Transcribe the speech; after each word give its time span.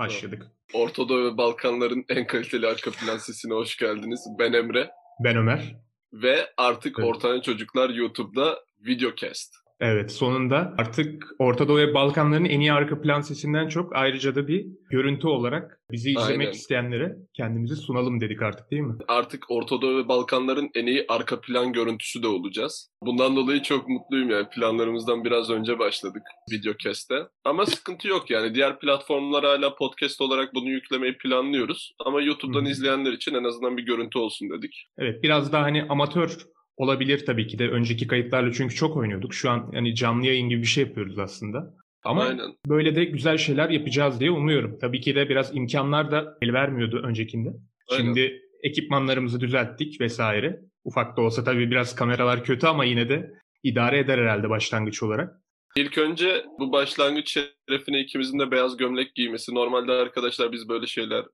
başladık. 0.00 0.46
Orta 0.72 1.08
Doğu 1.08 1.32
ve 1.32 1.36
Balkanların 1.36 2.04
en 2.08 2.26
kaliteli 2.26 2.66
arka 2.66 2.90
plan 2.90 3.18
sesine 3.18 3.54
hoş 3.54 3.76
geldiniz. 3.76 4.20
Ben 4.38 4.52
Emre. 4.52 4.90
Ben 5.24 5.36
Ömer. 5.36 5.76
Ve 6.12 6.50
artık 6.56 6.98
evet. 6.98 7.08
Ortaya 7.08 7.42
Çocuklar 7.42 7.90
YouTube'da 7.90 8.58
videocast. 8.86 9.54
Evet 9.80 10.12
sonunda 10.12 10.74
artık 10.78 11.26
Orta 11.38 11.68
Doğu 11.68 11.78
ve 11.78 11.94
Balkanların 11.94 12.44
en 12.44 12.60
iyi 12.60 12.72
arka 12.72 13.00
plan 13.00 13.20
sesinden 13.20 13.68
çok 13.68 13.96
ayrıca 13.96 14.34
da 14.34 14.48
bir 14.48 14.66
görüntü 14.90 15.26
olarak 15.26 15.80
bizi 15.90 16.10
izlemek 16.10 16.40
Aynen. 16.40 16.52
isteyenlere 16.52 17.16
kendimizi 17.34 17.76
sunalım 17.76 18.20
dedik 18.20 18.42
artık 18.42 18.70
değil 18.70 18.82
mi? 18.82 18.94
Artık 19.08 19.50
Orta 19.50 19.82
Doğu 19.82 19.98
ve 19.98 20.08
Balkanların 20.08 20.70
en 20.74 20.86
iyi 20.86 21.04
arka 21.08 21.40
plan 21.40 21.72
görüntüsü 21.72 22.22
de 22.22 22.26
olacağız. 22.26 22.90
Bundan 23.02 23.36
dolayı 23.36 23.62
çok 23.62 23.88
mutluyum 23.88 24.30
yani 24.30 24.46
planlarımızdan 24.48 25.24
biraz 25.24 25.50
önce 25.50 25.78
başladık 25.78 26.22
videocast'te. 26.52 27.14
Ama 27.44 27.66
sıkıntı 27.66 28.08
yok 28.08 28.30
yani 28.30 28.54
diğer 28.54 28.78
platformlara 28.78 29.48
hala 29.48 29.74
podcast 29.74 30.20
olarak 30.20 30.54
bunu 30.54 30.68
yüklemeyi 30.68 31.18
planlıyoruz. 31.18 31.92
Ama 32.06 32.20
YouTube'dan 32.20 32.60
hmm. 32.60 32.70
izleyenler 32.70 33.12
için 33.12 33.34
en 33.34 33.44
azından 33.44 33.76
bir 33.76 33.82
görüntü 33.82 34.18
olsun 34.18 34.50
dedik. 34.50 34.86
Evet 34.98 35.22
biraz 35.22 35.52
daha 35.52 35.62
hani 35.62 35.86
amatör 35.88 36.38
olabilir 36.80 37.26
tabii 37.26 37.46
ki 37.46 37.58
de 37.58 37.68
önceki 37.68 38.06
kayıtlarla 38.06 38.52
çünkü 38.52 38.74
çok 38.74 38.96
oynuyorduk. 38.96 39.34
Şu 39.34 39.50
an 39.50 39.70
yani 39.72 39.94
canlı 39.94 40.26
yayın 40.26 40.48
gibi 40.48 40.62
bir 40.62 40.66
şey 40.66 40.84
yapıyoruz 40.84 41.18
aslında. 41.18 41.74
Ama 42.04 42.24
Aynen. 42.24 42.54
böyle 42.66 42.96
de 42.96 43.04
güzel 43.04 43.38
şeyler 43.38 43.70
yapacağız 43.70 44.20
diye 44.20 44.30
umuyorum. 44.30 44.78
Tabii 44.80 45.00
ki 45.00 45.14
de 45.14 45.28
biraz 45.28 45.56
imkanlar 45.56 46.10
da 46.10 46.38
el 46.42 46.52
vermiyordu 46.52 47.02
öncekinde. 47.04 47.48
Aynen. 47.88 48.02
Şimdi 48.02 48.42
ekipmanlarımızı 48.62 49.40
düzelttik 49.40 50.00
vesaire. 50.00 50.60
Ufak 50.84 51.16
da 51.16 51.22
olsa 51.22 51.44
tabii 51.44 51.70
biraz 51.70 51.94
kameralar 51.94 52.44
kötü 52.44 52.66
ama 52.66 52.84
yine 52.84 53.08
de 53.08 53.30
idare 53.62 53.98
eder 53.98 54.18
herhalde 54.18 54.50
başlangıç 54.50 55.02
olarak. 55.02 55.34
İlk 55.76 55.98
önce 55.98 56.44
bu 56.58 56.72
başlangıç 56.72 57.38
şerefine 57.68 58.00
ikimizin 58.00 58.38
de 58.38 58.50
beyaz 58.50 58.76
gömlek 58.76 59.14
giymesi. 59.14 59.54
Normalde 59.54 59.92
arkadaşlar 59.92 60.52
biz 60.52 60.68
böyle 60.68 60.86
şeyler 60.86 61.24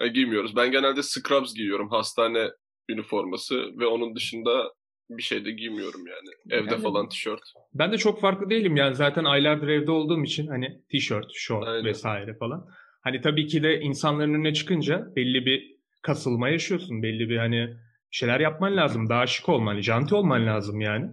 e, 0.00 0.08
giymiyoruz. 0.08 0.56
Ben 0.56 0.70
genelde 0.70 1.02
scrubs 1.02 1.54
giyiyorum. 1.54 1.88
Hastane 1.90 2.50
üniforması 2.88 3.78
ve 3.78 3.86
onun 3.86 4.16
dışında 4.16 4.72
bir 5.10 5.22
şey 5.22 5.44
de 5.44 5.50
giymiyorum 5.50 6.00
yani. 6.06 6.60
Evde 6.62 6.70
yani, 6.72 6.82
falan 6.82 7.08
tişört. 7.08 7.40
Ben 7.74 7.92
de 7.92 7.98
çok 7.98 8.20
farklı 8.20 8.50
değilim 8.50 8.76
yani 8.76 8.94
zaten 8.94 9.24
aylardır 9.24 9.68
evde 9.68 9.90
olduğum 9.90 10.24
için 10.24 10.46
hani 10.46 10.82
tişört, 10.90 11.26
şort 11.34 11.68
Aynen. 11.68 11.84
vesaire 11.84 12.34
falan. 12.34 12.68
Hani 13.02 13.20
tabii 13.20 13.46
ki 13.46 13.62
de 13.62 13.80
insanların 13.80 14.34
önüne 14.34 14.54
çıkınca 14.54 15.06
belli 15.16 15.46
bir 15.46 15.76
kasılma 16.02 16.48
yaşıyorsun. 16.48 17.02
Belli 17.02 17.28
bir 17.28 17.36
hani 17.36 17.76
şeyler 18.10 18.40
yapman 18.40 18.76
lazım. 18.76 19.08
Daha 19.08 19.26
şık 19.26 19.48
olman, 19.48 19.80
janti 19.80 20.14
olman 20.14 20.46
lazım 20.46 20.80
yani. 20.80 21.06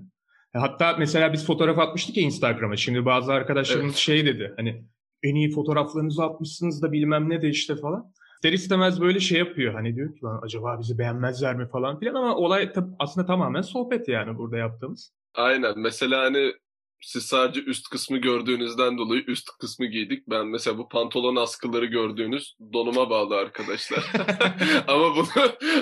E, 0.56 0.60
hatta 0.60 0.96
mesela 1.00 1.34
biz 1.34 1.48
fotoğraf 1.48 1.80
atmıştık 1.80 2.18
ya 2.18 2.24
Instagram'a. 2.24 2.76
Şimdi 2.76 3.06
bazı 3.06 3.34
arkadaşlarımız 3.34 3.94
evet. 3.94 3.98
şey 3.98 4.26
dedi. 4.26 4.54
Hani 4.58 4.86
en 5.24 5.36
iyi 5.36 5.52
fotoğraflarınızı 5.52 6.24
atmışsınız 6.24 6.82
da 6.82 6.92
bilmem 6.92 7.30
ne 7.30 7.42
de 7.42 7.50
işte 7.50 7.76
falan 7.76 8.14
ister 8.44 8.54
istemez 8.54 9.02
böyle 9.02 9.20
şey 9.20 9.40
yapıyor. 9.40 9.74
Hani 9.74 9.96
diyor 9.96 10.16
ki 10.16 10.22
lan 10.24 10.40
acaba 10.44 10.80
bizi 10.80 10.98
beğenmezler 10.98 11.56
mi 11.56 11.68
falan 11.72 12.00
filan 12.00 12.14
ama 12.14 12.36
olay 12.36 12.64
tab- 12.64 12.96
aslında 13.00 13.28
tamamen 13.28 13.62
sohbet 13.62 14.08
yani 14.08 14.38
burada 14.38 14.58
yaptığımız. 14.58 15.14
Aynen. 15.34 15.74
Mesela 15.80 16.22
hani 16.22 16.54
siz 17.02 17.24
sadece 17.24 17.62
üst 17.62 17.90
kısmı 17.90 18.18
gördüğünüzden 18.18 18.98
dolayı 18.98 19.24
üst 19.28 19.50
kısmı 19.60 19.86
giydik. 19.86 20.28
Ben 20.30 20.48
mesela 20.48 20.78
bu 20.78 20.90
pantolon 20.90 21.36
askıları 21.36 21.86
gördüğünüz 21.86 22.56
donuma 22.74 23.10
bağlı 23.10 23.36
arkadaşlar. 23.36 24.12
ama 24.88 25.16
bunu 25.16 25.28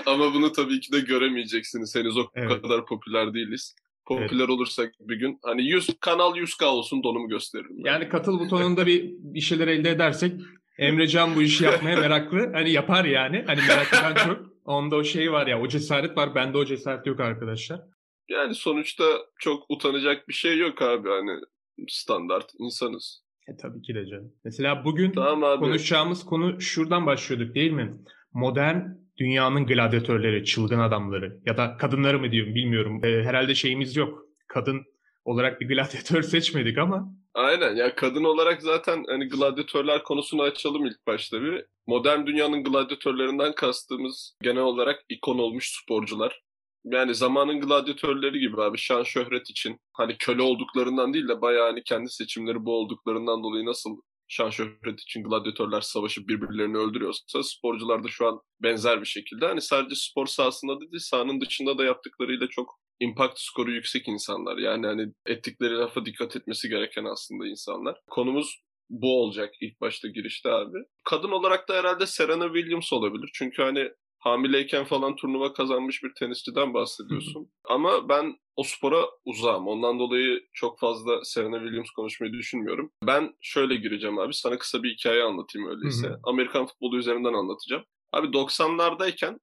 ama 0.06 0.34
bunu 0.34 0.52
tabii 0.52 0.80
ki 0.80 0.92
de 0.92 1.00
göremeyeceksiniz. 1.00 1.96
Henüz 1.96 2.18
o 2.18 2.26
evet. 2.36 2.62
kadar 2.62 2.86
popüler 2.86 3.34
değiliz. 3.34 3.76
Popüler 4.06 4.40
evet. 4.40 4.50
olursak 4.50 4.94
bir 5.00 5.16
gün 5.16 5.40
hani 5.44 5.64
100 5.64 5.90
kanal 6.00 6.36
100k 6.36 6.66
olsun 6.66 7.04
donumu 7.04 7.30
gösteririm. 7.30 7.76
Yani, 7.78 7.88
yani 7.88 8.10
katıl 8.10 8.40
butonunda 8.40 8.86
bir 8.86 9.12
bir 9.20 9.42
şeyler 9.42 9.68
elde 9.68 9.90
edersek 9.90 10.34
Emrecan 10.82 11.36
bu 11.36 11.42
işi 11.42 11.64
yapmaya 11.64 12.00
meraklı. 12.00 12.52
Hani 12.54 12.72
yapar 12.72 13.06
yani. 13.06 13.44
Hani 13.48 13.60
merak 13.68 13.94
eden 13.94 14.26
çok. 14.26 14.52
Onda 14.66 14.96
o 14.96 15.04
şey 15.04 15.32
var 15.32 15.48
ya 15.48 15.62
o 15.62 15.68
cesaret 15.68 16.18
var. 16.18 16.36
Bende 16.36 16.58
o 16.58 16.66
cesaret 16.66 17.08
yok 17.08 17.20
arkadaşlar. 17.20 17.82
Yani 18.30 18.56
sonuçta 18.56 19.04
çok 19.40 19.64
utanacak 19.70 20.28
bir 20.28 20.34
şey 20.34 20.58
yok 20.58 20.82
abi. 20.82 21.10
Hani 21.10 21.42
standart 21.90 22.52
insanız. 22.60 23.24
E 23.48 23.58
tabii 23.62 23.82
ki 23.82 23.96
de 23.96 24.06
canım. 24.08 24.34
Mesela 24.46 24.86
bugün 24.86 25.12
tamam 25.12 25.60
konuşacağımız 25.60 26.26
konu 26.26 26.62
şuradan 26.62 27.06
başlıyorduk 27.06 27.56
değil 27.56 27.72
mi? 27.72 27.98
Modern 28.34 28.78
dünyanın 29.18 29.66
gladyatörleri, 29.66 30.46
çılgın 30.46 30.80
adamları 30.80 31.40
ya 31.46 31.58
da 31.58 31.78
kadınları 31.78 32.20
mı 32.20 32.32
diyorum 32.32 32.56
bilmiyorum. 32.56 33.06
E, 33.06 33.24
herhalde 33.24 33.56
şeyimiz 33.56 33.96
yok. 33.96 34.26
Kadın 34.48 34.86
olarak 35.26 35.62
bir 35.62 35.68
gladyatör 35.68 36.22
seçmedik 36.34 36.78
ama 36.78 37.16
Aynen 37.34 37.76
ya 37.76 37.96
kadın 37.96 38.24
olarak 38.24 38.62
zaten 38.62 39.04
hani 39.08 39.28
gladyatörler 39.30 40.04
konusunu 40.04 40.42
açalım 40.42 40.86
ilk 40.86 41.08
başta 41.08 41.42
bir. 41.42 41.66
Modern 41.88 42.26
dünyanın 42.26 42.64
gladyatörlerinden 42.64 43.56
kastığımız 43.56 44.36
genel 44.42 44.62
olarak 44.64 45.06
ikon 45.10 45.38
olmuş 45.40 45.72
sporcular. 45.84 46.42
Yani 46.84 47.16
zamanın 47.16 47.62
gladyatörleri 47.62 48.40
gibi 48.40 48.62
abi 48.62 48.78
şan 48.78 49.04
şöhret 49.04 49.50
için 49.50 49.80
hani 49.94 50.16
köle 50.20 50.42
olduklarından 50.42 51.14
değil 51.14 51.28
de 51.28 51.42
bayağı 51.42 51.66
hani 51.70 51.84
kendi 51.84 52.10
seçimleri 52.10 52.66
bu 52.66 52.74
olduklarından 52.78 53.44
dolayı 53.44 53.66
nasıl 53.66 54.02
şan 54.28 54.50
şöhret 54.50 55.00
için 55.02 55.24
gladyatörler 55.24 55.82
savaşıp 55.82 56.28
birbirlerini 56.28 56.78
öldürüyorsa 56.78 57.44
sporcular 57.44 58.04
da 58.04 58.08
şu 58.08 58.28
an 58.28 58.42
benzer 58.64 59.02
bir 59.02 59.06
şekilde. 59.06 59.46
Hani 59.46 59.62
sadece 59.62 59.96
spor 59.96 60.26
sahasında 60.26 60.80
değil 60.80 61.00
sahanın 61.00 61.42
dışında 61.42 61.78
da 61.78 61.84
yaptıklarıyla 61.84 62.48
çok 62.48 62.80
impact 63.02 63.40
skoru 63.40 63.72
yüksek 63.72 64.08
insanlar. 64.08 64.58
Yani 64.58 64.86
hani 64.86 65.06
ettikleri 65.26 65.74
lafa 65.74 66.06
dikkat 66.06 66.36
etmesi 66.36 66.70
gereken 66.70 67.06
aslında 67.06 67.48
insanlar. 67.48 67.98
Konumuz 68.10 68.62
bu 68.90 69.22
olacak 69.24 69.54
ilk 69.62 69.82
başta 69.82 70.08
girişte 70.08 70.52
abi. 70.52 70.78
Kadın 71.04 71.32
olarak 71.32 71.70
da 71.70 71.74
herhalde 71.74 72.06
Serena 72.06 72.46
Williams 72.54 72.94
olabilir. 72.94 73.30
Çünkü 73.34 73.62
hani 73.62 73.90
hamileyken 74.20 74.86
falan 74.86 75.16
turnuva 75.16 75.54
kazanmış 75.54 76.04
bir 76.04 76.12
tenisçiden 76.20 76.74
bahsediyorsun. 76.74 77.52
Ama 77.70 78.10
ben 78.10 78.36
o 78.56 78.64
spora 78.64 79.06
uzağım. 79.26 79.68
Ondan 79.68 80.00
dolayı 80.00 80.42
çok 80.54 80.80
fazla 80.80 81.24
Serena 81.24 81.60
Williams 81.60 81.90
konuşmayı 81.96 82.34
düşünmüyorum. 82.34 82.92
Ben 83.08 83.34
şöyle 83.42 83.76
gireceğim 83.76 84.20
abi. 84.20 84.34
Sana 84.34 84.58
kısa 84.58 84.84
bir 84.84 84.94
hikaye 84.94 85.24
anlatayım 85.24 85.70
öyleyse. 85.70 86.08
Amerikan 86.24 86.66
futbolu 86.66 86.98
üzerinden 86.98 87.34
anlatacağım. 87.34 87.84
Abi 88.12 88.28
90'lardayken 88.28 89.40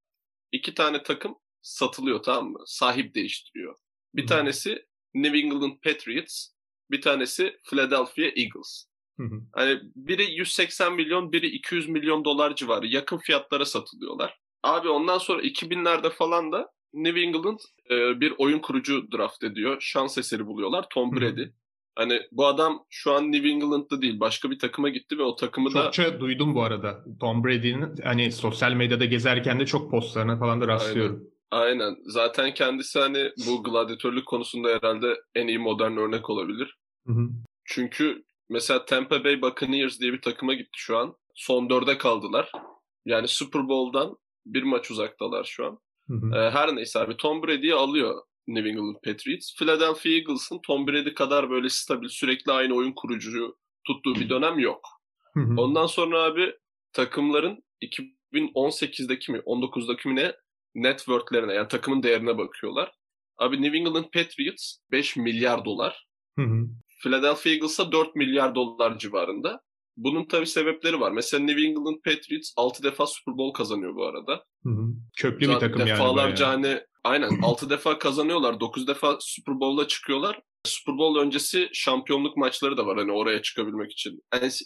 iki 0.53 0.75
tane 0.75 1.03
takım 1.03 1.35
satılıyor 1.63 2.23
tamam 2.23 2.51
mı? 2.51 2.59
Sahip 2.67 3.15
değiştiriyor. 3.15 3.77
Bir 4.15 4.23
Hı-hı. 4.23 4.29
tanesi 4.29 4.87
New 5.15 5.39
England 5.39 5.73
Patriots, 5.85 6.49
bir 6.91 7.01
tanesi 7.01 7.57
Philadelphia 7.65 8.23
Eagles. 8.37 8.89
Hani 9.53 9.81
biri 9.97 10.33
180 10.33 10.95
milyon, 10.95 11.33
biri 11.33 11.47
200 11.47 11.89
milyon 11.89 12.25
dolar 12.25 12.57
civarı 12.57 12.87
yakın 12.87 13.19
fiyatlara 13.19 13.65
satılıyorlar. 13.65 14.39
Abi 14.63 14.89
ondan 14.89 15.19
sonra 15.19 15.43
2000'lerde 15.43 16.11
falan 16.11 16.53
da 16.53 16.73
New 16.93 17.21
England 17.21 17.59
e, 17.91 18.21
bir 18.21 18.35
oyun 18.39 18.59
kurucu 18.59 19.13
draft 19.13 19.45
ediyor. 19.45 19.77
Şans 19.81 20.19
eseri 20.19 20.47
buluyorlar. 20.47 20.87
Tom 20.91 21.17
Brady. 21.17 21.45
Hani 21.95 22.21
bu 22.33 22.47
adam 22.47 22.85
şu 22.91 23.13
an 23.13 23.33
New 23.33 23.49
England'da 23.49 24.03
değil 24.03 24.21
başka 24.21 24.51
bir 24.51 24.59
takıma 24.59 24.89
gitti 24.89 25.19
ve 25.19 25.23
o 25.23 25.37
takımı 25.37 25.71
Çokça 25.71 25.81
da... 25.81 25.93
Çokça 25.93 26.21
duydum 26.21 26.55
bu 26.55 26.63
arada. 26.63 27.05
Tom 27.21 27.45
Brady'nin 27.45 27.97
hani 28.05 28.33
sosyal 28.33 28.73
medyada 28.73 29.05
gezerken 29.05 29.61
de 29.61 29.67
çok 29.67 29.91
postlarına 29.91 30.39
falan 30.39 30.61
da 30.61 30.69
rastlıyorum. 30.69 31.17
Aynen. 31.17 31.38
Aynen. 31.51 31.97
Zaten 32.05 32.55
kendisi 32.55 32.99
hani 32.99 33.31
bu 33.47 33.63
gladyatörlük 33.63 34.27
konusunda 34.27 34.69
herhalde 34.69 35.21
en 35.35 35.47
iyi 35.47 35.59
modern 35.59 35.97
örnek 35.97 36.31
olabilir. 36.31 36.77
Hı 37.07 37.13
hı. 37.13 37.29
Çünkü 37.65 38.25
mesela 38.49 38.85
Tampa 38.85 39.25
Bay 39.25 39.43
Buccaneers 39.43 40.01
diye 40.01 40.13
bir 40.13 40.23
takıma 40.23 40.55
gitti 40.55 40.77
şu 40.77 40.99
an. 40.99 41.17
Son 41.35 41.71
dörde 41.71 41.99
kaldılar. 41.99 42.53
Yani 43.05 43.29
Super 43.29 43.69
Bowl'dan 43.69 44.17
bir 44.47 44.63
maç 44.63 44.91
uzaktalar 44.91 45.45
şu 45.45 45.67
an. 45.67 45.79
Hı 46.07 46.15
hı. 46.15 46.37
Ee, 46.37 46.51
her 46.51 46.77
neyse 46.77 46.99
abi 46.99 47.17
Tom 47.17 47.43
Brady'yi 47.43 47.75
alıyor 47.75 48.23
New 48.49 48.69
England 48.69 48.97
Patriots. 49.05 49.57
Philadelphia 49.59 50.09
Eagles'ın 50.09 50.61
Tom 50.67 50.87
Brady 50.87 51.15
kadar 51.15 51.51
böyle 51.51 51.69
stabil 51.69 52.09
sürekli 52.09 52.53
aynı 52.53 52.75
oyun 52.75 52.93
kurucuyu 52.93 53.57
tuttuğu 53.87 54.15
bir 54.15 54.29
dönem 54.29 54.59
yok. 54.59 54.81
Hı 55.35 55.41
hı. 55.41 55.55
Ondan 55.61 55.87
sonra 55.87 56.23
abi 56.23 56.53
takımların 56.93 57.65
2018'deki 57.83 59.33
mi 59.33 59.39
19'daki 59.39 60.09
mi 60.09 60.17
ne 60.17 60.33
networklerine 60.75 61.55
yani 61.55 61.69
takımın 61.69 62.03
değerine 62.03 62.39
bakıyorlar. 62.39 62.93
Abi 63.39 63.63
New 63.63 63.79
England 63.79 64.05
Patriots 64.05 64.79
5 64.93 65.17
milyar 65.17 65.65
dolar. 65.65 66.07
Hı 66.39 66.43
hı. 66.43 66.67
Philadelphia 67.03 67.51
Eagles'a 67.51 67.93
4 67.93 68.17
milyar 68.17 68.55
dolar 68.55 68.99
civarında. 68.99 69.61
Bunun 69.97 70.25
tabi 70.25 70.47
sebepleri 70.47 71.01
var. 71.01 71.13
Mesela 71.13 71.45
New 71.45 71.63
England 71.63 71.97
Patriots 72.05 72.53
6 72.57 72.83
defa 72.83 73.07
Super 73.07 73.39
Bowl 73.39 73.53
kazanıyor 73.53 73.95
bu 73.97 74.07
arada. 74.07 74.45
Hı 74.63 74.71
hı. 74.71 74.95
Köklü 75.17 75.47
Zaten 75.47 75.69
bir 75.69 75.73
takım 75.73 75.87
defalarca 75.87 76.47
yani. 76.47 76.63
Defalarca 76.63 76.71
hani 76.71 76.81
aynen 77.05 77.31
6 77.43 77.71
defa 77.71 77.99
kazanıyorlar. 77.99 78.61
9 78.61 78.87
defa 78.87 79.17
Super 79.21 79.61
Bowl'a 79.61 79.89
çıkıyorlar. 79.89 80.41
Super 80.65 80.99
Bowl 80.99 81.21
öncesi 81.21 81.69
şampiyonluk 81.73 82.37
maçları 82.37 82.77
da 82.77 82.87
var 82.87 82.99
hani 82.99 83.13
oraya 83.13 83.43
çıkabilmek 83.43 83.93
için. 83.93 84.23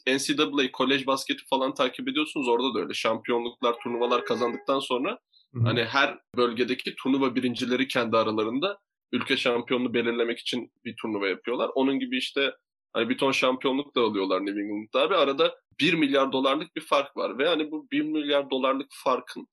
NCAA 0.07 0.73
kolej 0.73 1.07
basketi 1.07 1.43
falan 1.51 1.75
takip 1.75 2.09
ediyorsunuz 2.09 2.49
orada 2.49 2.75
da 2.75 2.81
öyle. 2.81 2.95
Şampiyonluklar, 2.95 3.77
turnuvalar 3.83 4.25
kazandıktan 4.25 4.79
sonra 4.79 5.19
Hı-hı. 5.55 5.63
Hani 5.63 5.85
her 5.85 6.19
bölgedeki 6.37 6.95
turnuva 6.95 7.35
birincileri 7.35 7.89
kendi 7.89 8.17
aralarında 8.17 8.79
ülke 9.13 9.37
şampiyonunu 9.37 9.95
belirlemek 9.95 10.39
için 10.39 10.73
bir 10.85 10.95
turnuva 11.03 11.29
yapıyorlar. 11.29 11.71
Onun 11.75 11.99
gibi 11.99 12.19
işte 12.19 12.53
Hani 12.93 13.09
bir 13.09 13.19
ton 13.19 13.33
şampiyonluk 13.33 13.97
da 13.97 14.01
alıyorlar 14.01 14.47
New 14.47 14.61
England'da 14.61 15.01
abi. 15.01 15.15
Arada 15.15 15.57
1 15.81 15.95
milyar 15.95 16.33
dolarlık 16.33 16.77
bir 16.77 16.81
fark 16.81 17.17
var. 17.17 17.39
Ve 17.39 17.49
hani 17.49 17.71
bu 17.71 17.87
1 17.93 18.03
milyar 18.03 18.51
dolarlık 18.51 18.89
farkın 19.05 19.47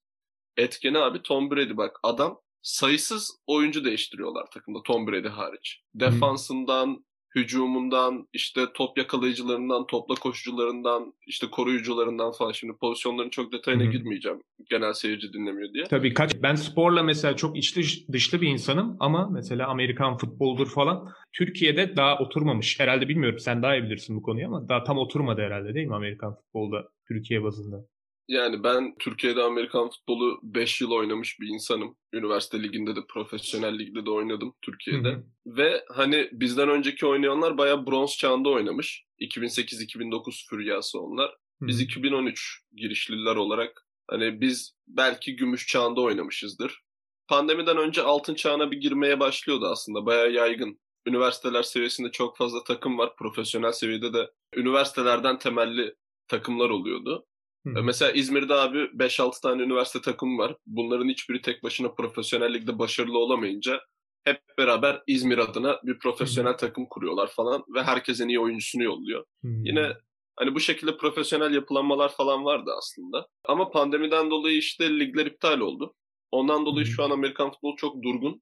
etkeni 0.57 0.97
abi 0.97 1.21
Tom 1.21 1.51
Brady 1.51 1.77
bak. 1.77 1.99
Adam 2.03 2.39
sayısız 2.61 3.39
oyuncu 3.47 3.85
değiştiriyorlar 3.85 4.45
takımda 4.53 4.79
Tom 4.83 5.07
Brady 5.07 5.27
hariç. 5.27 5.81
Defansından, 5.95 7.05
hücumundan, 7.35 8.27
işte 8.33 8.61
top 8.73 8.97
yakalayıcılarından, 8.97 9.87
topla 9.87 10.15
koşucularından, 10.15 11.13
işte 11.27 11.47
koruyucularından 11.47 12.31
falan. 12.31 12.51
Şimdi 12.51 12.73
pozisyonların 12.81 13.29
çok 13.29 13.51
detayına 13.51 13.83
Hı-hı. 13.83 13.91
girmeyeceğim. 13.91 14.41
Genel 14.69 14.93
seyirci 14.93 15.33
dinlemiyor 15.33 15.73
diye. 15.73 15.83
Tabii 15.83 16.13
kaç 16.13 16.31
ben 16.43 16.55
sporla 16.55 17.03
mesela 17.03 17.35
çok 17.35 17.57
içli 17.57 18.11
dışlı 18.11 18.41
bir 18.41 18.47
insanım 18.47 18.97
ama 18.99 19.29
mesela 19.29 19.67
Amerikan 19.67 20.17
futboldur 20.17 20.69
falan 20.69 21.09
Türkiye'de 21.33 21.95
daha 21.95 22.17
oturmamış. 22.17 22.79
Herhalde 22.79 23.07
bilmiyorum 23.07 23.39
sen 23.39 23.63
daha 23.63 23.75
iyi 23.75 23.83
bilirsin 23.83 24.15
bu 24.15 24.21
konuyu 24.21 24.47
ama 24.47 24.69
daha 24.69 24.83
tam 24.83 24.97
oturmadı 24.97 25.41
herhalde 25.41 25.73
değil 25.73 25.87
mi 25.87 25.95
Amerikan 25.95 26.35
futbolda 26.35 26.89
Türkiye 27.07 27.43
bazında? 27.43 27.85
Yani 28.29 28.63
ben 28.63 28.95
Türkiye'de 28.99 29.43
Amerikan 29.43 29.89
futbolu 29.89 30.39
5 30.43 30.81
yıl 30.81 30.91
oynamış 30.91 31.39
bir 31.39 31.47
insanım. 31.47 31.97
Üniversite 32.13 32.63
liginde 32.63 32.95
de 32.95 32.99
profesyonel 33.09 33.79
ligde 33.79 34.05
de 34.05 34.11
oynadım 34.11 34.53
Türkiye'de. 34.61 35.09
Hı 35.09 35.13
hı. 35.13 35.23
Ve 35.45 35.85
hani 35.89 36.29
bizden 36.31 36.69
önceki 36.69 37.05
oynayanlar 37.05 37.57
bayağı 37.57 37.87
bronz 37.87 38.17
çağında 38.17 38.49
oynamış. 38.49 39.05
2008-2009 39.19 40.49
füryası 40.49 40.99
onlar. 40.99 41.35
Biz 41.61 41.75
hı 41.75 41.79
hı. 41.79 41.83
2013 41.83 42.61
girişliler 42.75 43.35
olarak 43.35 43.85
hani 44.07 44.41
biz 44.41 44.75
belki 44.87 45.35
gümüş 45.35 45.67
çağında 45.67 46.01
oynamışızdır. 46.01 46.81
Pandemiden 47.27 47.77
önce 47.77 48.01
altın 48.01 48.35
çağına 48.35 48.71
bir 48.71 48.77
girmeye 48.77 49.19
başlıyordu 49.19 49.67
aslında. 49.67 50.05
Bayağı 50.05 50.31
yaygın. 50.31 50.79
Üniversiteler 51.05 51.63
seviyesinde 51.63 52.11
çok 52.11 52.37
fazla 52.37 52.63
takım 52.63 52.97
var. 52.97 53.15
Profesyonel 53.15 53.71
seviyede 53.71 54.13
de 54.13 54.31
üniversitelerden 54.55 55.39
temelli 55.39 55.95
takımlar 56.27 56.69
oluyordu. 56.69 57.25
Hı. 57.67 57.83
Mesela 57.83 58.11
İzmir'de 58.11 58.53
abi 58.53 58.77
5-6 58.77 59.41
tane 59.41 59.63
üniversite 59.63 60.01
takımı 60.01 60.37
var. 60.37 60.55
Bunların 60.65 61.09
hiçbiri 61.09 61.41
tek 61.41 61.63
başına 61.63 61.91
profesyonel 61.91 62.53
ligde 62.53 62.79
başarılı 62.79 63.17
olamayınca 63.17 63.81
hep 64.23 64.41
beraber 64.57 65.01
İzmir 65.07 65.37
adına 65.37 65.79
bir 65.83 65.99
profesyonel 65.99 66.53
Hı. 66.53 66.57
takım 66.57 66.85
kuruyorlar 66.89 67.27
falan 67.27 67.63
ve 67.75 67.83
herkes 67.83 68.21
en 68.21 68.27
iyi 68.27 68.39
oyuncusunu 68.39 68.83
yolluyor. 68.83 69.25
Hı. 69.43 69.47
Yine 69.63 69.93
hani 70.35 70.55
bu 70.55 70.59
şekilde 70.59 70.97
profesyonel 70.97 71.53
yapılanmalar 71.53 72.15
falan 72.15 72.45
vardı 72.45 72.71
aslında. 72.77 73.27
Ama 73.45 73.71
pandemiden 73.71 74.31
dolayı 74.31 74.57
işte 74.57 74.99
ligler 74.99 75.25
iptal 75.25 75.59
oldu. 75.59 75.93
Ondan 76.31 76.65
dolayı 76.65 76.85
Hı. 76.85 76.89
şu 76.89 77.03
an 77.03 77.09
Amerikan 77.09 77.51
futbolu 77.51 77.75
çok 77.75 78.03
durgun. 78.03 78.41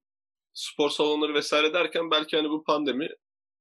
Spor 0.53 0.89
salonları 0.89 1.33
vesaire 1.33 1.73
derken 1.73 2.11
belki 2.11 2.37
hani 2.37 2.49
bu 2.49 2.63
pandemi 2.63 3.09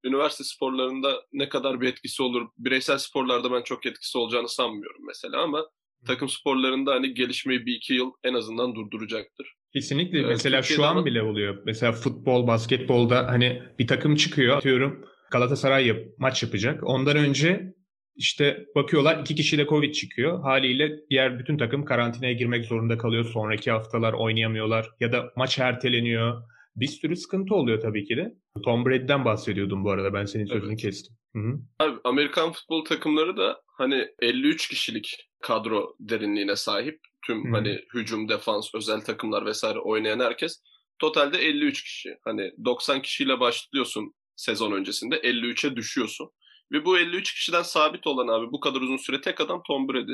üniversite 0.04 0.44
sporlarında 0.44 1.22
ne 1.32 1.48
kadar 1.48 1.80
bir 1.80 1.88
etkisi 1.88 2.22
olur? 2.22 2.48
Bireysel 2.58 2.98
sporlarda 2.98 3.52
ben 3.52 3.62
çok 3.62 3.86
etkisi 3.86 4.18
olacağını 4.18 4.48
sanmıyorum 4.48 5.06
mesela 5.06 5.42
ama 5.42 5.66
takım 6.06 6.28
sporlarında 6.28 6.94
hani 6.94 7.14
gelişmeyi 7.14 7.66
bir 7.66 7.76
iki 7.76 7.94
yıl 7.94 8.10
en 8.24 8.34
azından 8.34 8.74
durduracaktır. 8.74 9.52
Kesinlikle. 9.72 10.18
Ee, 10.18 10.26
mesela 10.26 10.62
şu 10.62 10.84
an 10.84 10.90
ama... 10.90 11.06
bile 11.06 11.22
oluyor. 11.22 11.62
Mesela 11.66 11.92
futbol, 11.92 12.46
basketbolda 12.46 13.26
hani 13.26 13.62
bir 13.78 13.86
takım 13.86 14.16
çıkıyor. 14.16 14.56
Atıyorum 14.56 15.04
Galatasaray 15.30 15.86
yap, 15.86 15.98
maç 16.18 16.42
yapacak. 16.42 16.80
Ondan 16.84 17.16
önce 17.16 17.74
işte 18.16 18.66
bakıyorlar 18.74 19.20
iki 19.20 19.34
kişiyle 19.34 19.66
Covid 19.66 19.94
çıkıyor. 19.94 20.42
Haliyle 20.42 20.90
diğer 21.10 21.38
bütün 21.38 21.58
takım 21.58 21.84
karantinaya 21.84 22.32
girmek 22.32 22.64
zorunda 22.64 22.98
kalıyor. 22.98 23.24
Sonraki 23.24 23.70
haftalar 23.70 24.12
oynayamıyorlar 24.12 24.90
ya 25.00 25.12
da 25.12 25.32
maç 25.36 25.58
erteleniyor 25.58 26.42
bir 26.76 26.86
sürü 26.86 27.16
sıkıntı 27.16 27.54
oluyor 27.54 27.80
tabii 27.80 28.04
ki 28.04 28.16
de. 28.16 28.34
Tom 28.64 28.86
Brady'den 28.86 29.24
bahsediyordum 29.24 29.84
bu 29.84 29.90
arada. 29.90 30.14
Ben 30.14 30.24
senin 30.24 30.46
sözünü 30.46 30.68
evet. 30.68 30.80
kestim. 30.80 31.16
Hı-hı. 31.36 31.60
Abi 31.78 31.96
Amerikan 32.04 32.52
futbol 32.52 32.84
takımları 32.84 33.36
da 33.36 33.62
hani 33.66 34.08
53 34.22 34.68
kişilik 34.68 35.28
kadro 35.42 35.96
derinliğine 36.00 36.56
sahip. 36.56 37.00
Tüm 37.26 37.44
Hı-hı. 37.44 37.52
hani 37.52 37.80
hücum, 37.94 38.28
defans, 38.28 38.74
özel 38.74 39.00
takımlar 39.00 39.46
vesaire 39.46 39.78
oynayan 39.78 40.20
herkes 40.20 40.62
totalde 40.98 41.38
53 41.38 41.82
kişi. 41.82 42.16
Hani 42.24 42.52
90 42.64 43.02
kişiyle 43.02 43.40
başlıyorsun 43.40 44.14
sezon 44.36 44.72
öncesinde 44.72 45.16
53'e 45.16 45.76
düşüyorsun. 45.76 46.30
Ve 46.72 46.84
bu 46.84 46.98
53 46.98 47.34
kişiden 47.34 47.62
sabit 47.62 48.06
olan 48.06 48.28
abi 48.28 48.52
bu 48.52 48.60
kadar 48.60 48.80
uzun 48.80 48.96
süre 48.96 49.20
tek 49.20 49.40
adam 49.40 49.62
Tom 49.66 49.88
Brady. 49.88 50.12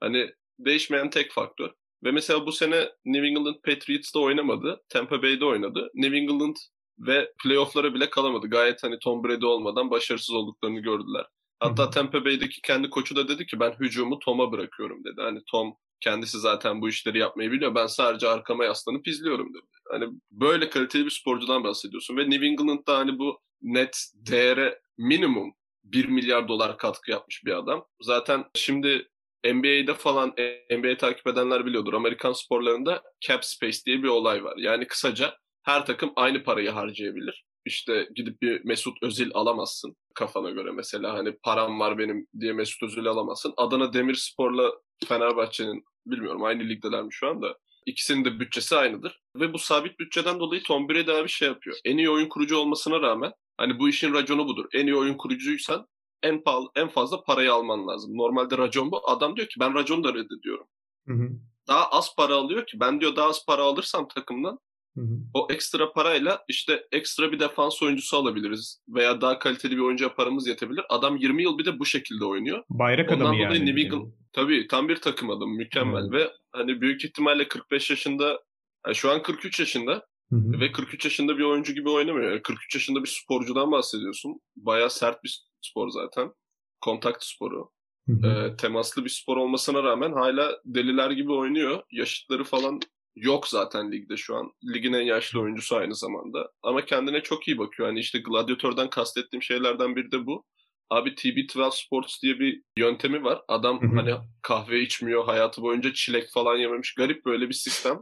Hani 0.00 0.30
değişmeyen 0.58 1.10
tek 1.10 1.32
faktör. 1.32 1.70
Ve 2.04 2.10
mesela 2.12 2.46
bu 2.46 2.52
sene 2.52 2.88
New 3.04 3.26
England 3.26 3.56
Patriots'ta 3.64 4.20
oynamadı. 4.20 4.82
Tampa 4.88 5.22
Bay'de 5.22 5.44
oynadı. 5.44 5.90
New 5.94 6.16
England 6.16 6.56
ve 6.98 7.32
playoff'lara 7.42 7.94
bile 7.94 8.10
kalamadı. 8.10 8.46
Gayet 8.46 8.82
hani 8.82 8.98
Tom 8.98 9.24
Brady 9.24 9.46
olmadan 9.46 9.90
başarısız 9.90 10.34
olduklarını 10.34 10.80
gördüler. 10.80 11.26
Hatta 11.60 11.82
Hı-hı. 11.82 11.90
Tampa 11.90 12.24
Bay'deki 12.24 12.62
kendi 12.62 12.90
koçu 12.90 13.16
da 13.16 13.28
dedi 13.28 13.46
ki 13.46 13.60
ben 13.60 13.74
hücumu 13.80 14.18
Tom'a 14.18 14.52
bırakıyorum 14.52 15.04
dedi. 15.04 15.20
Hani 15.20 15.40
Tom 15.50 15.74
kendisi 16.00 16.38
zaten 16.38 16.80
bu 16.80 16.88
işleri 16.88 17.18
yapmayı 17.18 17.52
biliyor. 17.52 17.74
Ben 17.74 17.86
sadece 17.86 18.28
arkama 18.28 18.64
yaslanıp 18.64 19.08
izliyorum 19.08 19.54
dedi. 19.54 19.66
Hani 19.90 20.04
böyle 20.30 20.70
kaliteli 20.70 21.04
bir 21.04 21.10
sporcudan 21.10 21.64
bahsediyorsun. 21.64 22.16
Ve 22.16 22.30
New 22.30 22.46
England'da 22.46 22.98
hani 22.98 23.18
bu 23.18 23.40
net 23.62 23.96
değere 24.14 24.80
minimum 24.98 25.52
1 25.84 26.04
milyar 26.08 26.48
dolar 26.48 26.78
katkı 26.78 27.10
yapmış 27.10 27.44
bir 27.44 27.52
adam. 27.52 27.86
Zaten 28.02 28.44
şimdi 28.54 29.09
NBA'de 29.44 29.94
falan 29.94 30.34
NBA 30.70 30.96
takip 30.96 31.26
edenler 31.26 31.66
biliyordur. 31.66 31.92
Amerikan 31.92 32.32
sporlarında 32.32 33.02
cap 33.20 33.44
space 33.44 33.78
diye 33.86 34.02
bir 34.02 34.08
olay 34.08 34.44
var. 34.44 34.54
Yani 34.56 34.86
kısaca 34.86 35.36
her 35.62 35.86
takım 35.86 36.12
aynı 36.16 36.44
parayı 36.44 36.70
harcayabilir. 36.70 37.44
İşte 37.64 38.08
gidip 38.14 38.42
bir 38.42 38.64
Mesut 38.64 39.02
Özil 39.02 39.30
alamazsın 39.34 39.96
kafana 40.14 40.50
göre 40.50 40.70
mesela 40.70 41.14
hani 41.14 41.36
param 41.42 41.80
var 41.80 41.98
benim 41.98 42.26
diye 42.40 42.52
Mesut 42.52 42.82
Özil 42.82 43.06
alamazsın. 43.06 43.54
Adana 43.56 43.92
Demirspor'la 43.92 44.72
Fenerbahçe'nin 45.08 45.84
bilmiyorum 46.06 46.44
aynı 46.44 46.68
ligdeler 46.68 47.02
mi 47.02 47.12
şu 47.12 47.28
anda? 47.28 47.58
İkisinin 47.86 48.24
de 48.24 48.40
bütçesi 48.40 48.76
aynıdır. 48.76 49.20
Ve 49.36 49.52
bu 49.52 49.58
sabit 49.58 49.98
bütçeden 49.98 50.40
dolayı 50.40 50.62
Tom 50.62 50.88
Brady 50.88 51.12
abi 51.12 51.28
şey 51.28 51.48
yapıyor. 51.48 51.76
En 51.84 51.96
iyi 51.96 52.10
oyun 52.10 52.28
kurucu 52.28 52.56
olmasına 52.56 53.00
rağmen 53.00 53.32
hani 53.56 53.78
bu 53.78 53.88
işin 53.88 54.14
raconu 54.14 54.46
budur. 54.46 54.64
En 54.72 54.86
iyi 54.86 54.96
oyun 54.96 55.16
kurucuysan 55.16 55.86
en 56.22 56.42
pahalı, 56.42 56.68
en 56.76 56.88
fazla 56.88 57.22
parayı 57.22 57.52
alman 57.52 57.88
lazım. 57.88 58.16
Normalde 58.16 58.58
racon 58.58 58.90
bu. 58.90 59.10
Adam 59.10 59.36
diyor 59.36 59.48
ki 59.48 59.60
ben 59.60 59.74
raconu 59.74 60.04
da 60.04 60.14
reddediyorum. 60.14 60.66
Hı 61.06 61.14
hı. 61.14 61.28
Daha 61.68 61.88
az 61.90 62.16
para 62.16 62.34
alıyor 62.34 62.66
ki 62.66 62.80
ben 62.80 63.00
diyor 63.00 63.16
daha 63.16 63.28
az 63.28 63.46
para 63.46 63.62
alırsam 63.62 64.08
takımdan 64.08 64.58
hı 64.96 65.00
hı. 65.00 65.18
o 65.34 65.48
ekstra 65.50 65.92
parayla 65.92 66.44
işte 66.48 66.86
ekstra 66.92 67.32
bir 67.32 67.40
defans 67.40 67.82
oyuncusu 67.82 68.16
alabiliriz 68.16 68.82
veya 68.88 69.20
daha 69.20 69.38
kaliteli 69.38 69.76
bir 69.76 69.82
oyuncuya 69.82 70.14
paramız 70.14 70.46
yetebilir. 70.46 70.84
Adam 70.88 71.16
20 71.16 71.42
yıl 71.42 71.58
bir 71.58 71.64
de 71.64 71.78
bu 71.78 71.86
şekilde 71.86 72.24
oynuyor. 72.24 72.64
Bayrak 72.70 73.10
Ondan 73.10 73.24
adamı 73.24 73.36
yani. 73.36 73.66
New 73.66 73.80
England, 73.80 74.12
tabii 74.32 74.66
tam 74.66 74.88
bir 74.88 74.96
takım 74.96 75.30
adamı 75.30 75.54
mükemmel 75.54 76.02
hı. 76.02 76.12
ve 76.12 76.30
hani 76.52 76.80
büyük 76.80 77.04
ihtimalle 77.04 77.48
45 77.48 77.90
yaşında 77.90 78.42
yani 78.86 78.94
şu 78.94 79.10
an 79.10 79.22
43 79.22 79.60
yaşında 79.60 80.10
Hı 80.30 80.36
hı. 80.36 80.60
Ve 80.60 80.72
43 80.72 81.04
yaşında 81.04 81.38
bir 81.38 81.42
oyuncu 81.42 81.72
gibi 81.72 81.88
oynamıyor. 81.90 82.30
Yani 82.30 82.42
43 82.42 82.74
yaşında 82.74 83.02
bir 83.02 83.08
sporcudan 83.08 83.72
bahsediyorsun. 83.72 84.40
Bayağı 84.56 84.90
sert 84.90 85.24
bir 85.24 85.49
spor 85.62 85.90
zaten. 85.90 86.32
Kontakt 86.80 87.24
sporu. 87.24 87.70
E, 88.08 88.56
temaslı 88.56 89.04
bir 89.04 89.10
spor 89.10 89.36
olmasına 89.36 89.82
rağmen 89.82 90.12
hala 90.12 90.60
deliler 90.64 91.10
gibi 91.10 91.32
oynuyor. 91.32 91.82
Yaşıtları 91.92 92.44
falan 92.44 92.80
yok 93.16 93.48
zaten 93.48 93.92
ligde 93.92 94.16
şu 94.16 94.36
an. 94.36 94.52
Ligin 94.74 94.92
en 94.92 95.02
yaşlı 95.02 95.40
oyuncusu 95.40 95.76
aynı 95.76 95.94
zamanda. 95.94 96.52
Ama 96.62 96.84
kendine 96.84 97.22
çok 97.22 97.48
iyi 97.48 97.58
bakıyor. 97.58 97.88
Hani 97.88 97.98
işte 98.00 98.18
gladyatörden 98.18 98.90
kastettiğim 98.90 99.42
şeylerden 99.42 99.96
biri 99.96 100.12
de 100.12 100.26
bu. 100.26 100.44
Abi 100.90 101.10
TB12 101.10 101.86
Sports 101.86 102.22
diye 102.22 102.38
bir 102.38 102.62
yöntemi 102.78 103.24
var. 103.24 103.42
Adam 103.48 103.80
hani 103.96 104.14
kahve 104.42 104.80
içmiyor, 104.80 105.24
hayatı 105.24 105.62
boyunca 105.62 105.92
çilek 105.92 106.30
falan 106.30 106.56
yememiş. 106.56 106.94
Garip 106.94 107.24
böyle 107.24 107.48
bir 107.48 107.54
sistem. 107.54 107.98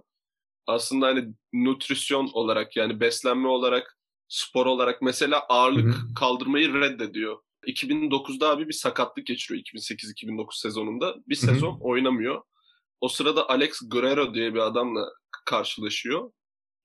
Aslında 0.66 1.06
hani 1.06 1.34
nutrisyon 1.52 2.30
olarak 2.32 2.76
yani 2.76 3.00
beslenme 3.00 3.48
olarak, 3.48 3.98
spor 4.28 4.66
olarak 4.66 5.02
mesela 5.02 5.40
ağırlık 5.48 5.94
kaldırmayı 6.16 6.74
reddediyor. 6.74 7.38
2009'da 7.66 8.48
abi 8.50 8.68
bir 8.68 8.72
sakatlık 8.72 9.26
geçiriyor 9.26 9.64
2008-2009 9.64 10.60
sezonunda. 10.60 11.14
Bir 11.28 11.34
sezon 11.34 11.72
Hı-hı. 11.72 11.80
oynamıyor. 11.80 12.42
O 13.00 13.08
sırada 13.08 13.48
Alex 13.48 13.80
Guerrero 13.90 14.34
diye 14.34 14.54
bir 14.54 14.58
adamla 14.58 15.08
karşılaşıyor 15.44 16.30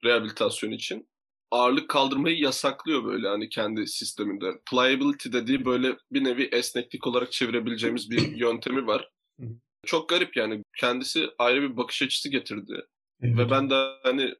rehabilitasyon 0.04 0.72
için. 0.72 1.10
Ağırlık 1.52 1.90
kaldırmayı 1.90 2.40
yasaklıyor 2.40 3.06
böyle 3.06 3.28
hani 3.28 3.50
kendi 3.50 3.88
sisteminde. 3.88 4.46
Pliability 4.72 5.32
dediği 5.32 5.66
böyle 5.66 5.98
bir 6.12 6.24
nevi 6.24 6.44
esneklik 6.44 7.08
olarak 7.08 7.32
çevirebileceğimiz 7.32 8.10
bir 8.12 8.32
yöntemi 8.36 8.88
var. 8.88 9.10
Hı-hı. 9.40 9.56
Çok 9.86 10.10
garip 10.10 10.38
yani. 10.38 10.64
Kendisi 10.78 11.30
ayrı 11.40 11.62
bir 11.62 11.78
bakış 11.78 12.02
açısı 12.02 12.30
getirdi. 12.30 12.86
Evet. 13.22 13.38
Ve 13.38 13.50
ben 13.50 13.70
de 13.70 13.76
hani 14.04 14.36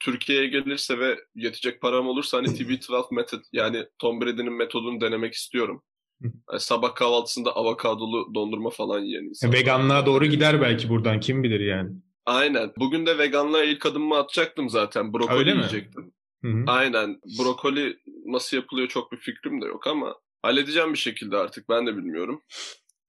Türkiye'ye 0.00 0.46
gelirse 0.46 0.98
ve 0.98 1.16
yetecek 1.34 1.80
param 1.80 2.06
olursa 2.06 2.38
hani 2.38 2.46
TB12 2.46 3.14
method 3.14 3.40
yani 3.52 3.86
Tom 3.98 4.20
Brady'nin 4.20 4.52
metodunu 4.52 5.00
denemek 5.00 5.34
istiyorum. 5.34 5.82
Yani 6.22 6.60
sabah 6.60 6.94
kahvaltısında 6.94 7.56
avokadolu 7.56 8.34
dondurma 8.34 8.70
falan 8.70 9.00
yiyen 9.00 9.22
insan. 9.22 9.52
Veganlığa 9.52 10.06
doğru 10.06 10.26
gider 10.26 10.60
belki 10.60 10.88
buradan 10.88 11.20
kim 11.20 11.42
bilir 11.42 11.60
yani. 11.60 11.90
Aynen. 12.26 12.72
Bugün 12.78 13.06
de 13.06 13.18
veganlığa 13.18 13.64
ilk 13.64 13.86
adımımı 13.86 14.16
atacaktım 14.16 14.70
zaten. 14.70 15.12
Brokoli 15.12 15.38
Öyle 15.38 15.50
yiyecektim. 15.50 16.04
Mi? 16.04 16.10
Hı-hı. 16.42 16.64
Aynen. 16.66 17.20
Brokoli 17.38 17.96
nasıl 18.26 18.56
yapılıyor 18.56 18.88
çok 18.88 19.12
bir 19.12 19.16
fikrim 19.16 19.62
de 19.62 19.66
yok 19.66 19.86
ama 19.86 20.14
Halledeceğim 20.46 20.92
bir 20.92 20.98
şekilde 20.98 21.36
artık 21.36 21.68
ben 21.68 21.86
de 21.86 21.96
bilmiyorum. 21.96 22.42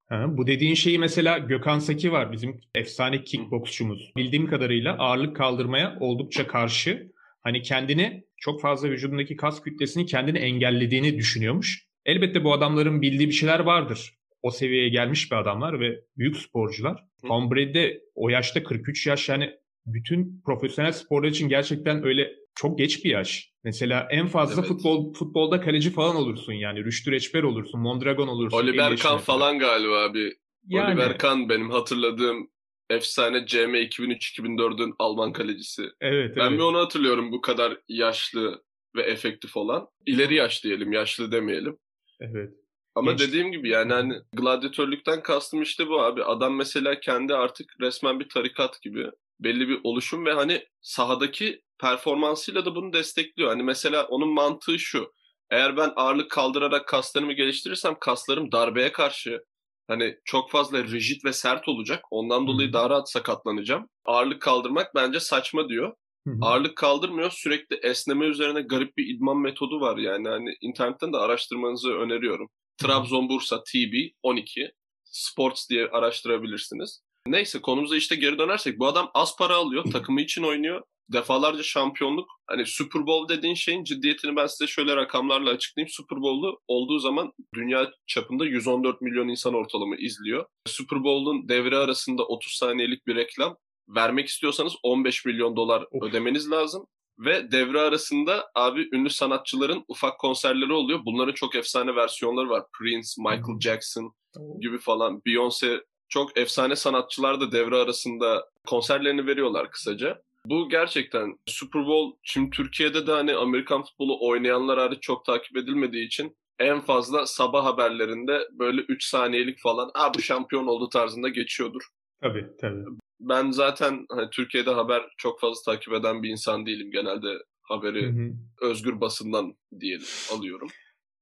Ha, 0.08 0.26
bu 0.28 0.46
dediğin 0.46 0.74
şeyi 0.74 0.98
mesela 0.98 1.38
Gökhan 1.38 1.78
Saki 1.78 2.12
var 2.12 2.32
bizim 2.32 2.60
efsane 2.74 3.24
kickboksçumuz. 3.24 4.12
Bildiğim 4.16 4.46
kadarıyla 4.46 4.98
ağırlık 4.98 5.36
kaldırmaya 5.36 5.96
oldukça 6.00 6.46
karşı. 6.46 7.12
Hani 7.40 7.62
kendini 7.62 8.24
çok 8.36 8.60
fazla 8.60 8.90
vücudundaki 8.90 9.36
kas 9.36 9.62
kütlesini 9.62 10.06
kendini 10.06 10.38
engellediğini 10.38 11.16
düşünüyormuş. 11.18 11.86
Elbette 12.06 12.44
bu 12.44 12.52
adamların 12.52 13.02
bildiği 13.02 13.28
bir 13.28 13.32
şeyler 13.32 13.60
vardır. 13.60 14.14
O 14.42 14.50
seviyeye 14.50 14.88
gelmiş 14.88 15.32
bir 15.32 15.36
adamlar 15.36 15.80
ve 15.80 16.00
büyük 16.16 16.36
sporcular. 16.36 17.04
Tom 17.26 17.50
Brady 17.50 17.74
de 17.74 18.00
o 18.14 18.28
yaşta 18.28 18.62
43 18.62 19.06
yaş 19.06 19.28
yani 19.28 19.50
bütün 19.86 20.42
profesyonel 20.46 20.92
sporlar 20.92 21.28
için 21.28 21.48
gerçekten 21.48 22.04
öyle 22.04 22.30
çok 22.58 22.78
geç 22.78 23.04
bir 23.04 23.10
yaş. 23.10 23.52
Mesela 23.64 24.08
en 24.10 24.26
fazla 24.26 24.60
evet. 24.60 24.68
futbol 24.68 25.12
futbolda 25.12 25.60
kaleci 25.60 25.90
falan 25.90 26.16
olursun 26.16 26.52
yani. 26.52 26.84
Rüştü 26.84 27.10
Reçber 27.10 27.42
olursun, 27.42 27.80
Mondragon 27.80 28.28
olursun. 28.28 28.58
Oliver 28.58 28.96
Kahn 28.96 29.18
falan 29.18 29.58
galiba 29.58 30.04
abi. 30.04 30.34
Yani, 30.66 30.94
Oliver 30.94 31.18
Kahn 31.18 31.48
benim 31.48 31.70
hatırladığım 31.70 32.50
efsane 32.90 33.46
CM 33.46 33.74
2003-2004'ün 33.74 34.94
Alman 34.98 35.32
kalecisi. 35.32 35.82
Evet, 36.00 36.36
ben 36.36 36.48
evet. 36.48 36.58
bir 36.58 36.64
onu 36.64 36.78
hatırlıyorum 36.78 37.32
bu 37.32 37.40
kadar 37.40 37.78
yaşlı 37.88 38.62
ve 38.96 39.02
efektif 39.02 39.56
olan. 39.56 39.88
İleri 40.06 40.34
yaş 40.34 40.64
diyelim, 40.64 40.92
yaşlı 40.92 41.32
demeyelim. 41.32 41.78
Evet. 42.20 42.50
Ama 42.94 43.12
Genç. 43.12 43.20
dediğim 43.20 43.52
gibi 43.52 43.68
yani 43.68 43.92
hani 43.92 44.14
gladyatörlükten 44.32 45.22
kastım 45.22 45.62
işte 45.62 45.88
bu 45.88 46.00
abi. 46.00 46.24
Adam 46.24 46.54
mesela 46.54 47.00
kendi 47.00 47.34
artık 47.34 47.70
resmen 47.80 48.20
bir 48.20 48.28
tarikat 48.28 48.82
gibi 48.82 49.10
belli 49.40 49.68
bir 49.68 49.80
oluşum 49.84 50.26
ve 50.26 50.32
hani 50.32 50.64
sahadaki 50.80 51.62
performansıyla 51.80 52.64
da 52.64 52.74
bunu 52.74 52.92
destekliyor. 52.92 53.48
Hani 53.48 53.62
mesela 53.62 54.06
onun 54.06 54.28
mantığı 54.28 54.78
şu. 54.78 55.12
Eğer 55.50 55.76
ben 55.76 55.92
ağırlık 55.96 56.30
kaldırarak 56.30 56.88
kaslarımı 56.88 57.32
geliştirirsem 57.32 57.96
kaslarım 58.00 58.52
darbeye 58.52 58.92
karşı 58.92 59.40
hani 59.88 60.16
çok 60.24 60.50
fazla 60.50 60.84
rigid 60.84 61.24
ve 61.24 61.32
sert 61.32 61.68
olacak. 61.68 62.04
Ondan 62.10 62.46
dolayı 62.46 62.72
daha 62.72 62.90
rahat 62.90 63.10
sakatlanacağım. 63.10 63.88
Ağırlık 64.04 64.42
kaldırmak 64.42 64.94
bence 64.94 65.20
saçma 65.20 65.68
diyor. 65.68 65.94
Ağırlık 66.42 66.76
kaldırmıyor. 66.76 67.30
Sürekli 67.30 67.76
esneme 67.76 68.26
üzerine 68.26 68.60
garip 68.60 68.96
bir 68.96 69.14
idman 69.14 69.36
metodu 69.36 69.80
var 69.80 69.96
yani. 69.96 70.28
Hani 70.28 70.54
internetten 70.60 71.12
de 71.12 71.16
araştırmanızı 71.16 71.92
öneriyorum. 71.92 72.48
Trabzon 72.76 73.28
Bursa 73.28 73.62
TB 73.62 73.94
12 74.22 74.72
Sports 75.04 75.68
diye 75.70 75.88
araştırabilirsiniz. 75.88 77.02
Neyse 77.30 77.60
konumuza 77.60 77.96
işte 77.96 78.16
geri 78.16 78.38
dönersek 78.38 78.78
bu 78.78 78.86
adam 78.86 79.10
az 79.14 79.36
para 79.36 79.56
alıyor. 79.56 79.84
Takımı 79.92 80.20
için 80.20 80.42
oynuyor. 80.42 80.82
Defalarca 81.12 81.62
şampiyonluk. 81.62 82.28
Hani 82.46 82.66
Super 82.66 83.06
Bowl 83.06 83.36
dediğin 83.36 83.54
şeyin 83.54 83.84
ciddiyetini 83.84 84.36
ben 84.36 84.46
size 84.46 84.66
şöyle 84.66 84.96
rakamlarla 84.96 85.50
açıklayayım. 85.50 85.88
Super 85.88 86.18
Bowl'u 86.18 86.60
olduğu 86.68 86.98
zaman 86.98 87.32
dünya 87.54 87.90
çapında 88.06 88.46
114 88.46 89.00
milyon 89.00 89.28
insan 89.28 89.54
ortalama 89.54 89.96
izliyor. 89.96 90.46
Super 90.66 91.04
Bowl'un 91.04 91.48
devre 91.48 91.76
arasında 91.76 92.22
30 92.26 92.52
saniyelik 92.52 93.06
bir 93.06 93.16
reklam 93.16 93.56
vermek 93.88 94.28
istiyorsanız 94.28 94.72
15 94.82 95.24
milyon 95.24 95.56
dolar 95.56 95.84
of. 95.90 96.02
ödemeniz 96.02 96.50
lazım. 96.50 96.86
Ve 97.18 97.52
devre 97.52 97.80
arasında 97.80 98.50
abi 98.54 98.88
ünlü 98.92 99.10
sanatçıların 99.10 99.84
ufak 99.88 100.20
konserleri 100.20 100.72
oluyor. 100.72 101.00
Bunların 101.04 101.32
çok 101.32 101.54
efsane 101.54 101.96
versiyonları 101.96 102.48
var. 102.48 102.62
Prince, 102.78 103.08
Michael 103.18 103.60
Jackson 103.60 104.14
gibi 104.60 104.78
falan. 104.78 105.22
Beyoncé 105.26 105.80
çok 106.08 106.38
efsane 106.38 106.76
sanatçılar 106.76 107.40
da 107.40 107.52
devre 107.52 107.76
arasında 107.76 108.48
konserlerini 108.66 109.26
veriyorlar 109.26 109.70
kısaca. 109.70 110.22
Bu 110.44 110.68
gerçekten 110.68 111.38
Super 111.46 111.86
Bowl 111.86 112.18
şimdi 112.22 112.50
Türkiye'de 112.50 113.06
de 113.06 113.12
hani 113.12 113.34
Amerikan 113.34 113.82
futbolu 113.82 114.28
oynayanlar 114.28 114.78
hariç 114.78 115.02
çok 115.02 115.24
takip 115.24 115.56
edilmediği 115.56 116.06
için 116.06 116.36
en 116.58 116.80
fazla 116.80 117.26
sabah 117.26 117.64
haberlerinde 117.64 118.48
böyle 118.52 118.80
3 118.80 119.04
saniyelik 119.04 119.58
falan 119.60 119.90
"Aa 119.94 120.14
bu 120.14 120.22
şampiyon 120.22 120.66
oldu" 120.66 120.88
tarzında 120.88 121.28
geçiyordur. 121.28 121.82
Tabii 122.22 122.46
tabii. 122.60 122.84
Ben 123.20 123.50
zaten 123.50 124.06
hani 124.10 124.30
Türkiye'de 124.30 124.70
haber 124.70 125.02
çok 125.16 125.40
fazla 125.40 125.72
takip 125.72 125.92
eden 125.92 126.22
bir 126.22 126.28
insan 126.28 126.66
değilim. 126.66 126.90
Genelde 126.90 127.28
haberi 127.62 128.06
hı 128.06 128.10
hı. 128.10 128.32
özgür 128.60 129.00
basından 129.00 129.54
diyelim 129.80 130.06
alıyorum. 130.36 130.68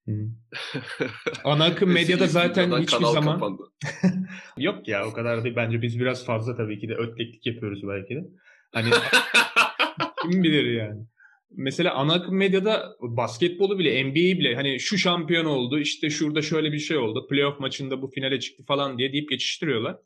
Ana 1.45 1.65
akım 1.65 1.93
medyada 1.93 2.27
zaten 2.27 2.81
hiçbir 2.81 3.05
zaman 3.05 3.59
yok 4.57 4.89
ya 4.89 5.07
o 5.07 5.13
kadar 5.13 5.45
değil. 5.45 5.57
Bence 5.57 5.83
biz 5.83 6.01
biraz 6.01 6.27
fazla 6.27 6.57
tabii 6.57 6.79
ki 6.79 6.89
de 6.89 6.95
ötleklik 6.95 7.47
yapıyoruz 7.47 7.83
belki 7.89 8.15
de. 8.15 8.25
Hani 8.73 8.91
kim 10.23 10.43
bilir 10.43 10.65
yani. 10.65 11.01
Mesela 11.51 11.95
ana 11.95 12.15
akım 12.15 12.37
medyada 12.37 12.97
basketbolu 13.01 13.79
bile, 13.79 14.05
NBA'yi 14.05 14.39
bile 14.39 14.55
hani 14.55 14.81
şu 14.81 14.99
şampiyon 14.99 15.45
oldu, 15.45 15.79
işte 15.79 16.11
şurada 16.11 16.43
şöyle 16.43 16.73
bir 16.73 16.79
şey 16.79 16.97
oldu, 16.97 17.27
playoff 17.31 17.61
maçında 17.61 18.03
bu 18.03 18.11
finale 18.11 18.41
çıktı 18.41 18.65
falan 18.65 18.99
diye 18.99 19.13
deyip 19.13 19.31
geçiştiriyorlar. 19.31 19.97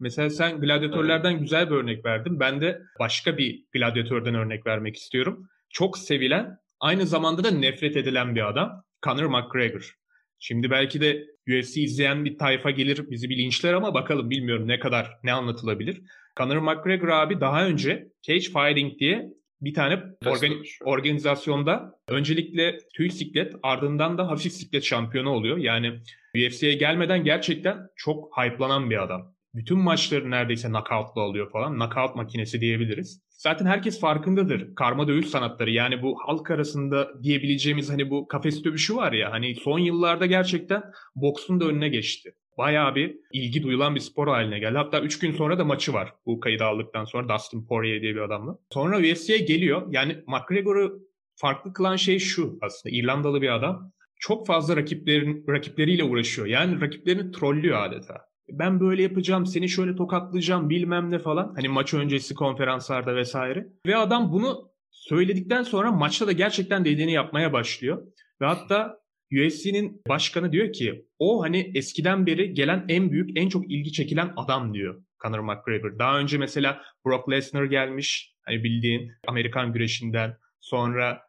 Mesela 0.00 0.30
sen 0.30 0.60
gladyatörlerden 0.60 1.30
evet. 1.30 1.40
güzel 1.40 1.70
bir 1.70 1.74
örnek 1.74 2.04
verdin. 2.04 2.40
Ben 2.40 2.60
de 2.60 2.82
başka 2.98 3.38
bir 3.38 3.64
gladyatörden 3.72 4.34
örnek 4.34 4.66
vermek 4.66 4.96
istiyorum. 4.96 5.48
Çok 5.70 5.98
sevilen, 5.98 6.58
aynı 6.80 7.06
zamanda 7.06 7.44
da 7.44 7.50
nefret 7.50 7.96
edilen 7.96 8.34
bir 8.34 8.48
adam. 8.48 8.84
Conor 9.04 9.24
McGregor. 9.26 9.94
Şimdi 10.38 10.70
belki 10.70 11.00
de 11.00 11.26
UFC 11.48 11.80
izleyen 11.82 12.24
bir 12.24 12.38
tayfa 12.38 12.70
gelir 12.70 13.10
bizi 13.10 13.30
bir 13.30 13.38
linçler 13.38 13.72
ama 13.74 13.94
bakalım 13.94 14.30
bilmiyorum 14.30 14.68
ne 14.68 14.78
kadar 14.78 15.18
ne 15.24 15.32
anlatılabilir. 15.32 16.00
Conor 16.36 16.56
McGregor 16.56 17.08
abi 17.08 17.40
daha 17.40 17.66
önce 17.66 18.08
Cage 18.22 18.40
Fighting 18.40 18.98
diye 18.98 19.28
bir 19.60 19.74
tane 19.74 19.94
organ- 20.24 20.64
organizasyonda 20.84 21.98
öncelikle 22.08 22.78
tüy 22.94 23.10
siklet 23.10 23.54
ardından 23.62 24.18
da 24.18 24.28
hafif 24.28 24.52
siklet 24.52 24.84
şampiyonu 24.84 25.30
oluyor. 25.30 25.56
Yani 25.56 26.00
UFC'ye 26.36 26.74
gelmeden 26.74 27.24
gerçekten 27.24 27.78
çok 27.96 28.38
hype'lanan 28.38 28.90
bir 28.90 29.02
adam. 29.02 29.34
Bütün 29.54 29.78
maçları 29.78 30.30
neredeyse 30.30 30.68
knockout'la 30.68 31.20
alıyor 31.20 31.50
falan. 31.50 31.74
Knockout 31.74 32.16
makinesi 32.16 32.60
diyebiliriz. 32.60 33.22
Zaten 33.40 33.66
herkes 33.66 34.00
farkındadır. 34.00 34.74
Karma 34.74 35.08
dövüş 35.08 35.26
sanatları 35.26 35.70
yani 35.70 36.02
bu 36.02 36.18
halk 36.26 36.50
arasında 36.50 37.22
diyebileceğimiz 37.22 37.90
hani 37.90 38.10
bu 38.10 38.28
kafes 38.28 38.64
dövüşü 38.64 38.96
var 38.96 39.12
ya 39.12 39.32
hani 39.32 39.54
son 39.54 39.78
yıllarda 39.78 40.26
gerçekten 40.26 40.82
boksun 41.14 41.60
da 41.60 41.64
önüne 41.64 41.88
geçti. 41.88 42.34
Bayağı 42.58 42.94
bir 42.94 43.16
ilgi 43.32 43.62
duyulan 43.62 43.94
bir 43.94 44.00
spor 44.00 44.28
haline 44.28 44.58
geldi. 44.58 44.76
Hatta 44.76 45.00
3 45.00 45.18
gün 45.18 45.32
sonra 45.32 45.58
da 45.58 45.64
maçı 45.64 45.92
var 45.92 46.14
bu 46.26 46.40
kaydı 46.40 46.64
aldıktan 46.64 47.04
sonra 47.04 47.28
Dustin 47.28 47.66
Poirier 47.66 48.02
diye 48.02 48.14
bir 48.14 48.20
adamla. 48.20 48.58
Sonra 48.72 48.98
UFC'ye 48.98 49.38
geliyor. 49.38 49.86
Yani 49.90 50.16
McGregor'u 50.26 51.00
farklı 51.34 51.72
kılan 51.72 51.96
şey 51.96 52.18
şu 52.18 52.58
aslında 52.62 52.96
İrlandalı 52.96 53.42
bir 53.42 53.54
adam. 53.54 53.92
Çok 54.16 54.46
fazla 54.46 54.76
rakiplerin 54.76 55.44
rakipleriyle 55.48 56.04
uğraşıyor. 56.04 56.46
Yani 56.46 56.80
rakiplerini 56.80 57.32
trollüyor 57.32 57.82
adeta 57.82 58.29
ben 58.52 58.80
böyle 58.80 59.02
yapacağım, 59.02 59.46
seni 59.46 59.68
şöyle 59.68 59.96
tokatlayacağım 59.96 60.70
bilmem 60.70 61.10
ne 61.10 61.18
falan. 61.18 61.52
Hani 61.56 61.68
maç 61.68 61.94
öncesi 61.94 62.34
konferanslarda 62.34 63.16
vesaire. 63.16 63.66
Ve 63.86 63.96
adam 63.96 64.32
bunu 64.32 64.70
söyledikten 64.90 65.62
sonra 65.62 65.92
maçta 65.92 66.26
da 66.26 66.32
gerçekten 66.32 66.84
dediğini 66.84 67.12
yapmaya 67.12 67.52
başlıyor. 67.52 68.06
Ve 68.40 68.46
hatta 68.46 69.00
UFC'nin 69.32 70.02
başkanı 70.08 70.52
diyor 70.52 70.72
ki 70.72 71.06
o 71.18 71.42
hani 71.42 71.72
eskiden 71.74 72.26
beri 72.26 72.54
gelen 72.54 72.84
en 72.88 73.12
büyük, 73.12 73.38
en 73.38 73.48
çok 73.48 73.70
ilgi 73.70 73.92
çekilen 73.92 74.32
adam 74.36 74.74
diyor 74.74 75.02
Conor 75.22 75.38
McGregor. 75.40 75.98
Daha 75.98 76.18
önce 76.18 76.38
mesela 76.38 76.82
Brock 77.06 77.30
Lesnar 77.30 77.64
gelmiş. 77.64 78.34
Hani 78.42 78.64
bildiğin 78.64 79.12
Amerikan 79.28 79.72
güreşinden. 79.72 80.36
Sonra 80.60 81.22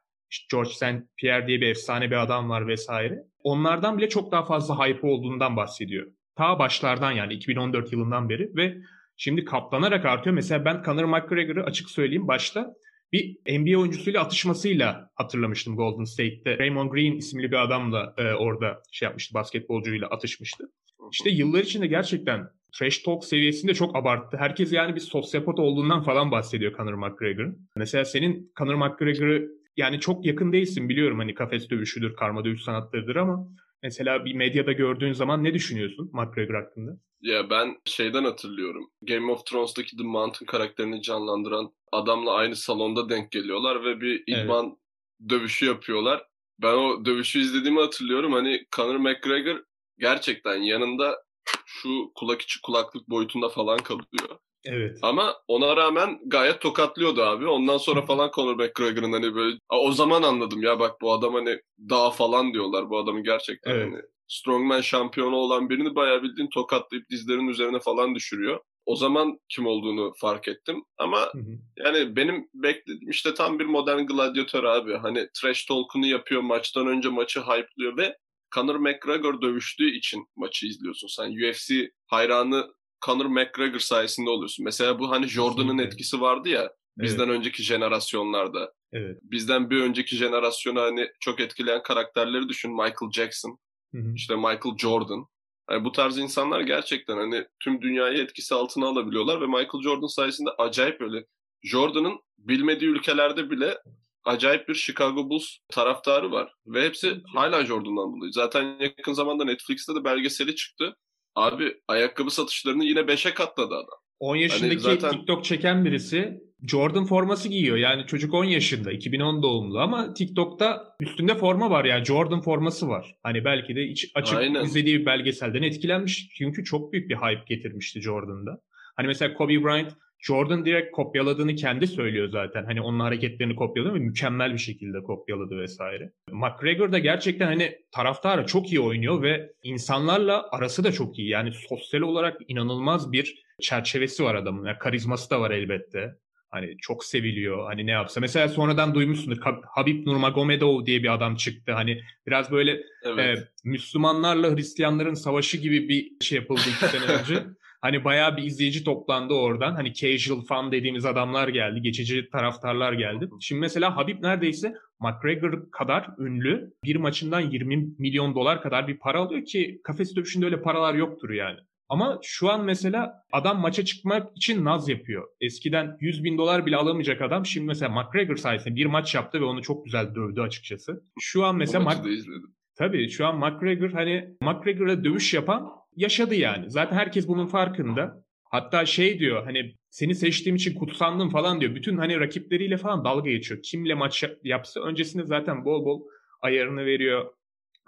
George 0.52 0.70
St. 0.70 1.04
Pierre 1.18 1.48
diye 1.48 1.62
bir 1.62 1.68
efsane 1.68 2.12
bir 2.12 2.22
adam 2.24 2.50
var 2.50 2.68
vesaire. 2.68 3.24
Onlardan 3.44 3.98
bile 3.98 4.10
çok 4.10 4.32
daha 4.32 4.46
fazla 4.46 4.88
hype 4.88 5.08
olduğundan 5.08 5.56
bahsediyor. 5.56 6.08
Ta 6.36 6.60
başlardan 6.60 7.12
yani 7.12 7.34
2014 7.34 7.94
yılından 7.94 8.30
beri 8.30 8.56
ve 8.56 8.78
şimdi 9.18 9.46
katlanarak 9.46 10.06
artıyor. 10.06 10.36
Mesela 10.36 10.66
ben 10.66 10.84
Conor 10.86 11.06
McGregor'ı 11.06 11.64
açık 11.64 11.90
söyleyeyim 11.90 12.28
başta 12.28 12.74
bir 13.12 13.38
NBA 13.60 13.80
oyuncusuyla 13.80 14.22
atışmasıyla 14.22 15.10
hatırlamıştım 15.16 15.76
Golden 15.76 16.04
State'te. 16.04 16.58
Raymond 16.58 16.92
Green 16.92 17.18
isimli 17.18 17.52
bir 17.52 17.64
adamla 17.64 18.14
e, 18.18 18.34
orada 18.34 18.82
şey 18.92 19.06
yapmıştı, 19.06 19.34
basketbolcuyla 19.34 20.08
atışmıştı. 20.08 20.72
İşte 21.12 21.30
yıllar 21.30 21.60
içinde 21.60 21.88
gerçekten 21.88 22.48
trash 22.74 22.98
talk 22.98 23.26
seviyesinde 23.26 23.74
çok 23.74 23.96
abarttı. 23.96 24.38
Herkes 24.38 24.74
yani 24.74 24.96
bir 24.96 25.00
sosyopat 25.00 25.60
olduğundan 25.60 26.04
falan 26.04 26.32
bahsediyor 26.32 26.78
Conor 26.78 26.94
McGregor'ın. 26.94 27.70
Mesela 27.76 28.06
senin 28.06 28.52
Conor 28.58 28.76
McGregor'ı 28.76 29.48
yani 29.78 30.00
çok 30.00 30.26
yakın 30.26 30.54
değilsin 30.54 30.90
biliyorum 30.90 31.20
hani 31.20 31.34
kafes 31.34 31.70
dövüşüdür, 31.70 32.16
karma 32.16 32.46
dövüş 32.46 32.62
sanatlarıdır 32.62 33.16
ama 33.16 33.48
Mesela 33.84 34.26
bir 34.26 34.34
medyada 34.34 34.72
gördüğün 34.72 35.14
zaman 35.14 35.44
ne 35.44 35.54
düşünüyorsun 35.54 36.12
McGregor 36.14 36.54
hakkında? 36.54 36.92
Ya 37.22 37.50
ben 37.50 37.78
şeyden 37.86 38.24
hatırlıyorum. 38.24 38.92
Game 39.02 39.32
of 39.32 39.46
Thrones'taki 39.46 39.98
The 39.98 40.04
Mountain 40.04 40.46
karakterini 40.46 41.02
canlandıran 41.02 41.74
adamla 41.92 42.34
aynı 42.34 42.56
salonda 42.56 43.10
denk 43.10 43.32
geliyorlar 43.32 43.86
ve 43.86 44.02
bir 44.02 44.24
idman 44.28 44.66
evet. 44.66 45.30
dövüşü 45.30 45.66
yapıyorlar. 45.66 46.24
Ben 46.62 46.74
o 46.74 47.06
dövüşü 47.06 47.40
izlediğimi 47.40 47.80
hatırlıyorum. 47.80 48.34
Hani 48.34 48.66
Conor 48.76 48.96
McGregor 48.96 49.64
gerçekten 50.00 50.56
yanında 50.56 51.24
şu 51.66 52.12
kulak 52.16 52.42
içi 52.42 52.62
kulaklık 52.62 53.10
boyutunda 53.10 53.50
falan 53.50 53.78
kalıyor. 53.78 54.40
Evet. 54.66 54.98
Ama 55.02 55.36
ona 55.48 55.78
rağmen 55.78 56.20
gayet 56.26 56.62
tokatlıyordu 56.62 57.22
abi. 57.22 57.48
Ondan 57.48 57.78
sonra 57.78 58.02
falan 58.02 58.32
Conor 58.36 58.56
McGregor'ın 58.56 59.14
hani 59.14 59.36
böyle 59.36 59.58
o 59.70 59.92
zaman 59.92 60.24
anladım 60.24 60.64
ya 60.64 60.80
bak 60.80 61.02
bu 61.02 61.14
adam 61.14 61.34
hani 61.34 61.60
dağ 61.90 62.10
falan 62.10 62.54
diyorlar. 62.54 62.90
Bu 62.90 62.98
adamın 62.98 63.24
gerçekten 63.24 63.72
evet. 63.72 63.84
hani 63.84 64.02
strongman 64.28 64.82
şampiyonu 64.82 65.36
olan 65.36 65.70
birini 65.70 65.96
bayağı 65.96 66.24
bildiğin 66.24 66.50
tokatlayıp 66.50 67.10
dizlerinin 67.10 67.48
üzerine 67.48 67.80
falan 67.80 68.16
düşürüyor. 68.16 68.60
O 68.86 68.96
zaman 68.96 69.40
kim 69.50 69.66
olduğunu 69.66 70.14
fark 70.18 70.48
ettim. 70.48 70.84
Ama 70.98 71.20
hı 71.20 71.38
hı. 71.38 71.58
yani 71.78 72.16
benim 72.16 72.48
beklediğim 72.54 73.10
işte 73.10 73.34
tam 73.34 73.60
bir 73.60 73.66
modern 73.66 74.06
gladyatör 74.06 74.64
abi. 74.64 74.98
Hani 74.98 75.28
trash 75.34 75.66
talk'unu 75.66 76.06
yapıyor, 76.06 76.42
maçtan 76.42 76.88
önce 76.88 77.10
maçı 77.10 77.40
hype'lıyor 77.40 77.98
ve 77.98 78.18
Conor 78.56 78.76
McGregor 78.76 79.42
dövüştüğü 79.42 79.92
için 79.92 80.28
maçı 80.36 80.68
izliyorsun. 80.68 81.08
Sen 81.08 81.32
UFC 81.32 81.92
hayranı 82.08 82.74
Conor 83.06 83.26
McGregor 83.26 83.80
sayesinde 83.80 84.30
oluyorsun. 84.30 84.66
Mesela 84.66 85.00
bu 85.00 85.12
hani 85.12 85.28
Jordan'ın 85.28 85.78
etkisi 85.78 86.22
vardı 86.22 86.50
ya 86.50 86.72
bizden 86.98 87.28
evet. 87.28 87.38
önceki 87.38 87.64
jenerasyonlarda. 87.64 88.74
Evet. 88.94 89.18
Bizden 89.24 89.70
bir 89.70 89.82
önceki 89.82 90.16
jenerasyonu 90.16 90.82
hani 90.82 91.08
çok 91.20 91.40
etkileyen 91.40 91.84
karakterleri 91.84 92.50
düşün. 92.50 92.72
Michael 92.72 93.12
Jackson, 93.14 93.58
hı 93.96 93.98
hı. 94.02 94.14
işte 94.16 94.36
Michael 94.36 94.78
Jordan. 94.78 95.26
Yani 95.72 95.86
bu 95.86 95.92
tarz 95.92 96.18
insanlar 96.18 96.62
gerçekten 96.62 97.18
hani 97.18 97.46
tüm 97.60 97.82
dünyayı 97.82 98.18
etkisi 98.18 98.56
altına 98.56 98.88
alabiliyorlar 98.88 99.42
ve 99.42 99.46
Michael 99.46 99.84
Jordan 99.84 100.08
sayesinde 100.08 100.50
acayip 100.58 101.00
böyle 101.00 101.26
Jordan'ın 101.64 102.20
bilmediği 102.38 102.90
ülkelerde 102.90 103.50
bile 103.50 103.78
acayip 104.24 104.68
bir 104.68 104.76
Chicago 104.76 105.30
Bulls 105.30 105.58
taraftarı 105.70 106.32
var. 106.32 106.54
Ve 106.66 106.86
hepsi 106.86 107.22
hala 107.34 107.66
Jordan'dan 107.66 108.18
dolayı. 108.18 108.34
Zaten 108.34 108.80
yakın 108.80 109.14
zamanda 109.14 109.46
Netflix'te 109.46 109.96
de 109.96 110.04
belgeseli 110.04 110.56
çıktı. 110.56 110.96
Abi 111.36 111.74
ayakkabı 111.88 112.32
satışlarını 112.32 112.86
yine 112.86 113.00
5'e 113.00 113.34
katladı 113.34 113.76
adam. 113.76 114.00
10 114.20 114.36
yaşındaki 114.36 114.84
hani 114.84 115.00
zaten... 115.00 115.12
TikTok 115.12 115.46
çeken 115.46 115.86
birisi 115.86 116.42
Jordan 116.68 117.06
forması 117.06 117.50
giyiyor. 117.50 117.78
Yani 117.78 118.06
çocuk 118.06 118.34
10 118.34 118.46
yaşında, 118.46 118.92
2010 118.92 119.44
doğumlu 119.44 119.80
ama 119.80 120.14
TikTok'ta 120.14 120.96
üstünde 121.00 121.36
forma 121.36 121.70
var 121.70 121.86
yani 121.86 122.06
Jordan 122.06 122.42
forması 122.42 122.88
var. 122.88 123.16
Hani 123.24 123.46
belki 123.46 123.76
de 123.76 123.84
iç, 123.84 124.12
açık 124.16 124.38
Aynen. 124.38 124.64
izlediği 124.64 125.00
bir 125.00 125.06
belgeselden 125.06 125.64
etkilenmiş. 125.64 126.30
Çünkü 126.38 126.64
çok 126.64 126.94
büyük 126.94 127.10
bir 127.10 127.16
hype 127.16 127.56
getirmişti 127.56 128.02
Jordan'da. 128.02 128.62
Hani 128.96 129.08
mesela 129.08 129.34
Kobe 129.34 129.64
Bryant 129.64 129.92
Jordan 130.22 130.66
direkt 130.66 130.92
kopyaladığını 130.92 131.56
kendi 131.56 131.88
söylüyor 131.88 132.30
zaten. 132.30 132.66
Hani 132.66 132.82
onun 132.82 133.00
hareketlerini 133.00 133.56
kopyaladı 133.56 133.94
ve 133.94 134.00
mükemmel 134.00 134.54
bir 134.54 134.58
şekilde 134.58 135.04
kopyaladı 135.04 135.60
vesaire. 135.60 136.12
McGregor 136.32 136.92
da 136.92 137.00
gerçekten 137.00 137.46
hani 137.46 137.76
taraftarı 137.92 138.46
çok 138.46 138.72
iyi 138.72 138.80
oynuyor 138.80 139.22
ve 139.22 139.52
insanlarla 139.64 140.50
arası 140.52 140.84
da 140.84 140.92
çok 140.92 141.20
iyi. 141.20 141.30
Yani 141.30 141.52
sosyal 141.70 142.02
olarak 142.02 142.38
inanılmaz 142.48 143.12
bir 143.12 143.44
çerçevesi 143.62 144.24
var 144.24 144.36
adamın. 144.36 144.66
Yani 144.66 144.78
karizması 144.80 145.30
da 145.30 145.42
var 145.42 145.52
elbette. 145.52 146.16
Hani 146.50 146.78
çok 146.82 147.06
seviliyor. 147.06 147.66
Hani 147.66 147.86
ne 147.86 147.92
yapsa. 147.92 148.22
Mesela 148.22 148.50
sonradan 148.50 148.96
duymuşsundur. 148.96 149.38
Habib 149.76 150.08
Nurmagomedov 150.08 150.86
diye 150.86 151.04
bir 151.04 151.14
adam 151.14 151.36
çıktı. 151.36 151.72
Hani 151.72 152.02
biraz 152.28 152.52
böyle 152.52 152.80
evet. 153.04 153.38
e, 153.38 153.42
Müslümanlarla 153.64 154.56
Hristiyanların 154.56 155.14
savaşı 155.14 155.58
gibi 155.58 155.90
bir 155.90 156.26
şey 156.26 156.36
yapıldı 156.36 156.62
iki 156.76 156.86
sene 156.86 157.06
önce. 157.06 157.44
Hani 157.82 158.04
bayağı 158.04 158.38
bir 158.38 158.44
izleyici 158.44 158.84
toplandı 158.84 159.34
oradan. 159.34 159.76
Hani 159.76 159.94
casual 159.94 160.42
fan 160.42 160.72
dediğimiz 160.72 161.06
adamlar 161.06 161.48
geldi. 161.48 161.82
Geçici 161.82 162.30
taraftarlar 162.30 162.94
geldi. 162.94 163.30
Şimdi 163.40 163.60
mesela 163.60 163.98
Habib 163.98 164.24
neredeyse 164.24 164.74
McGregor 165.00 165.72
kadar 165.72 166.10
ünlü. 166.20 166.74
Bir 166.84 166.96
maçından 166.96 167.42
20 167.42 167.88
milyon 168.00 168.36
dolar 168.36 168.62
kadar 168.62 168.88
bir 168.88 168.98
para 169.00 169.20
alıyor 169.20 169.46
ki 169.46 169.82
kafes 169.84 170.16
dövüşünde 170.16 170.46
öyle 170.46 170.62
paralar 170.62 170.94
yoktur 170.94 171.30
yani. 171.30 171.60
Ama 171.90 172.20
şu 172.24 172.50
an 172.50 172.66
mesela 172.66 173.24
adam 173.32 173.60
maça 173.60 173.86
çıkmak 173.86 174.38
için 174.38 174.66
naz 174.66 174.90
yapıyor. 174.90 175.28
Eskiden 175.42 175.98
100 176.00 176.24
bin 176.24 176.38
dolar 176.38 176.66
bile 176.66 176.78
alamayacak 176.78 177.22
adam 177.22 177.46
şimdi 177.46 177.68
mesela 177.68 177.90
McGregor 177.90 178.36
sayesinde 178.36 178.76
bir 178.76 178.86
maç 178.86 179.16
yaptı 179.16 179.42
ve 179.42 179.46
onu 179.46 179.62
çok 179.62 179.86
güzel 179.86 180.16
dövdü 180.16 180.42
açıkçası. 180.42 181.04
Şu 181.20 181.46
an 181.46 181.56
mesela... 181.56 181.84
Mac- 181.84 182.14
izledim. 182.14 182.56
Tabii 182.76 183.10
şu 183.10 183.28
an 183.28 183.38
McGregor 183.38 183.92
hani 183.92 184.30
McGregor'a 184.42 185.04
dövüş 185.04 185.34
yapan 185.34 185.81
yaşadı 185.96 186.36
yani. 186.36 186.72
Zaten 186.72 186.96
herkes 186.96 187.28
bunun 187.28 187.48
farkında. 187.48 188.24
Hatta 188.44 188.86
şey 188.86 189.20
diyor 189.20 189.44
hani 189.44 189.76
seni 189.90 190.16
seçtiğim 190.16 190.56
için 190.56 190.76
kutsandım 190.76 191.30
falan 191.30 191.62
diyor. 191.62 191.76
Bütün 191.76 191.98
hani 191.98 192.20
rakipleriyle 192.20 192.78
falan 192.78 193.06
dalga 193.06 193.30
geçiyor. 193.30 193.62
Kimle 193.64 193.94
maç 193.94 194.24
yapsa 194.44 194.82
öncesinde 194.82 195.26
zaten 195.26 195.66
bol 195.66 195.86
bol 195.86 196.02
ayarını 196.42 196.86
veriyor 196.86 197.34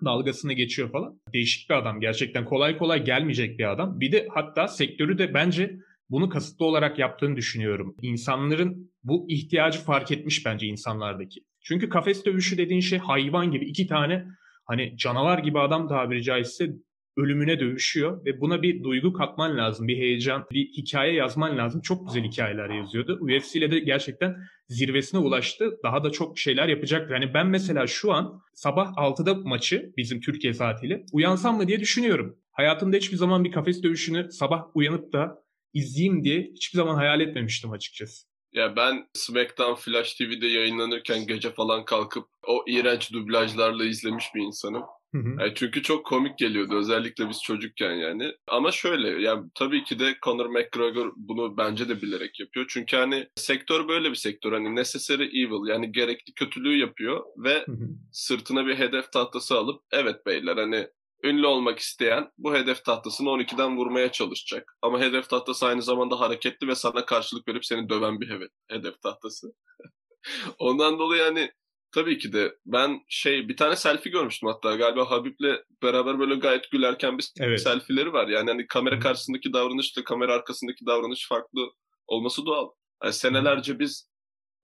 dalgasını 0.05 0.53
geçiyor 0.53 0.91
falan. 0.91 1.19
Değişik 1.33 1.69
bir 1.69 1.75
adam. 1.75 1.99
Gerçekten 1.99 2.45
kolay 2.45 2.77
kolay 2.77 3.03
gelmeyecek 3.03 3.59
bir 3.59 3.71
adam. 3.71 3.99
Bir 3.99 4.11
de 4.11 4.27
hatta 4.33 4.67
sektörü 4.67 5.17
de 5.17 5.33
bence 5.33 5.77
bunu 6.09 6.29
kasıtlı 6.29 6.65
olarak 6.65 6.99
yaptığını 6.99 7.35
düşünüyorum. 7.35 7.95
İnsanların 8.01 8.91
bu 9.03 9.25
ihtiyacı 9.29 9.79
fark 9.79 10.11
etmiş 10.11 10.45
bence 10.45 10.67
insanlardaki. 10.67 11.41
Çünkü 11.61 11.89
kafes 11.89 12.25
dövüşü 12.25 12.57
dediğin 12.57 12.81
şey 12.81 12.99
hayvan 12.99 13.51
gibi 13.51 13.65
iki 13.65 13.87
tane 13.87 14.25
hani 14.65 14.97
canavar 14.97 15.39
gibi 15.39 15.59
adam 15.59 15.87
tabiri 15.87 16.23
caizse 16.23 16.69
ölümüne 17.17 17.59
dövüşüyor 17.59 18.25
ve 18.25 18.41
buna 18.41 18.61
bir 18.61 18.83
duygu 18.83 19.13
katman 19.13 19.57
lazım, 19.57 19.87
bir 19.87 19.97
heyecan, 19.97 20.45
bir 20.51 20.65
hikaye 20.65 21.13
yazman 21.13 21.57
lazım. 21.57 21.81
Çok 21.81 22.07
güzel 22.07 22.23
hikayeler 22.23 22.69
yazıyordu. 22.69 23.19
UFC 23.21 23.59
ile 23.59 23.71
de 23.71 23.79
gerçekten 23.79 24.35
zirvesine 24.67 25.19
ulaştı. 25.19 25.79
Daha 25.83 26.03
da 26.03 26.11
çok 26.11 26.39
şeyler 26.39 26.67
yapacaktır. 26.67 27.13
Hani 27.13 27.33
ben 27.33 27.47
mesela 27.47 27.87
şu 27.87 28.13
an 28.13 28.41
sabah 28.53 28.93
6'da 28.93 29.33
maçı 29.33 29.93
bizim 29.97 30.21
Türkiye 30.21 30.53
saatiyle 30.53 31.05
uyansam 31.11 31.57
mı 31.57 31.67
diye 31.67 31.79
düşünüyorum. 31.79 32.37
Hayatımda 32.51 32.97
hiçbir 32.97 33.17
zaman 33.17 33.43
bir 33.43 33.51
kafes 33.51 33.83
dövüşünü 33.83 34.31
sabah 34.31 34.63
uyanıp 34.73 35.13
da 35.13 35.43
izleyeyim 35.73 36.23
diye 36.23 36.51
hiçbir 36.53 36.77
zaman 36.77 36.95
hayal 36.95 37.21
etmemiştim 37.21 37.71
açıkçası. 37.71 38.27
Ya 38.53 38.75
ben 38.75 39.07
SmackDown 39.13 39.73
Flash 39.81 40.13
TV'de 40.13 40.47
yayınlanırken 40.47 41.27
gece 41.27 41.51
falan 41.51 41.85
kalkıp 41.85 42.25
o 42.47 42.63
iğrenç 42.67 43.13
dublajlarla 43.13 43.85
izlemiş 43.85 44.25
bir 44.35 44.41
insanım. 44.41 44.83
Hı 45.13 45.17
hı. 45.17 45.35
Yani 45.39 45.53
çünkü 45.55 45.81
çok 45.81 46.05
komik 46.05 46.37
geliyordu 46.37 46.77
özellikle 46.77 47.29
biz 47.29 47.41
çocukken 47.43 47.93
yani. 47.93 48.31
Ama 48.47 48.71
şöyle 48.71 49.21
yani 49.21 49.49
tabii 49.55 49.83
ki 49.83 49.99
de 49.99 50.15
Conor 50.25 50.45
McGregor 50.45 51.13
bunu 51.15 51.57
bence 51.57 51.89
de 51.89 52.01
bilerek 52.01 52.39
yapıyor. 52.39 52.65
Çünkü 52.69 52.97
hani 52.97 53.27
sektör 53.35 53.87
böyle 53.87 54.09
bir 54.09 54.15
sektör 54.15 54.53
hani 54.53 54.75
necessary 54.75 55.23
evil 55.23 55.69
yani 55.69 55.91
gerekli 55.91 56.33
kötülüğü 56.33 56.77
yapıyor 56.77 57.23
ve 57.37 57.63
hı 57.65 57.71
hı. 57.71 57.89
sırtına 58.11 58.67
bir 58.67 58.75
hedef 58.75 59.11
tahtası 59.11 59.57
alıp 59.57 59.81
evet 59.91 60.25
beyler 60.25 60.57
hani 60.57 60.87
ünlü 61.23 61.47
olmak 61.47 61.79
isteyen 61.79 62.31
bu 62.37 62.53
hedef 62.55 62.85
tahtasını 62.85 63.29
12'den 63.29 63.77
vurmaya 63.77 64.11
çalışacak. 64.11 64.77
Ama 64.81 64.99
hedef 64.99 65.29
tahtası 65.29 65.65
aynı 65.65 65.81
zamanda 65.81 66.19
hareketli 66.19 66.67
ve 66.67 66.75
sana 66.75 67.05
karşılık 67.05 67.47
verip 67.47 67.65
seni 67.65 67.89
döven 67.89 68.21
bir 68.21 68.49
hedef 68.69 69.01
tahtası. 69.01 69.47
Ondan 70.59 70.99
dolayı 70.99 71.23
hani 71.23 71.51
Tabii 71.93 72.17
ki 72.17 72.33
de 72.33 72.55
ben 72.65 73.01
şey 73.07 73.49
bir 73.49 73.57
tane 73.57 73.75
selfie 73.75 74.11
görmüştüm 74.11 74.49
hatta 74.49 74.75
galiba 74.75 75.11
Habib'le 75.11 75.63
beraber 75.83 76.19
böyle 76.19 76.35
gayet 76.35 76.71
gülerken 76.71 77.17
bir 77.17 77.31
evet. 77.39 77.61
selfie'leri 77.61 78.13
var. 78.13 78.27
Yani 78.27 78.49
hani 78.49 78.67
kamera 78.67 78.99
karşısındaki 78.99 79.53
davranışla 79.53 80.03
kamera 80.03 80.33
arkasındaki 80.33 80.85
davranış 80.85 81.27
farklı 81.27 81.71
olması 82.07 82.45
doğal. 82.45 82.69
Yani 83.03 83.13
senelerce 83.13 83.79
biz 83.79 84.09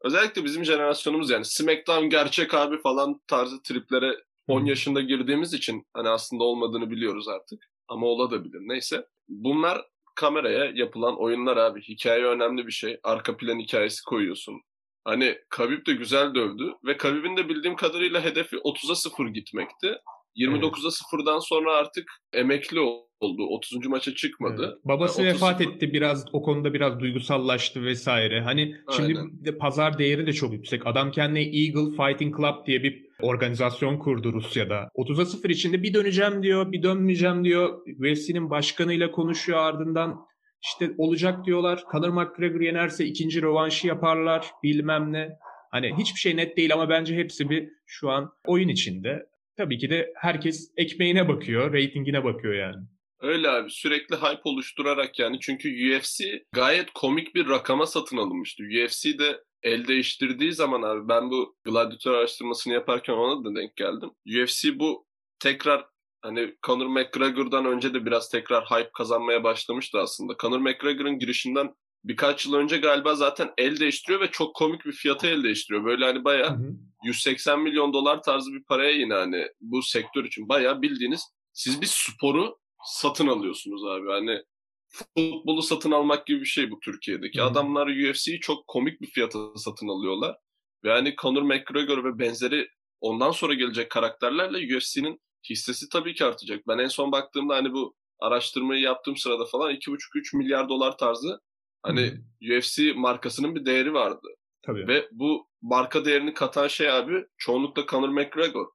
özellikle 0.01 0.43
bizim 0.43 0.65
jenerasyonumuz 0.65 1.29
yani 1.29 1.45
SmackDown 1.45 2.09
gerçek 2.09 2.53
abi 2.53 2.81
falan 2.81 3.21
tarzı 3.27 3.63
triplere 3.63 4.23
10 4.47 4.65
yaşında 4.65 5.01
girdiğimiz 5.01 5.53
için 5.53 5.87
hani 5.93 6.09
aslında 6.09 6.43
olmadığını 6.43 6.91
biliyoruz 6.91 7.27
artık. 7.27 7.65
Ama 7.87 8.07
olabilir. 8.07 8.59
Neyse. 8.61 9.05
Bunlar 9.27 9.85
kameraya 10.15 10.71
yapılan 10.75 11.21
oyunlar 11.21 11.57
abi. 11.57 11.81
Hikaye 11.81 12.25
önemli 12.25 12.67
bir 12.67 12.71
şey. 12.71 12.99
Arka 13.03 13.37
plan 13.37 13.59
hikayesi 13.59 14.03
koyuyorsun. 14.03 14.61
Hani 15.05 15.35
Khabib 15.49 15.85
de 15.87 15.93
güzel 15.93 16.35
dövdü 16.35 16.73
ve 16.85 16.97
Khabib'in 16.97 17.37
de 17.37 17.49
bildiğim 17.49 17.75
kadarıyla 17.75 18.23
hedefi 18.23 18.55
30'a 18.55 18.95
0 18.95 19.27
gitmekti. 19.27 19.95
29'a 20.37 20.89
0'dan 20.89 21.39
sonra 21.39 21.73
artık 21.73 22.11
emekli 22.33 22.79
oldu. 22.79 23.43
30. 23.49 23.85
maça 23.87 24.15
çıkmadı. 24.15 24.65
Evet. 24.65 24.85
Babası 24.85 25.21
yani 25.21 25.33
vefat 25.33 25.61
etti 25.61 25.93
biraz 25.93 26.25
o 26.33 26.41
konuda 26.41 26.73
biraz 26.73 26.99
duygusallaştı 26.99 27.83
vesaire. 27.83 28.41
Hani 28.41 28.75
şimdi 28.95 29.45
de 29.45 29.57
pazar 29.57 29.97
değeri 29.97 30.27
de 30.27 30.33
çok 30.33 30.53
yüksek. 30.53 30.87
Adam 30.87 31.11
kendine 31.11 31.41
Eagle 31.41 31.95
Fighting 31.97 32.37
Club 32.37 32.65
diye 32.67 32.83
bir 32.83 33.05
organizasyon 33.21 33.97
kurdu 33.97 34.33
Rusya'da. 34.33 34.89
30'a 34.95 35.25
0 35.25 35.49
içinde 35.49 35.83
bir 35.83 35.93
döneceğim 35.93 36.43
diyor, 36.43 36.71
bir 36.71 36.83
dönmeyeceğim 36.83 37.43
diyor. 37.43 37.81
UFC'nin 37.99 38.49
başkanıyla 38.49 39.11
konuşuyor 39.11 39.59
ardından 39.59 40.29
işte 40.61 40.91
olacak 40.97 41.45
diyorlar. 41.45 41.83
Conor 41.91 42.09
McGregor 42.09 42.61
yenerse 42.61 43.05
ikinci 43.05 43.41
rövanşı 43.41 43.87
yaparlar 43.87 44.51
bilmem 44.63 45.13
ne. 45.13 45.29
Hani 45.71 45.93
hiçbir 45.97 46.19
şey 46.19 46.37
net 46.37 46.57
değil 46.57 46.73
ama 46.73 46.89
bence 46.89 47.15
hepsi 47.15 47.49
bir 47.49 47.69
şu 47.85 48.09
an 48.09 48.31
oyun 48.47 48.67
içinde. 48.67 49.25
Tabii 49.57 49.77
ki 49.77 49.89
de 49.89 50.13
herkes 50.15 50.71
ekmeğine 50.77 51.27
bakıyor, 51.27 51.73
reytingine 51.73 52.23
bakıyor 52.23 52.53
yani. 52.53 52.85
Öyle 53.19 53.49
abi 53.49 53.69
sürekli 53.69 54.15
hype 54.15 54.41
oluşturarak 54.43 55.19
yani 55.19 55.39
çünkü 55.41 55.97
UFC 55.97 56.23
gayet 56.51 56.91
komik 56.91 57.35
bir 57.35 57.49
rakama 57.49 57.85
satın 57.85 58.17
alınmıştı. 58.17 58.63
UFC 58.63 59.19
de 59.19 59.43
el 59.63 59.87
değiştirdiği 59.87 60.53
zaman 60.53 60.81
abi 60.81 61.09
ben 61.09 61.29
bu 61.31 61.55
gladyatör 61.63 62.13
araştırmasını 62.13 62.73
yaparken 62.73 63.13
ona 63.13 63.45
da 63.45 63.59
denk 63.59 63.75
geldim. 63.75 64.09
UFC 64.25 64.79
bu 64.79 65.05
tekrar 65.39 65.85
hani 66.21 66.55
Conor 66.65 66.87
McGregor'dan 66.87 67.65
önce 67.65 67.93
de 67.93 68.05
biraz 68.05 68.29
tekrar 68.29 68.65
hype 68.65 68.91
kazanmaya 68.93 69.43
başlamıştı 69.43 69.99
aslında. 69.99 70.35
Conor 70.41 70.59
McGregor'ın 70.59 71.19
girişinden 71.19 71.75
birkaç 72.03 72.45
yıl 72.45 72.53
önce 72.53 72.77
galiba 72.77 73.15
zaten 73.15 73.53
el 73.57 73.79
değiştiriyor 73.79 74.21
ve 74.21 74.31
çok 74.31 74.55
komik 74.55 74.85
bir 74.85 74.91
fiyata 74.91 75.27
el 75.27 75.43
değiştiriyor. 75.43 75.85
Böyle 75.85 76.05
hani 76.05 76.23
bayağı 76.23 76.57
180 77.03 77.59
milyon 77.59 77.93
dolar 77.93 78.23
tarzı 78.23 78.53
bir 78.53 78.63
paraya 78.63 78.91
yine 78.91 79.13
hani 79.13 79.47
bu 79.61 79.81
sektör 79.81 80.25
için 80.25 80.49
bayağı 80.49 80.81
bildiğiniz 80.81 81.21
siz 81.53 81.81
bir 81.81 81.87
sporu 81.87 82.57
satın 82.83 83.27
alıyorsunuz 83.27 83.85
abi. 83.85 84.11
Hani 84.11 84.43
futbolu 84.89 85.61
satın 85.61 85.91
almak 85.91 86.27
gibi 86.27 86.41
bir 86.41 86.45
şey 86.45 86.71
bu 86.71 86.79
Türkiye'deki. 86.79 87.39
Hmm. 87.39 87.47
Adamlar 87.47 87.87
UFC'yi 87.87 88.39
çok 88.39 88.67
komik 88.67 89.01
bir 89.01 89.07
fiyata 89.07 89.39
satın 89.55 89.87
alıyorlar. 89.87 90.35
Ve 90.83 90.91
hani 90.91 91.15
Conor 91.21 91.41
McGregor 91.41 92.03
ve 92.03 92.19
benzeri 92.19 92.67
ondan 93.01 93.31
sonra 93.31 93.53
gelecek 93.53 93.89
karakterlerle 93.89 94.77
UFC'nin 94.77 95.21
hissesi 95.49 95.89
tabii 95.89 96.13
ki 96.13 96.25
artacak. 96.25 96.67
Ben 96.67 96.77
en 96.77 96.87
son 96.87 97.11
baktığımda 97.11 97.55
hani 97.55 97.73
bu 97.73 97.95
araştırmayı 98.19 98.81
yaptığım 98.81 99.17
sırada 99.17 99.45
falan 99.45 99.73
2,5-3 99.73 100.37
milyar 100.37 100.69
dolar 100.69 100.97
tarzı 100.97 101.39
hani 101.83 102.11
hmm. 102.11 102.57
UFC 102.57 102.93
markasının 102.95 103.55
bir 103.55 103.65
değeri 103.65 103.93
vardı. 103.93 104.27
Tabii. 104.61 104.87
Ve 104.87 105.07
bu 105.11 105.47
marka 105.61 106.05
değerini 106.05 106.33
katan 106.33 106.67
şey 106.67 106.91
abi 106.91 107.25
çoğunlukla 107.37 107.85
Conor 107.85 108.09
McGregor. 108.09 108.67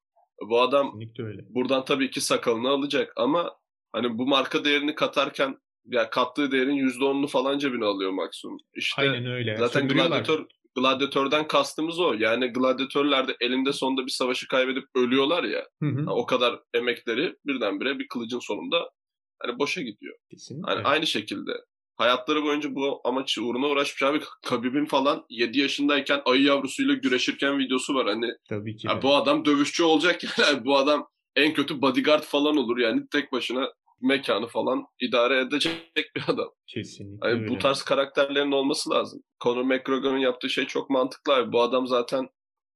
Bu 0.48 0.60
adam 0.60 1.00
öyle. 1.18 1.42
buradan 1.48 1.84
tabii 1.84 2.10
ki 2.10 2.20
sakalını 2.20 2.68
alacak 2.68 3.12
ama 3.16 3.56
hani 3.92 4.18
bu 4.18 4.26
marka 4.26 4.64
değerini 4.64 4.94
katarken 4.94 5.58
ya 5.84 6.10
kattığı 6.10 6.52
değerin 6.52 6.88
%10'unu 6.88 7.28
falan 7.28 7.58
cebine 7.58 7.84
alıyor 7.84 8.10
maksimum. 8.10 8.58
İşte 8.76 9.02
Aynen 9.02 9.26
öyle. 9.26 9.56
Zaten 9.56 9.88
gladyatör 9.88 10.46
gladyatörden 10.74 11.48
kastımız 11.48 12.00
o. 12.00 12.14
Yani 12.18 12.46
gladyatörler 12.46 13.28
de 13.28 13.36
elinde 13.40 13.72
sonunda 13.72 14.06
bir 14.06 14.10
savaşı 14.10 14.48
kaybedip 14.48 14.84
ölüyorlar 14.94 15.44
ya. 15.44 15.66
Hı 15.82 15.88
hı. 15.88 16.10
o 16.10 16.26
kadar 16.26 16.60
emekleri 16.74 17.36
birdenbire 17.46 17.98
bir 17.98 18.08
kılıcın 18.08 18.38
sonunda 18.38 18.90
hani 19.38 19.58
boşa 19.58 19.82
gidiyor. 19.82 20.16
Kesinlikle. 20.30 20.72
Hani 20.72 20.84
aynı 20.84 21.06
şekilde 21.06 21.52
hayatları 21.96 22.42
boyunca 22.42 22.74
bu 22.74 23.00
amaç 23.04 23.38
uğruna 23.38 23.66
uğraşmış 23.66 24.02
abi. 24.02 24.20
Kabib'in 24.42 24.84
falan 24.84 25.26
7 25.30 25.58
yaşındayken 25.58 26.22
ayı 26.24 26.42
yavrusuyla 26.42 26.94
güreşirken 26.94 27.58
videosu 27.58 27.94
var. 27.94 28.06
Hani 28.06 28.30
Tabii 28.48 28.76
ki. 28.76 28.88
bu 29.02 29.14
adam 29.14 29.44
dövüşçü 29.44 29.82
olacak 29.84 30.20
yani. 30.38 30.64
bu 30.64 30.76
adam 30.76 31.08
en 31.36 31.54
kötü 31.54 31.82
bodyguard 31.82 32.22
falan 32.22 32.56
olur 32.56 32.78
yani 32.78 33.02
tek 33.12 33.32
başına 33.32 33.72
mekanı 34.04 34.46
falan 34.46 34.84
idare 35.00 35.40
edecek 35.40 36.10
bir 36.16 36.22
adam. 36.28 36.48
Kesinlikle 36.66 37.28
yani 37.28 37.48
Bu 37.48 37.58
tarz 37.58 37.82
karakterlerin 37.82 38.52
olması 38.52 38.90
lazım. 38.90 39.22
Conor 39.40 39.62
McGregor'un 39.62 40.18
yaptığı 40.18 40.50
şey 40.50 40.66
çok 40.66 40.90
mantıklı 40.90 41.34
abi. 41.34 41.52
Bu 41.52 41.62
adam 41.62 41.86
zaten 41.86 42.28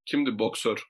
kimdi 0.07 0.38
boksör? 0.38 0.83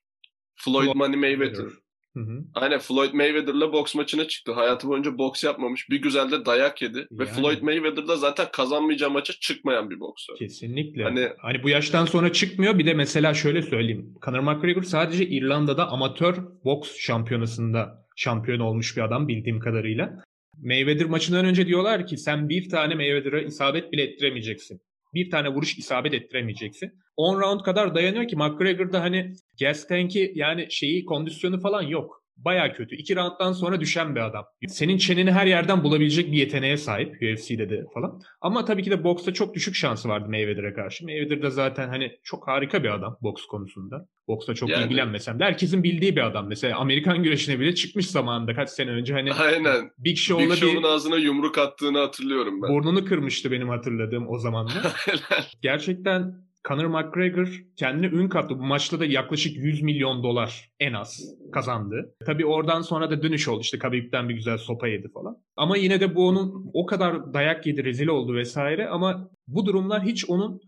Floyd, 0.57 0.85
Floyd 0.85 0.97
Money 0.97 1.17
Mayweather. 1.17 1.71
Hı 2.15 2.21
hı. 2.21 2.45
Aynen 2.55 2.79
Floyd 2.79 3.13
Mayweather'la 3.13 3.73
boks 3.73 3.95
maçına 3.95 4.29
çıktı. 4.29 4.53
Hayatı 4.53 4.89
boyunca 4.89 5.19
boks 5.19 5.45
yapmamış. 5.45 5.91
Bir 5.91 6.03
güzel 6.03 6.31
de 6.31 6.47
dayak 6.47 6.83
yedi. 6.83 6.99
Yani. 6.99 7.21
Ve 7.21 7.27
Floyd 7.27 7.63
Mayweather 7.63 8.09
da 8.09 8.17
zaten 8.17 8.47
kazanmayacağı 8.53 9.11
maça 9.11 9.33
çıkmayan 9.33 9.91
bir 9.91 10.01
boksör. 10.01 10.37
Kesinlikle. 10.37 11.03
Hani, 11.03 11.29
hani 11.39 11.63
bu 11.63 11.69
yaştan 11.69 12.05
sonra 12.05 12.33
çıkmıyor. 12.33 12.79
Bir 12.79 12.87
de 12.87 12.95
mesela 12.95 13.35
şöyle 13.35 13.63
söyleyeyim. 13.63 14.15
Conor 14.25 14.41
McGregor 14.41 14.83
sadece 14.83 15.27
İrlanda'da 15.27 15.89
amatör 15.89 16.37
boks 16.65 16.97
şampiyonasında 16.99 18.08
şampiyon 18.19 18.61
olmuş 18.61 18.97
bir 18.97 19.03
adam 19.03 19.29
bildiğim 19.29 19.61
kadarıyla. 19.61 20.23
Mayweather 20.57 21.07
maçından 21.07 21.45
önce 21.45 21.67
diyorlar 21.67 22.07
ki 22.07 22.17
sen 22.17 22.49
bir 22.49 22.69
tane 22.69 22.95
Mayweather'a 22.95 23.41
isabet 23.41 23.93
bile 23.93 24.03
ettiremeyeceksin. 24.03 24.81
Bir 25.15 25.31
tane 25.31 25.49
vuruş 25.49 25.79
isabet 25.79 26.15
ettiremeyeceksin. 26.15 26.93
10 27.17 27.41
round 27.41 27.61
kadar 27.61 27.95
dayanıyor 27.95 28.29
ki 28.29 28.37
McGregor'da 28.37 29.03
hani 29.03 29.33
gas 29.61 29.89
tank'i 29.89 30.33
yani 30.35 30.67
şeyi 30.71 31.05
kondisyonu 31.05 31.61
falan 31.61 31.83
yok. 31.83 32.18
Baya 32.45 32.73
kötü. 32.73 32.97
İki 32.97 33.17
rounddan 33.17 33.53
sonra 33.53 33.81
düşen 33.81 34.15
bir 34.15 34.21
adam. 34.21 34.45
Senin 34.69 34.99
çeneni 34.99 35.33
her 35.33 35.47
yerden 35.47 35.85
bulabilecek 35.85 36.33
bir 36.33 36.37
yeteneğe 36.37 36.77
sahip 36.77 37.17
UFC'de 37.23 37.71
de 37.71 37.85
falan. 37.95 38.21
Ama 38.41 38.65
tabii 38.65 38.83
ki 38.83 38.91
de 38.91 39.05
boksta 39.05 39.35
çok 39.35 39.55
düşük 39.55 39.75
şansı 39.75 40.09
vardı 40.09 40.29
Mayweather'a 40.29 40.75
karşı. 40.75 41.05
Mayweather 41.05 41.43
da 41.43 41.51
zaten 41.51 41.89
hani 41.89 42.19
çok 42.23 42.49
harika 42.49 42.85
bir 42.85 42.95
adam 42.95 43.19
boks 43.23 43.47
konusunda. 43.47 44.09
Boksta 44.29 44.55
çok 44.55 44.69
yani, 44.69 44.85
ilgilenmesem 44.85 45.41
de 45.41 45.45
herkesin 45.45 45.83
bildiği 45.83 46.17
bir 46.17 46.27
adam. 46.27 46.49
Mesela 46.49 46.79
Amerikan 46.79 47.23
güreşine 47.23 47.61
bile 47.61 47.75
çıkmış 47.75 48.07
zamanında 48.07 48.55
kaç 48.55 48.71
sene 48.71 48.91
önce 48.91 49.13
hani 49.13 49.33
Aynen. 49.33 49.91
Big 49.99 50.17
Show'la 50.17 50.55
Big 50.55 50.61
Show'un 50.61 50.83
bir... 50.83 50.89
ağzına 50.89 51.17
yumruk 51.17 51.59
attığını 51.59 51.99
hatırlıyorum 51.99 52.63
ben. 52.63 52.71
Burnunu 52.71 53.05
kırmıştı 53.05 53.51
benim 53.51 53.69
hatırladığım 53.69 54.29
o 54.29 54.39
zamanda. 54.39 54.93
Gerçekten 55.63 56.48
Conor 56.69 56.87
McGregor 56.87 57.49
kendine 57.77 58.07
ün 58.07 58.29
kattı. 58.29 58.59
Bu 58.59 58.63
maçta 58.63 59.01
da 59.01 59.05
yaklaşık 59.05 59.57
100 59.57 59.83
milyon 59.83 60.23
dolar 60.23 60.71
en 60.81 60.93
az 60.93 61.21
kazandı. 61.53 62.15
Tabii 62.27 62.47
oradan 62.47 62.81
sonra 62.81 63.11
da 63.11 63.23
dönüş 63.23 63.49
oldu. 63.49 63.61
İşte 63.61 63.79
Khabib'den 63.79 64.29
bir 64.29 64.35
güzel 64.35 64.59
sopa 64.59 64.89
yedi 64.89 65.09
falan. 65.09 65.37
Ama 65.57 65.77
yine 65.77 66.01
de 66.01 66.15
bu 66.15 66.29
onun 66.29 66.71
o 66.73 66.87
kadar 66.87 67.35
dayak 67.35 67.67
yedi, 67.67 67.85
rezil 67.85 68.07
oldu 68.07 68.35
vesaire. 68.35 68.89
Ama 68.89 69.31
bu 69.47 69.67
durumlar 69.67 70.03
hiç 70.03 70.31
onun 70.31 70.61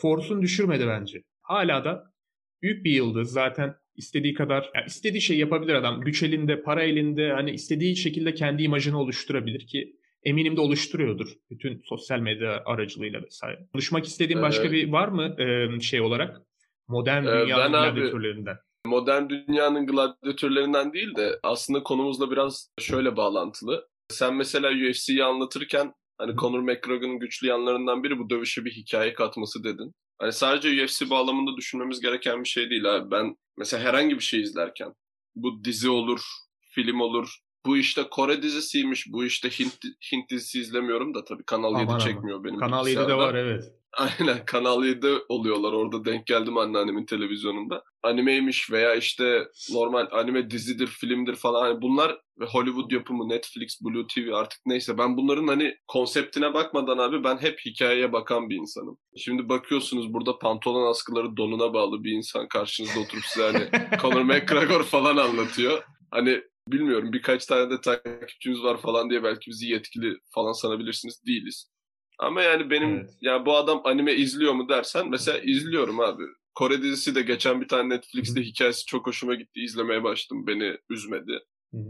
forsunu 0.00 0.42
düşürmedi 0.42 0.86
bence. 0.86 1.22
Hala 1.42 1.84
da 1.84 2.04
büyük 2.62 2.84
bir 2.84 2.90
yıldız. 2.90 3.32
Zaten 3.32 3.74
istediği 3.96 4.34
kadar, 4.34 4.70
yani 4.74 4.86
istediği 4.86 5.20
şey 5.20 5.38
yapabilir 5.38 5.74
adam. 5.74 6.00
Güç 6.00 6.22
elinde, 6.22 6.62
para 6.62 6.82
elinde. 6.82 7.32
Hani 7.32 7.50
istediği 7.50 7.96
şekilde 7.96 8.34
kendi 8.34 8.62
imajını 8.62 9.00
oluşturabilir 9.00 9.66
ki 9.66 9.92
eminim 10.26 10.56
de 10.56 10.60
oluşturuyordur 10.60 11.28
bütün 11.50 11.82
sosyal 11.84 12.18
medya 12.18 12.62
aracılığıyla 12.66 13.22
vesaire. 13.22 13.66
Konuşmak 13.72 14.04
istediğin 14.04 14.42
başka 14.42 14.64
ee, 14.64 14.72
bir 14.72 14.92
var 14.92 15.08
mı 15.08 15.36
e, 15.42 15.80
şey 15.80 16.00
olarak 16.00 16.40
modern 16.88 17.26
e, 17.26 17.44
dünyanın 17.44 17.72
gladyatörlerinden? 17.72 18.56
Modern 18.86 19.28
dünyanın 19.28 19.86
gladyatörlerinden 19.86 20.92
değil 20.92 21.16
de 21.16 21.38
aslında 21.42 21.82
konumuzla 21.82 22.30
biraz 22.30 22.70
şöyle 22.80 23.16
bağlantılı. 23.16 23.88
Sen 24.08 24.34
mesela 24.34 24.70
UFC'yi 24.70 25.24
anlatırken 25.24 25.92
hani. 26.18 26.36
Conor 26.36 26.60
McGregor'ın 26.60 27.18
güçlü 27.18 27.46
yanlarından 27.46 28.02
biri 28.02 28.18
bu 28.18 28.30
dövüşe 28.30 28.64
bir 28.64 28.70
hikaye 28.70 29.14
katması 29.14 29.64
dedin. 29.64 29.92
Hani 30.18 30.32
sadece 30.32 30.84
UFC 30.84 31.10
bağlamında 31.10 31.56
düşünmemiz 31.56 32.00
gereken 32.00 32.44
bir 32.44 32.48
şey 32.48 32.70
değil 32.70 32.94
abi. 32.94 33.10
Ben 33.10 33.36
mesela 33.58 33.82
herhangi 33.82 34.14
bir 34.14 34.24
şey 34.24 34.40
izlerken 34.40 34.92
bu 35.34 35.64
dizi 35.64 35.90
olur, 35.90 36.20
film 36.74 37.00
olur, 37.00 37.28
bu 37.66 37.76
işte 37.76 38.02
Kore 38.10 38.42
dizisiymiş, 38.42 39.06
bu 39.12 39.24
işte 39.24 39.50
Hint, 39.50 39.72
Hint 40.12 40.30
dizisi 40.30 40.60
izlemiyorum 40.60 41.14
da 41.14 41.24
tabii 41.24 41.44
Kanal 41.44 41.68
aman 41.68 41.80
7 41.80 41.90
aman. 41.90 41.98
çekmiyor 41.98 42.44
benim 42.44 42.58
Kanal 42.58 42.86
7'de 42.86 43.14
var 43.14 43.34
evet. 43.34 43.64
Aynen 43.96 44.44
Kanal 44.46 44.84
7'de 44.84 45.24
oluyorlar 45.28 45.72
orada 45.72 46.04
denk 46.04 46.26
geldim 46.26 46.58
anneannemin 46.58 47.06
televizyonunda. 47.06 47.82
Animeymiş 48.02 48.70
veya 48.70 48.94
işte 48.94 49.48
normal 49.72 50.06
anime 50.12 50.50
dizidir, 50.50 50.86
filmdir 50.86 51.34
falan 51.34 51.62
hani 51.62 51.82
bunlar 51.82 52.18
ve 52.40 52.44
Hollywood 52.44 52.90
yapımı 52.90 53.28
Netflix, 53.28 53.80
Blue 53.84 54.06
TV 54.06 54.32
artık 54.34 54.60
neyse 54.66 54.98
ben 54.98 55.16
bunların 55.16 55.46
hani 55.46 55.74
konseptine 55.86 56.54
bakmadan 56.54 56.98
abi 56.98 57.24
ben 57.24 57.36
hep 57.36 57.60
hikayeye 57.66 58.12
bakan 58.12 58.50
bir 58.50 58.56
insanım. 58.56 58.98
Şimdi 59.16 59.48
bakıyorsunuz 59.48 60.14
burada 60.14 60.38
pantolon 60.38 60.90
askıları 60.90 61.36
donuna 61.36 61.74
bağlı 61.74 62.04
bir 62.04 62.12
insan 62.12 62.48
karşınızda 62.48 63.00
oturup 63.00 63.24
size 63.24 63.52
hani 63.52 63.88
Conor 64.02 64.22
McGregor 64.22 64.82
falan 64.82 65.16
anlatıyor. 65.16 65.82
Hani 66.10 66.42
bilmiyorum 66.68 67.12
birkaç 67.12 67.46
tane 67.46 67.70
de 67.70 67.80
takipçimiz 67.80 68.62
var 68.62 68.80
falan 68.80 69.10
diye 69.10 69.22
belki 69.22 69.50
bizi 69.50 69.66
yetkili 69.66 70.18
falan 70.34 70.52
sanabilirsiniz. 70.52 71.26
Değiliz. 71.26 71.70
Ama 72.18 72.42
yani 72.42 72.70
benim 72.70 72.96
evet. 72.96 73.10
yani 73.20 73.46
bu 73.46 73.56
adam 73.56 73.80
anime 73.84 74.14
izliyor 74.14 74.52
mu 74.52 74.68
dersen 74.68 75.10
mesela 75.10 75.38
izliyorum 75.38 76.00
abi. 76.00 76.22
Kore 76.54 76.82
dizisi 76.82 77.14
de 77.14 77.22
geçen 77.22 77.60
bir 77.60 77.68
tane 77.68 77.88
Netflix'te 77.88 78.42
hikayesi 78.42 78.86
çok 78.86 79.06
hoşuma 79.06 79.34
gitti. 79.34 79.60
izlemeye 79.60 80.02
başladım. 80.02 80.46
Beni 80.46 80.78
üzmedi. 80.90 81.40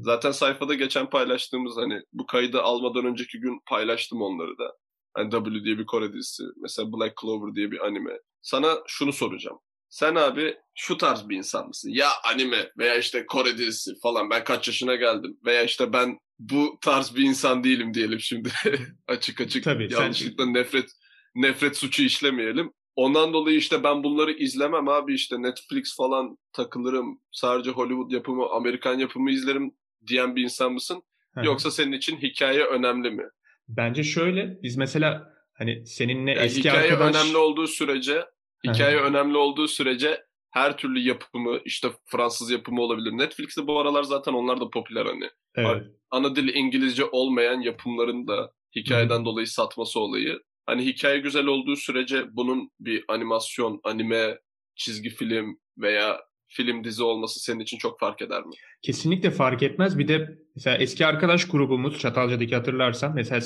Zaten 0.01 0.31
sayfada 0.31 0.75
geçen 0.75 1.11
paylaştığımız 1.11 1.77
hani 1.77 2.03
bu 2.13 2.27
kaydı 2.27 2.63
almadan 2.63 3.05
önceki 3.05 3.41
gün 3.41 3.61
paylaştım 3.67 4.23
onları 4.23 4.59
da. 4.59 4.77
Hani 5.15 5.31
W 5.31 5.65
diye 5.65 5.79
bir 5.79 5.87
Kore 5.87 6.13
dizisi. 6.13 6.43
Mesela 6.57 6.93
Black 6.93 7.17
Clover 7.21 7.55
diye 7.55 7.71
bir 7.71 7.87
anime. 7.87 8.19
Sana 8.43 8.79
şunu 8.87 9.13
soracağım. 9.13 9.59
Sen 9.97 10.15
abi 10.15 10.57
şu 10.75 10.97
tarz 10.97 11.29
bir 11.29 11.37
insan 11.37 11.67
mısın? 11.67 11.91
Ya 11.93 12.09
anime 12.33 12.71
veya 12.79 12.97
işte 12.97 13.27
Kore 13.27 13.59
dizisi 13.59 13.91
falan 14.03 14.31
ben 14.31 14.45
kaç 14.45 14.69
yaşına 14.69 14.95
geldim 14.95 15.39
veya 15.47 15.63
işte 15.63 15.93
ben 15.93 16.19
bu 16.39 16.79
tarz 16.83 17.17
bir 17.17 17.23
insan 17.23 17.65
değilim 17.65 17.95
diyelim 17.95 18.21
şimdi 18.21 18.49
açık 19.09 19.41
açık 19.41 19.65
Tabii, 19.65 19.93
yanlışlıkla 19.93 20.45
sen... 20.45 20.55
nefret 20.55 20.91
nefret 21.35 21.77
suçu 21.77 22.03
işlemeyelim. 22.03 22.73
Ondan 22.97 23.33
dolayı 23.33 23.57
işte 23.57 23.85
ben 23.85 24.05
bunları 24.05 24.33
izlemem 24.33 24.89
abi 24.89 25.15
işte 25.15 25.43
Netflix 25.43 25.97
falan 25.97 26.39
takılırım. 26.53 27.21
Sadece 27.33 27.71
Hollywood 27.71 28.11
yapımı, 28.11 28.47
Amerikan 28.51 28.99
yapımı 28.99 29.31
izlerim 29.31 29.73
diyen 30.07 30.37
bir 30.37 30.43
insan 30.43 30.73
mısın? 30.73 31.03
Hı-hı. 31.35 31.47
Yoksa 31.47 31.71
senin 31.71 31.93
için 31.93 32.17
hikaye 32.17 32.65
önemli 32.65 33.11
mi? 33.11 33.25
Bence 33.69 34.05
şöyle 34.05 34.63
biz 34.63 34.77
mesela 34.77 35.33
hani 35.53 35.87
seninle 35.87 36.31
yani 36.31 36.41
eski 36.41 36.61
hikaye 36.61 36.93
arkadaş... 36.93 37.17
önemli 37.17 37.37
olduğu 37.37 37.67
sürece 37.67 38.25
Hikaye 38.67 38.97
önemli 38.97 39.37
olduğu 39.37 39.69
sürece 39.69 40.27
her 40.51 40.77
türlü 40.77 41.01
yapımı 41.01 41.61
işte 41.65 41.89
Fransız 42.07 42.51
yapımı 42.51 42.83
olabilir. 42.83 43.13
Netflix'te 43.13 43.67
bu 43.67 43.81
aralar 43.81 44.03
zaten 44.03 44.33
onlar 44.33 44.61
da 44.61 44.71
popüler 44.71 45.07
hani. 45.07 45.31
Evet. 45.57 45.87
Ana 46.11 46.37
dili 46.37 46.53
İngilizce 46.53 47.05
olmayan 47.05 47.61
yapımların 47.61 48.27
da 48.27 48.53
hikayeden 48.77 49.21
Hı. 49.21 49.25
dolayı 49.25 49.47
satması 49.47 50.01
olayı. 50.01 50.41
Hani 50.67 50.87
hikaye 50.87 51.19
güzel 51.19 51.47
olduğu 51.47 51.77
sürece 51.77 52.25
bunun 52.37 52.71
bir 52.81 53.05
animasyon, 53.09 53.81
anime, 53.85 54.39
çizgi 54.77 55.11
film 55.11 55.59
veya 55.79 56.21
film 56.57 56.85
dizi 56.85 57.03
olması 57.03 57.41
senin 57.41 57.61
için 57.61 57.79
çok 57.79 58.01
fark 58.01 58.23
eder 58.23 58.43
mi? 58.43 58.55
Kesinlikle 58.83 59.31
fark 59.31 59.63
etmez. 59.63 59.99
Bir 59.99 60.09
de 60.09 60.39
mesela 60.55 60.77
eski 60.77 61.07
arkadaş 61.07 61.49
grubumuz 61.49 61.99
Çatalca'daki 61.99 62.55
hatırlarsan 62.55 63.15
mesela 63.15 63.41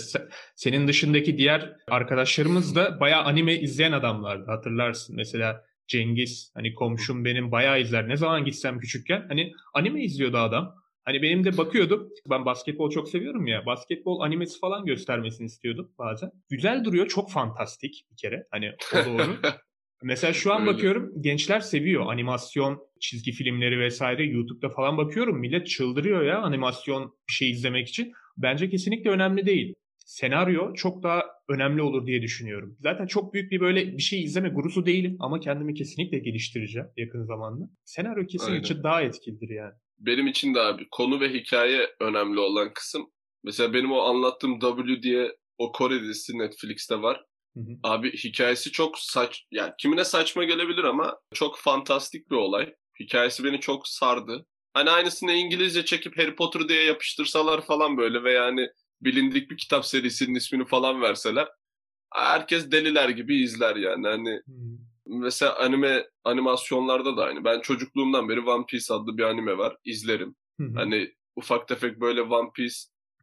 senin 0.56 0.88
dışındaki 0.88 1.38
diğer 1.38 1.76
arkadaşlarımız 1.88 2.76
da 2.76 3.00
bayağı 3.00 3.22
anime 3.22 3.54
izleyen 3.54 3.92
adamlardı 3.92 4.50
hatırlarsın. 4.50 5.16
Mesela 5.16 5.64
Cengiz 5.90 6.52
hani 6.54 6.74
komşum 6.74 7.24
benim 7.24 7.52
bayağı 7.52 7.80
izler. 7.80 8.08
Ne 8.08 8.16
zaman 8.16 8.44
gitsem 8.44 8.78
küçükken 8.78 9.24
hani 9.28 9.52
anime 9.74 10.02
izliyordu 10.02 10.38
adam. 10.38 10.74
Hani 11.04 11.22
benim 11.22 11.44
de 11.44 11.56
bakıyordum. 11.56 12.08
Ben 12.30 12.44
basketbol 12.44 12.90
çok 12.90 13.08
seviyorum 13.08 13.46
ya. 13.46 13.66
Basketbol 13.66 14.20
animesi 14.20 14.60
falan 14.60 14.84
göstermesini 14.84 15.46
istiyordum 15.46 15.92
bazen. 15.98 16.30
Güzel 16.48 16.84
duruyor. 16.84 17.08
Çok 17.08 17.30
fantastik 17.30 18.06
bir 18.10 18.16
kere. 18.16 18.46
Hani 18.50 18.72
o 18.94 18.96
doğru. 18.96 19.36
Mesela 20.02 20.32
şu 20.32 20.52
an 20.52 20.60
Öyle. 20.60 20.72
bakıyorum 20.72 21.12
gençler 21.20 21.60
seviyor 21.60 22.12
animasyon, 22.12 22.78
çizgi 23.00 23.32
filmleri 23.32 23.80
vesaire 23.80 24.24
YouTube'da 24.24 24.68
falan 24.68 24.98
bakıyorum. 24.98 25.38
Millet 25.38 25.66
çıldırıyor 25.66 26.24
ya 26.24 26.38
animasyon 26.38 27.14
bir 27.28 27.32
şey 27.32 27.50
izlemek 27.50 27.88
için. 27.88 28.12
Bence 28.36 28.70
kesinlikle 28.70 29.10
önemli 29.10 29.46
değil. 29.46 29.74
Senaryo 30.06 30.74
çok 30.74 31.02
daha 31.02 31.22
önemli 31.48 31.82
olur 31.82 32.06
diye 32.06 32.22
düşünüyorum. 32.22 32.76
Zaten 32.80 33.06
çok 33.06 33.34
büyük 33.34 33.52
bir 33.52 33.60
böyle 33.60 33.96
bir 33.96 34.02
şey 34.02 34.24
izleme 34.24 34.48
gurusu 34.48 34.86
değilim 34.86 35.16
ama 35.20 35.40
kendimi 35.40 35.74
kesinlikle 35.74 36.18
geliştireceğim 36.18 36.88
yakın 36.96 37.24
zamanda. 37.24 37.64
Senaryo 37.84 38.26
kesinlikle 38.26 38.82
daha 38.82 39.02
etkilidir 39.02 39.48
yani. 39.48 39.72
Benim 39.98 40.26
için 40.26 40.54
de 40.54 40.60
abi 40.60 40.86
konu 40.90 41.20
ve 41.20 41.28
hikaye 41.28 41.88
önemli 42.00 42.40
olan 42.40 42.72
kısım. 42.74 43.10
Mesela 43.44 43.74
benim 43.74 43.92
o 43.92 44.00
anlattığım 44.00 44.60
W 44.60 45.02
diye 45.02 45.36
o 45.58 45.72
Kore 45.72 46.00
dizisi 46.00 46.38
Netflix'te 46.38 47.02
var. 47.02 47.24
Hı 47.56 47.60
hı. 47.60 47.78
Abi 47.82 48.12
hikayesi 48.12 48.72
çok 48.72 48.98
saç 48.98 49.46
yani 49.50 49.72
kimine 49.78 50.04
saçma 50.04 50.44
gelebilir 50.44 50.84
ama 50.84 51.18
çok 51.34 51.58
fantastik 51.58 52.30
bir 52.30 52.36
olay. 52.36 52.74
Hikayesi 53.00 53.44
beni 53.44 53.60
çok 53.60 53.88
sardı. 53.88 54.46
Hani 54.74 54.90
aynısını 54.90 55.32
İngilizce 55.32 55.84
çekip 55.84 56.18
Harry 56.18 56.34
Potter 56.34 56.68
diye 56.68 56.84
yapıştırsalar 56.84 57.60
falan 57.60 57.96
böyle 57.96 58.24
ve 58.24 58.32
yani 58.32 58.68
bilindik 59.00 59.50
bir 59.50 59.56
kitap 59.56 59.86
serisinin 59.86 60.34
ismini 60.34 60.66
falan 60.66 61.02
verseler 61.02 61.48
herkes 62.14 62.70
deliler 62.70 63.08
gibi 63.08 63.42
izler 63.42 63.76
yani. 63.76 64.06
Hani 64.06 64.40
hmm. 64.46 65.20
mesela 65.20 65.58
anime 65.58 66.06
animasyonlarda 66.24 67.16
da 67.16 67.24
aynı. 67.24 67.44
Ben 67.44 67.60
çocukluğumdan 67.60 68.28
beri 68.28 68.40
One 68.40 68.66
Piece 68.66 68.94
adlı 68.94 69.18
bir 69.18 69.22
anime 69.22 69.58
var. 69.58 69.76
izlerim. 69.84 70.34
Hmm. 70.56 70.74
Hani 70.74 71.14
ufak 71.36 71.68
tefek 71.68 72.00
böyle 72.00 72.22
One 72.22 72.50
Piece 72.54 72.76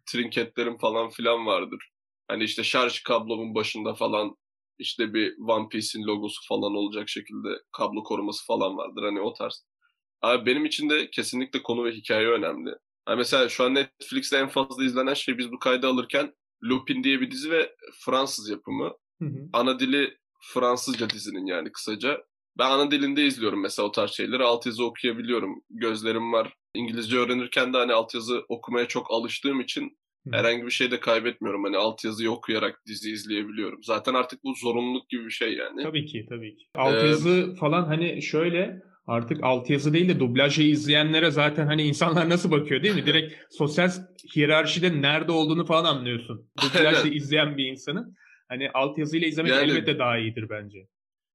trinketlerim 0.06 0.78
falan 0.78 1.10
filan 1.10 1.46
vardır. 1.46 1.90
Hani 2.28 2.44
işte 2.44 2.64
şarj 2.64 3.00
kablomun 3.00 3.56
başında 3.56 3.94
falan 3.94 4.36
işte 4.80 5.14
bir 5.14 5.38
One 5.48 5.70
Piece'in 5.70 6.04
logosu 6.04 6.42
falan 6.48 6.76
olacak 6.76 7.10
şekilde 7.10 7.50
kablo 7.72 8.04
koruması 8.04 8.46
falan 8.46 8.78
vardır. 8.78 9.04
Hani 9.04 9.22
o 9.22 9.34
tarz. 9.34 9.66
Abi 10.22 10.46
benim 10.46 10.66
için 10.66 10.90
de 10.90 11.10
kesinlikle 11.10 11.64
konu 11.64 11.84
ve 11.86 11.92
hikaye 11.92 12.28
önemli. 12.28 12.70
Yani 13.08 13.18
mesela 13.18 13.50
şu 13.50 13.64
an 13.64 13.76
Netflix'te 13.76 14.38
en 14.38 14.48
fazla 14.48 14.84
izlenen 14.84 15.14
şey 15.14 15.38
biz 15.38 15.52
bu 15.52 15.60
kaydı 15.60 15.88
alırken 15.88 16.34
Lupin 16.64 17.04
diye 17.04 17.22
bir 17.22 17.32
dizi 17.32 17.52
ve 17.52 17.76
Fransız 18.06 18.50
yapımı. 18.50 18.94
Hı 19.22 19.26
hı. 19.26 19.50
Ana 19.54 19.80
dili 19.80 20.18
Fransızca 20.54 21.10
dizinin 21.10 21.46
yani 21.46 21.72
kısaca. 21.72 22.24
Ben 22.58 22.70
ana 22.70 22.92
dilinde 22.92 23.26
izliyorum 23.26 23.62
mesela 23.62 23.88
o 23.88 23.92
tarz 23.92 24.12
şeyleri. 24.12 24.44
Altyazı 24.44 24.86
okuyabiliyorum. 24.86 25.62
Gözlerim 25.70 26.34
var. 26.34 26.54
İngilizce 26.74 27.18
öğrenirken 27.18 27.74
de 27.74 27.78
hani 27.78 27.94
altyazı 27.94 28.46
okumaya 28.50 28.88
çok 28.88 29.12
alıştığım 29.12 29.62
için 29.62 29.98
herhangi 30.32 30.66
bir 30.66 30.72
şey 30.72 30.92
de 30.92 31.00
kaybetmiyorum. 31.00 31.64
Hani 31.64 31.78
altyazıyı 31.78 32.32
okuyarak 32.32 32.82
dizi 32.88 33.12
izleyebiliyorum. 33.12 33.84
Zaten 33.84 34.14
artık 34.14 34.44
bu 34.44 34.54
zorunluluk 34.54 35.10
gibi 35.10 35.26
bir 35.26 35.32
şey 35.32 35.54
yani. 35.54 35.84
Tabii 35.84 36.06
ki 36.06 36.26
tabii 36.30 36.56
ki. 36.56 36.66
Altyazı 36.76 37.30
ee, 37.54 37.56
falan 37.56 37.84
hani 37.84 38.22
şöyle 38.22 38.82
artık 39.08 39.44
altyazı 39.44 39.94
değil 39.94 40.10
de 40.10 40.20
dublajı 40.20 40.64
izleyenlere 40.64 41.32
zaten 41.32 41.68
hani 41.68 41.84
insanlar 41.84 42.30
nasıl 42.30 42.52
bakıyor 42.52 42.84
değil 42.84 42.96
mi? 42.96 43.06
Direkt 43.06 43.34
sosyal 43.50 43.90
hiyerarşide 44.36 45.02
nerede 45.02 45.32
olduğunu 45.32 45.66
falan 45.66 45.96
anlıyorsun. 45.96 46.50
Dublajı 46.64 47.08
izleyen 47.08 47.58
bir 47.58 47.66
insanın. 47.66 48.16
Hani 48.50 48.70
altyazıyla 48.70 49.28
izlemek 49.28 49.52
yani, 49.52 49.72
elbette 49.72 50.00
daha 50.00 50.18
iyidir 50.18 50.50
bence. 50.50 50.88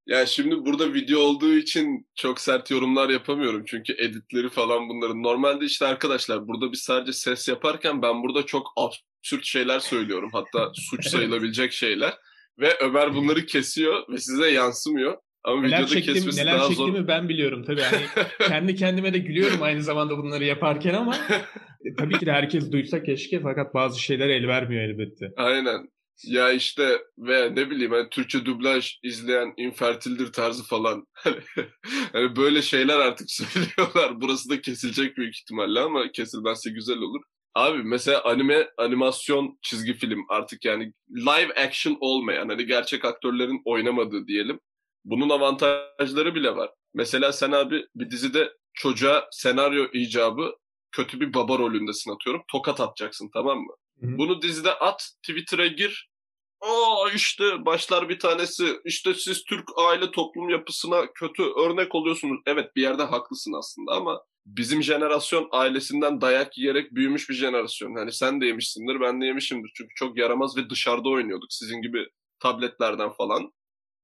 Yani 0.06 0.28
şimdi 0.28 0.64
burada 0.64 0.94
video 0.94 1.20
olduğu 1.20 1.54
için 1.54 2.06
çok 2.14 2.40
sert 2.40 2.70
yorumlar 2.70 3.08
yapamıyorum. 3.08 3.64
Çünkü 3.66 3.92
editleri 3.92 4.48
falan 4.48 4.88
bunların. 4.88 5.22
Normalde 5.22 5.64
işte 5.64 5.86
arkadaşlar 5.86 6.48
burada 6.48 6.72
biz 6.72 6.80
sadece 6.80 7.12
ses 7.12 7.48
yaparken 7.48 8.02
ben 8.02 8.22
burada 8.22 8.46
çok 8.46 8.66
absürt 8.76 9.44
şeyler 9.44 9.78
söylüyorum. 9.78 10.30
Hatta 10.32 10.72
suç 10.90 11.06
sayılabilecek 11.06 11.72
şeyler. 11.72 12.14
Ve 12.58 12.78
Ömer 12.80 13.14
bunları 13.14 13.46
kesiyor 13.46 14.08
ve 14.12 14.18
size 14.18 14.50
yansımıyor. 14.50 15.16
Ama 15.44 15.62
neler 15.62 15.78
videoda 15.78 15.94
çektim, 15.94 16.14
kesmesi 16.14 16.40
neler 16.40 16.58
daha 16.58 16.68
çektiğimi 16.68 16.98
zor. 16.98 17.08
ben 17.08 17.28
biliyorum 17.28 17.64
tabii. 17.64 17.80
Yani 17.80 18.26
kendi 18.48 18.74
kendime 18.74 19.12
de 19.12 19.18
gülüyorum 19.18 19.62
aynı 19.62 19.82
zamanda 19.82 20.18
bunları 20.18 20.44
yaparken 20.44 20.94
ama 20.94 21.16
e, 21.84 21.94
tabii 21.98 22.18
ki 22.18 22.26
de 22.26 22.32
herkes 22.32 22.72
duysa 22.72 23.02
keşke 23.02 23.40
fakat 23.40 23.74
bazı 23.74 24.00
şeyler 24.00 24.28
el 24.28 24.48
vermiyor 24.48 24.82
elbette. 24.82 25.32
Aynen. 25.36 25.88
Ya 26.24 26.52
işte 26.52 27.02
ve 27.18 27.54
ne 27.54 27.70
bileyim 27.70 27.92
hani 27.92 28.08
Türkçe 28.10 28.44
dublaj 28.44 28.98
izleyen 29.02 29.54
infertildir 29.56 30.32
tarzı 30.32 30.64
falan. 30.64 31.06
hani 32.12 32.36
böyle 32.36 32.62
şeyler 32.62 32.98
artık 32.98 33.30
söylüyorlar. 33.30 34.20
Burası 34.20 34.50
da 34.50 34.60
kesilecek 34.60 35.16
büyük 35.16 35.36
ihtimalle 35.36 35.80
ama 35.80 36.12
kesilmezse 36.12 36.70
güzel 36.70 36.98
olur. 36.98 37.22
Abi 37.54 37.82
mesela 37.82 38.24
anime, 38.24 38.70
animasyon 38.78 39.58
çizgi 39.62 39.94
film 39.94 40.24
artık 40.28 40.64
yani 40.64 40.92
live 41.10 41.54
action 41.66 41.96
olmayan 42.00 42.48
hani 42.48 42.66
gerçek 42.66 43.04
aktörlerin 43.04 43.62
oynamadığı 43.64 44.26
diyelim. 44.26 44.60
Bunun 45.04 45.30
avantajları 45.30 46.34
bile 46.34 46.56
var. 46.56 46.70
Mesela 46.94 47.32
sen 47.32 47.52
abi 47.52 47.86
bir 47.94 48.10
dizide 48.10 48.52
çocuğa 48.74 49.28
senaryo 49.30 49.86
icabı 49.92 50.56
kötü 50.92 51.20
bir 51.20 51.34
baba 51.34 51.58
rolündesin 51.58 52.10
atıyorum. 52.10 52.42
Tokat 52.52 52.80
atacaksın 52.80 53.30
tamam 53.34 53.58
mı? 53.58 53.72
Hı-hı. 54.02 54.18
Bunu 54.18 54.42
dizide 54.42 54.74
at, 54.74 55.10
Twitter'a 55.22 55.66
gir. 55.66 56.12
Aa 56.60 57.10
işte 57.14 57.44
başlar 57.66 58.08
bir 58.08 58.18
tanesi. 58.18 58.80
İşte 58.84 59.14
siz 59.14 59.44
Türk 59.44 59.64
aile 59.76 60.10
toplum 60.10 60.48
yapısına 60.48 61.12
kötü 61.14 61.42
örnek 61.42 61.94
oluyorsunuz. 61.94 62.40
Evet 62.46 62.76
bir 62.76 62.82
yerde 62.82 63.02
haklısın 63.02 63.52
aslında 63.58 63.92
ama 63.92 64.22
bizim 64.46 64.82
jenerasyon 64.82 65.48
ailesinden 65.52 66.20
dayak 66.20 66.58
yiyerek 66.58 66.94
büyümüş 66.94 67.30
bir 67.30 67.34
jenerasyon. 67.34 67.96
Hani 67.96 68.12
sen 68.12 68.40
de 68.40 68.46
yemişsindir, 68.46 69.00
ben 69.00 69.20
de 69.20 69.26
yemişimdir. 69.26 69.70
Çünkü 69.74 69.94
çok 69.94 70.18
yaramaz 70.18 70.56
ve 70.56 70.70
dışarıda 70.70 71.08
oynuyorduk 71.08 71.52
sizin 71.52 71.82
gibi 71.82 72.06
tabletlerden 72.40 73.10
falan 73.10 73.52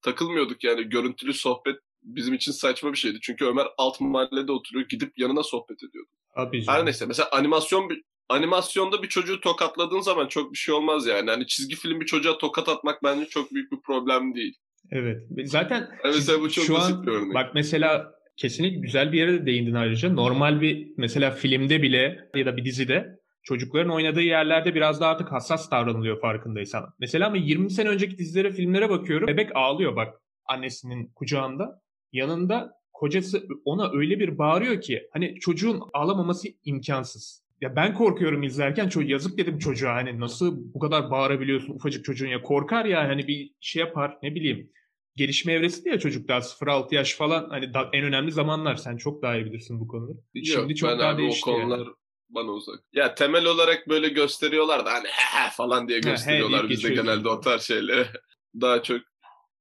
takılmıyorduk 0.03 0.65
yani 0.65 0.83
görüntülü 0.83 1.35
sohbet 1.35 1.77
bizim 2.03 2.35
için 2.35 2.53
saçma 2.53 2.93
bir 2.93 2.99
şeydi. 2.99 3.19
Çünkü 3.23 3.45
Ömer 3.45 3.67
alt 3.79 4.01
mahallede 4.01 4.53
oturuyor 4.53 4.89
gidip 4.89 5.19
yanına 5.19 5.43
sohbet 5.43 5.83
ediyordu. 5.83 6.11
Abi 6.35 6.67
Her 6.67 6.85
neyse 6.85 7.07
mesela 7.07 7.29
animasyon 7.33 7.91
bir 7.91 8.03
animasyonda 8.29 9.03
bir 9.03 9.09
çocuğu 9.09 9.41
tokatladığın 9.41 10.01
zaman 10.01 10.29
çok 10.29 10.53
bir 10.53 10.59
şey 10.59 10.75
olmaz 10.75 11.07
yani. 11.07 11.31
Hani 11.31 11.47
çizgi 11.47 11.77
film 11.77 12.01
bir 12.01 12.07
çocuğa 12.07 12.39
tokat 12.39 12.69
atmak 12.69 13.03
bence 13.03 13.27
çok 13.27 13.55
büyük 13.55 13.73
bir 13.73 13.81
problem 13.81 14.35
değil. 14.35 14.55
Evet. 14.91 15.23
Zaten 15.45 15.89
yani 16.05 16.15
mesela 16.15 16.41
bu 16.41 16.51
çok 16.51 16.65
şu 16.65 16.75
basit 16.75 16.97
an, 16.97 17.07
bir 17.07 17.13
örnek. 17.13 17.35
Bak 17.35 17.55
mesela 17.55 18.15
kesinlikle 18.37 18.81
güzel 18.81 19.13
bir 19.13 19.19
yere 19.19 19.33
de 19.33 19.47
değindin 19.47 19.75
ayrıca. 19.75 20.13
Normal 20.13 20.61
bir 20.61 20.93
mesela 20.97 21.31
filmde 21.31 21.83
bile 21.83 22.31
ya 22.35 22.47
da 22.47 22.57
bir 22.57 22.65
dizide 22.65 23.19
çocukların 23.43 23.93
oynadığı 23.93 24.23
yerlerde 24.23 24.75
biraz 24.75 25.01
daha 25.01 25.11
artık 25.11 25.33
hassas 25.33 25.71
davranılıyor 25.71 26.21
farkındaysan. 26.21 26.95
Mesela 26.99 27.27
ama 27.27 27.37
20 27.37 27.71
sene 27.71 27.89
önceki 27.89 28.19
dizilere, 28.19 28.53
filmlere 28.53 28.91
bakıyorum. 28.91 29.27
Bebek 29.27 29.51
ağlıyor 29.55 29.97
bak 29.97 30.15
annesinin 30.45 31.13
kucağında. 31.15 31.83
Yanında 32.13 32.73
kocası 32.93 33.47
ona 33.65 33.91
öyle 33.93 34.19
bir 34.19 34.39
bağırıyor 34.39 34.81
ki 34.81 35.09
hani 35.13 35.41
çocuğun 35.41 35.83
ağlamaması 35.93 36.49
imkansız. 36.65 37.48
Ya 37.61 37.77
ben 37.77 37.95
korkuyorum 37.95 38.43
izlerken 38.43 38.89
çok 38.89 39.09
yazık 39.09 39.39
dedim 39.39 39.59
çocuğa 39.59 39.95
hani 39.95 40.21
nasıl 40.21 40.75
bu 40.75 40.79
kadar 40.79 41.11
bağırabiliyorsun 41.11 41.75
ufacık 41.75 42.05
çocuğun 42.05 42.29
ya 42.29 42.43
korkar 42.43 42.85
ya 42.85 43.09
hani 43.09 43.27
bir 43.27 43.51
şey 43.61 43.81
yapar 43.81 44.19
ne 44.23 44.35
bileyim 44.35 44.73
gelişme 45.17 45.53
evresi 45.53 45.89
ya 45.89 45.99
çocuk 45.99 46.29
daha 46.29 46.39
0-6 46.39 46.95
yaş 46.95 47.15
falan 47.15 47.49
hani 47.51 47.75
da, 47.75 47.91
en 47.93 48.05
önemli 48.05 48.33
zamanlar 48.33 48.77
sen 48.77 48.97
çok 48.97 49.23
daha 49.23 49.37
iyi 49.37 49.45
bilirsin 49.45 49.81
bu 49.81 49.89
konuları. 49.89 50.19
Şimdi 50.45 50.75
çok 50.75 50.91
ben 50.91 50.99
daha 50.99 51.09
abi 51.09 51.23
değişti 51.23 51.51
o 51.51 51.53
konular 51.53 51.79
yani 51.79 51.89
bana 52.29 52.51
uzak. 52.51 52.81
Ya 52.93 53.15
temel 53.15 53.45
olarak 53.45 53.89
böyle 53.89 54.09
gösteriyorlar 54.09 54.87
da 54.87 54.93
hani 54.93 55.09
he 55.09 55.45
he 55.45 55.51
falan 55.51 55.89
diye 55.89 55.99
gösteriyorlar 55.99 56.65
he, 56.65 56.69
bizde 56.69 56.89
genelde 56.89 57.29
o 57.29 57.41
tarz 57.41 57.63
şeyleri. 57.63 58.07
daha 58.61 58.83
çok 58.83 59.01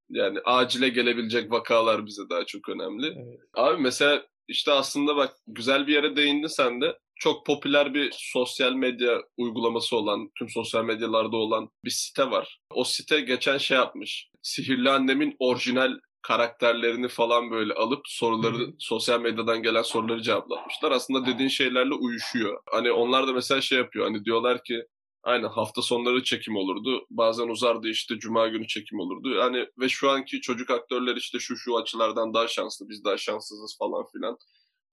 yani 0.10 0.40
acile 0.46 0.90
gelebilecek 0.90 1.52
vakalar 1.52 2.06
bize 2.06 2.22
daha 2.30 2.46
çok 2.46 2.70
önemli. 2.70 3.08
Evet. 3.08 3.40
Abi 3.54 3.82
mesela 3.82 4.26
işte 4.48 4.72
aslında 4.72 5.16
bak 5.16 5.34
güzel 5.48 5.88
bir 5.88 5.94
yere 5.94 6.16
değindin 6.16 6.48
sen 6.48 6.82
de. 6.82 6.98
Çok 7.20 7.46
popüler 7.46 7.94
bir 7.94 8.14
sosyal 8.18 8.74
medya 8.74 9.22
uygulaması 9.38 9.96
olan, 9.96 10.30
tüm 10.38 10.50
sosyal 10.50 10.84
medyalarda 10.84 11.38
olan 11.38 11.70
bir 11.86 11.90
site 11.90 12.32
var. 12.32 12.60
O 12.72 12.84
site 12.84 13.22
geçen 13.22 13.58
şey 13.58 13.78
yapmış. 13.78 14.30
Sihirli 14.42 14.90
Annem'in 14.90 15.36
orijinal 15.40 15.92
karakterlerini 16.22 17.08
falan 17.08 17.52
böyle 17.52 17.74
alıp 17.74 18.02
soruları 18.06 18.58
Hı-hı. 18.58 18.76
sosyal 18.80 19.22
medyadan 19.22 19.64
gelen 19.64 19.82
soruları 19.82 20.22
cevaplatmışlar. 20.22 20.92
Aslında 20.92 21.26
dediğin 21.26 21.50
şeylerle 21.50 21.94
uyuşuyor. 21.94 22.62
Hani 22.72 22.92
onlar 22.92 23.28
da 23.28 23.34
mesela 23.34 23.62
şey 23.62 23.78
yapıyor. 23.78 24.06
Hani 24.06 24.26
diyorlar 24.26 24.64
ki 24.64 24.86
aynen 25.24 25.48
hafta 25.48 25.82
sonları 25.82 26.24
çekim 26.24 26.56
olurdu. 26.56 27.06
Bazen 27.10 27.48
uzardı 27.48 27.90
işte 27.90 28.20
cuma 28.20 28.48
günü 28.48 28.68
çekim 28.68 29.00
olurdu. 29.00 29.30
Yani 29.30 29.66
ve 29.80 29.90
şu 29.90 30.10
anki 30.10 30.42
çocuk 30.42 30.70
aktörler 30.70 31.16
işte 31.16 31.40
şu 31.40 31.58
şu 31.58 31.78
açılardan 31.78 32.34
daha 32.34 32.48
şanslı. 32.48 32.90
Biz 32.90 33.04
daha 33.04 33.18
şanssızız 33.18 33.78
falan 33.80 34.06
filan. 34.14 34.38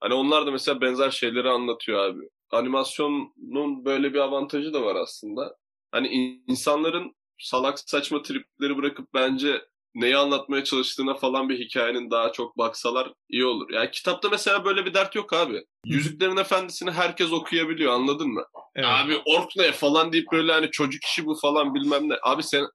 Hani 0.05 0.15
onlar 0.15 0.47
da 0.47 0.51
mesela 0.51 0.81
benzer 0.81 1.11
şeyleri 1.11 1.51
anlatıyor 1.51 1.99
abi. 1.99 2.29
Animasyonun 2.51 3.85
böyle 3.85 4.15
bir 4.15 4.19
avantajı 4.19 4.73
da 4.73 4.83
var 4.83 4.97
aslında. 4.97 5.57
Hani 5.93 6.09
insanların 6.49 7.17
salak 7.39 7.79
saçma 7.79 8.23
tripleri 8.23 8.77
bırakıp 8.77 9.15
bence 9.15 9.65
neyi 9.95 10.17
anlatmaya 10.17 10.65
çalıştığına 10.65 11.15
falan 11.15 11.49
bir 11.49 11.59
hikayenin 11.59 12.11
daha 12.11 12.33
çok 12.33 12.59
baksalar 12.59 13.13
iyi 13.29 13.45
olur. 13.45 13.71
Yani 13.71 13.91
kitapta 13.91 14.29
mesela 14.29 14.65
böyle 14.65 14.87
bir 14.87 14.95
dert 14.95 15.15
yok 15.15 15.33
abi. 15.33 15.65
Yüzüklerin 15.87 16.37
Efendisi'ni 16.37 16.91
herkes 16.91 17.33
okuyabiliyor 17.33 17.93
anladın 17.93 18.29
mı? 18.29 18.45
Evet. 18.75 18.89
Abi 18.89 19.17
ork 19.25 19.57
ne 19.57 19.73
falan 19.73 20.13
deyip 20.13 20.33
böyle 20.33 20.53
hani 20.53 20.71
çocuk 20.71 21.05
işi 21.05 21.27
bu 21.27 21.35
falan 21.35 21.75
bilmem 21.75 22.09
ne. 22.09 22.15
Abi 22.23 22.43
sen 22.43 22.67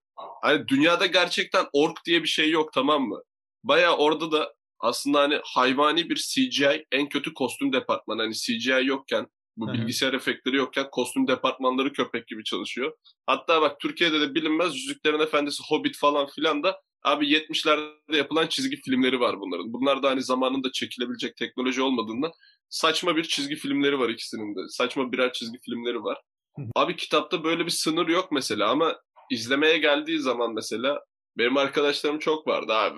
hani 0.42 0.68
dünyada 0.68 1.06
gerçekten 1.06 1.65
ork 1.74 2.06
diye 2.06 2.24
bir 2.24 2.28
şey 2.28 2.50
yok 2.50 2.74
tamam 2.74 3.02
mı? 3.04 3.22
Baya 3.63 3.98
orada 3.98 4.32
da 4.32 4.54
aslında 4.80 5.20
hani 5.20 5.39
hayvani 5.44 6.10
bir 6.10 6.15
CGI 6.15 6.86
en 6.92 7.10
kötü 7.10 7.34
kostüm 7.34 7.74
departmanı. 7.74 8.22
Hani 8.22 8.34
CGI 8.34 8.82
yokken 8.86 9.28
bu 9.58 9.68
Hı-hı. 9.68 9.74
bilgisayar 9.74 10.13
efektleri 10.13 10.56
yokken 10.56 10.89
kostüm 10.92 11.28
departmanları 11.28 11.94
köpek 11.94 12.28
gibi 12.28 12.44
çalışıyor. 12.44 12.94
Hatta 13.28 13.62
bak 13.62 13.80
Türkiye'de 13.80 14.22
de 14.22 14.36
bilinmez 14.36 14.76
Yüzüklerin 14.76 15.20
Efendisi, 15.20 15.63
Hobbit 15.68 15.98
falan 15.98 16.28
filan 16.28 16.63
da 16.63 16.82
abi 17.04 17.26
70'lerde 17.26 18.15
yapılan 18.15 18.48
çizgi 18.48 18.82
filmleri 18.82 19.20
var 19.20 19.39
bunların. 19.39 19.74
Bunlar 19.74 20.04
da 20.04 20.10
hani 20.10 20.22
zamanında 20.22 20.72
çekilebilecek 20.72 21.36
teknoloji 21.36 21.82
olmadığında 21.82 22.32
saçma 22.70 23.15
bir 23.15 23.24
çizgi 23.24 23.56
filmleri 23.56 24.00
var 24.00 24.10
ikisinin 24.10 24.56
de. 24.56 24.60
Saçma 24.70 25.12
birer 25.12 25.34
çizgi 25.34 25.60
filmleri 25.60 26.04
var. 26.04 26.22
Hı-hı. 26.56 26.68
Abi 26.76 26.96
kitapta 26.96 27.44
böyle 27.44 27.65
bir 27.65 27.72
sınır 27.72 28.08
yok 28.08 28.32
mesela 28.32 28.70
ama 28.70 28.96
izlemeye 29.32 29.78
geldiği 29.78 30.20
zaman 30.20 30.54
mesela 30.54 31.00
benim 31.39 31.58
arkadaşlarım 31.58 32.19
çok 32.19 32.47
vardı 32.47 32.73
abi 32.73 32.95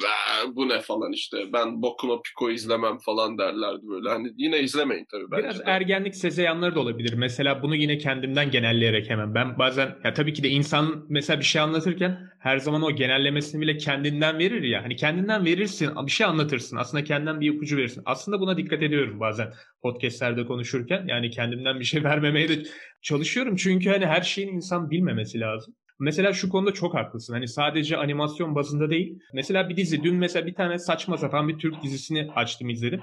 bu 0.55 0.69
ne 0.69 0.79
falan 0.79 1.11
işte 1.11 1.37
ben 1.53 1.81
bokuma 1.81 2.21
piko 2.21 2.51
izlemem 2.51 2.97
falan 2.97 3.37
derlerdi 3.37 3.87
böyle. 3.87 4.09
Hani 4.09 4.31
yine 4.37 4.59
izlemeyin 4.59 5.05
tabii 5.11 5.31
bence. 5.31 5.43
Biraz 5.43 5.59
de. 5.59 5.63
ergenlik 5.65 6.15
sezeyanları 6.15 6.75
da 6.75 6.79
olabilir. 6.79 7.13
Mesela 7.13 7.63
bunu 7.63 7.75
yine 7.75 7.97
kendimden 7.97 8.51
genelleyerek 8.51 9.09
hemen. 9.09 9.35
Ben 9.35 9.59
bazen 9.59 9.95
ya 10.03 10.13
tabii 10.13 10.33
ki 10.33 10.43
de 10.43 10.49
insan 10.49 11.05
mesela 11.09 11.39
bir 11.39 11.45
şey 11.45 11.61
anlatırken 11.61 12.31
her 12.39 12.57
zaman 12.57 12.81
o 12.81 12.91
genellemesini 12.91 13.61
bile 13.61 13.77
kendinden 13.77 14.39
verir 14.39 14.63
ya. 14.63 14.83
Hani 14.83 14.95
kendinden 14.95 15.45
verirsin 15.45 15.89
bir 16.05 16.11
şey 16.11 16.27
anlatırsın. 16.27 16.77
Aslında 16.77 17.03
kendinden 17.03 17.41
bir 17.41 17.53
ipucu 17.53 17.77
verirsin. 17.77 18.03
Aslında 18.05 18.39
buna 18.39 18.57
dikkat 18.57 18.83
ediyorum 18.83 19.19
bazen 19.19 19.53
podcastlerde 19.81 20.45
konuşurken. 20.45 21.05
Yani 21.07 21.29
kendimden 21.29 21.79
bir 21.79 21.85
şey 21.85 22.03
vermemeye 22.11 22.49
de 22.49 22.63
çalışıyorum. 23.01 23.55
Çünkü 23.55 23.89
hani 23.89 24.05
her 24.05 24.21
şeyin 24.21 24.55
insan 24.55 24.89
bilmemesi 24.91 25.39
lazım. 25.39 25.75
Mesela 26.01 26.33
şu 26.33 26.49
konuda 26.49 26.73
çok 26.73 26.93
haklısın. 26.93 27.33
Hani 27.33 27.47
sadece 27.47 27.97
animasyon 27.97 28.55
bazında 28.55 28.89
değil. 28.89 29.19
Mesela 29.33 29.69
bir 29.69 29.77
dizi. 29.77 30.03
Dün 30.03 30.15
mesela 30.15 30.47
bir 30.47 30.53
tane 30.53 30.79
saçma 30.79 31.17
sapan 31.17 31.47
bir 31.47 31.57
Türk 31.57 31.83
dizisini 31.83 32.31
açtım 32.35 32.69
izledim. 32.69 33.01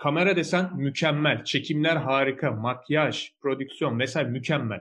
Kamera 0.00 0.36
desen 0.36 0.76
mükemmel. 0.76 1.44
Çekimler 1.44 1.96
harika. 1.96 2.52
Makyaj, 2.52 3.32
prodüksiyon 3.40 3.96
mesela 3.96 4.28
mükemmel. 4.28 4.80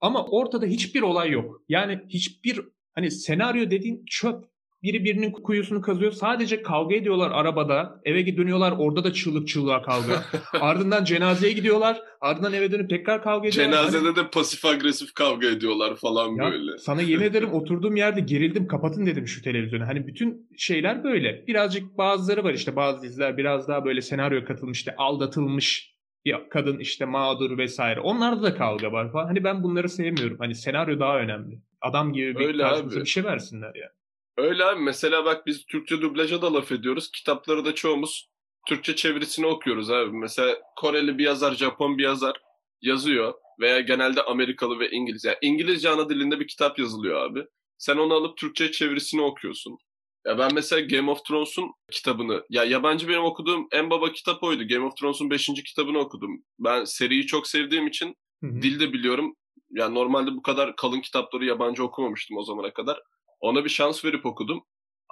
Ama 0.00 0.26
ortada 0.26 0.66
hiçbir 0.66 1.02
olay 1.02 1.30
yok. 1.30 1.62
Yani 1.68 2.00
hiçbir 2.08 2.60
hani 2.94 3.10
senaryo 3.10 3.70
dediğin 3.70 4.04
çöp 4.06 4.44
biri 4.82 5.04
birinin 5.04 5.30
kuyusunu 5.30 5.80
kazıyor. 5.80 6.12
Sadece 6.12 6.62
kavga 6.62 6.94
ediyorlar 6.94 7.30
arabada. 7.30 8.00
Eve 8.04 8.36
dönüyorlar. 8.36 8.74
Orada 8.78 9.04
da 9.04 9.12
çığlık 9.12 9.48
çığlığa 9.48 9.82
kavga. 9.82 10.24
ardından 10.60 11.04
cenazeye 11.04 11.52
gidiyorlar. 11.52 12.00
Ardından 12.20 12.52
eve 12.52 12.72
dönüp 12.72 12.90
tekrar 12.90 13.22
kavga 13.22 13.48
ediyorlar. 13.48 13.72
Cenazede 13.72 14.06
hani... 14.06 14.16
de 14.16 14.30
pasif 14.30 14.64
agresif 14.64 15.14
kavga 15.14 15.46
ediyorlar 15.46 15.96
falan 15.96 16.28
ya, 16.28 16.50
böyle. 16.50 16.78
Sana 16.78 17.02
yemin 17.02 17.24
ederim 17.30 17.52
oturduğum 17.52 17.96
yerde 17.96 18.20
gerildim. 18.20 18.66
Kapatın 18.66 19.06
dedim 19.06 19.28
şu 19.28 19.42
televizyonu. 19.42 19.86
Hani 19.86 20.06
bütün 20.06 20.48
şeyler 20.56 21.04
böyle. 21.04 21.44
Birazcık 21.46 21.98
bazıları 21.98 22.44
var 22.44 22.54
işte 22.54 22.76
bazı 22.76 23.02
diziler 23.02 23.36
biraz 23.36 23.68
daha 23.68 23.84
böyle 23.84 24.02
senaryo 24.02 24.44
katılmış 24.44 24.78
işte 24.78 24.96
aldatılmış 24.96 25.98
bir 26.24 26.36
kadın 26.50 26.78
işte 26.78 27.04
mağdur 27.04 27.58
vesaire. 27.58 28.00
Onlarda 28.00 28.42
da 28.42 28.54
kavga 28.54 28.92
var 28.92 29.12
falan. 29.12 29.26
Hani 29.26 29.44
ben 29.44 29.62
bunları 29.62 29.88
sevmiyorum. 29.88 30.36
Hani 30.38 30.54
senaryo 30.54 31.00
daha 31.00 31.18
önemli. 31.18 31.60
Adam 31.80 32.12
gibi 32.12 32.38
bir 32.38 32.46
Öyle 32.46 32.90
bir 32.90 33.04
şey 33.04 33.24
versinler 33.24 33.74
yani. 33.74 33.97
Öyle 34.38 34.64
abi. 34.64 34.80
Mesela 34.80 35.24
bak 35.24 35.46
biz 35.46 35.66
Türkçe 35.66 36.00
dublaja 36.00 36.42
da 36.42 36.54
laf 36.54 36.72
ediyoruz. 36.72 37.10
Kitapları 37.10 37.64
da 37.64 37.74
çoğumuz 37.74 38.28
Türkçe 38.66 38.96
çevirisini 38.96 39.46
okuyoruz 39.46 39.90
abi. 39.90 40.12
Mesela 40.12 40.56
Koreli 40.76 41.18
bir 41.18 41.24
yazar, 41.24 41.54
Japon 41.54 41.98
bir 41.98 42.02
yazar 42.02 42.36
yazıyor. 42.82 43.34
Veya 43.60 43.80
genelde 43.80 44.22
Amerikalı 44.22 44.78
ve 44.78 44.90
İngiliz. 44.90 45.24
Yani 45.24 45.36
İngilizce 45.42 45.90
ana 45.90 46.08
dilinde 46.08 46.40
bir 46.40 46.46
kitap 46.46 46.78
yazılıyor 46.78 47.30
abi. 47.30 47.44
Sen 47.78 47.96
onu 47.96 48.14
alıp 48.14 48.36
Türkçe 48.36 48.72
çevirisini 48.72 49.22
okuyorsun. 49.22 49.78
Ya 50.26 50.38
ben 50.38 50.54
mesela 50.54 50.80
Game 50.80 51.10
of 51.10 51.24
Thrones'un 51.24 51.70
kitabını, 51.90 52.44
ya 52.50 52.64
yabancı 52.64 53.08
benim 53.08 53.24
okuduğum 53.24 53.68
en 53.72 53.90
baba 53.90 54.12
kitap 54.12 54.42
oydu. 54.42 54.68
Game 54.68 54.86
of 54.86 54.96
Thrones'un 54.96 55.30
5. 55.30 55.46
kitabını 55.46 55.98
okudum. 55.98 56.42
Ben 56.58 56.84
seriyi 56.84 57.26
çok 57.26 57.46
sevdiğim 57.46 57.86
için 57.86 58.14
hı 58.44 58.46
hı. 58.46 58.62
dil 58.62 58.80
de 58.80 58.92
biliyorum. 58.92 59.34
Yani 59.70 59.94
normalde 59.94 60.30
bu 60.30 60.42
kadar 60.42 60.76
kalın 60.76 61.00
kitapları 61.00 61.44
yabancı 61.44 61.84
okumamıştım 61.84 62.36
o 62.36 62.42
zamana 62.42 62.72
kadar. 62.72 63.00
Ona 63.40 63.64
bir 63.64 63.70
şans 63.70 64.04
verip 64.04 64.26
okudum. 64.26 64.64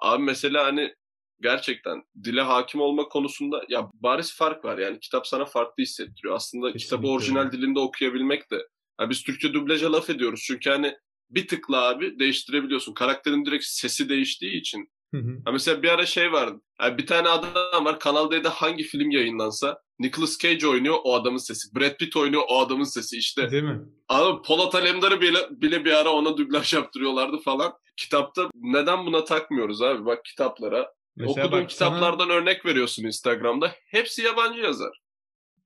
Abi 0.03 0.23
mesela 0.23 0.67
hani 0.67 0.95
gerçekten 1.41 2.03
dile 2.25 2.41
hakim 2.41 2.81
olma 2.81 3.09
konusunda 3.09 3.65
ya 3.69 3.91
bariz 3.95 4.37
fark 4.37 4.65
var. 4.65 4.79
Yani 4.79 5.01
kitap 5.01 5.27
sana 5.27 5.45
farklı 5.45 5.83
hissettiriyor. 5.83 6.35
Aslında 6.35 6.73
Kesinlikle. 6.73 6.85
kitabı 6.85 7.13
orijinal 7.13 7.53
dilinde 7.53 7.79
okuyabilmek 7.81 8.51
de. 8.51 8.67
Yani 9.01 9.11
biz 9.11 9.23
Türkçe 9.23 9.55
dublaja 9.55 9.93
laf 9.93 10.11
ediyoruz. 10.11 10.43
Çünkü 10.47 10.71
hani 10.71 10.97
bir 11.31 11.49
tıkla 11.49 11.89
abi 11.89 12.19
değiştirebiliyorsun. 12.19 12.95
Karakterin 12.95 13.45
direkt 13.45 13.65
sesi 13.65 14.09
değiştiği 14.09 14.61
için. 14.61 14.91
Hı 15.15 15.21
hı. 15.21 15.53
mesela 15.53 15.83
bir 15.83 15.89
ara 15.89 16.07
şey 16.07 16.33
vardı. 16.33 16.61
Yani 16.81 16.99
bir 16.99 17.07
tane 17.07 17.29
adam 17.29 17.85
var. 17.85 18.01
Kanal 18.01 18.31
D'de 18.31 18.49
hangi 18.49 18.85
film 18.85 19.11
yayınlansa 19.11 19.83
Nicolas 19.99 20.39
Cage 20.39 20.67
oynuyor 20.67 20.97
o 21.05 21.15
adamın 21.15 21.39
sesi. 21.39 21.75
Brad 21.75 21.97
Pitt 21.97 22.17
oynuyor 22.17 22.43
o 22.49 22.61
adamın 22.61 22.85
sesi 22.85 23.17
işte. 23.17 23.51
Değil 23.51 23.63
mi? 23.63 23.81
Abi 24.09 24.43
Polat 24.43 24.75
Alemdar'ı 24.75 25.21
bile, 25.21 25.39
bile 25.51 25.85
bir 25.85 25.93
ara 25.93 26.11
ona 26.11 26.37
dublaj 26.37 26.75
yaptırıyorlardı 26.75 27.39
falan. 27.39 27.73
Kitapta 27.97 28.51
neden 28.55 29.07
buna 29.07 29.25
takmıyoruz 29.25 29.83
abi? 29.83 30.05
Bak 30.05 30.25
kitaplara. 30.25 30.93
Mesela 31.17 31.47
Okuduğun 31.47 31.63
bak, 31.63 31.71
kitaplardan 31.71 32.25
sana... 32.25 32.33
örnek 32.33 32.67
veriyorsun 32.67 33.05
Instagram'da. 33.05 33.73
Hepsi 33.87 34.23
yabancı 34.23 34.61
yazar. 34.61 35.01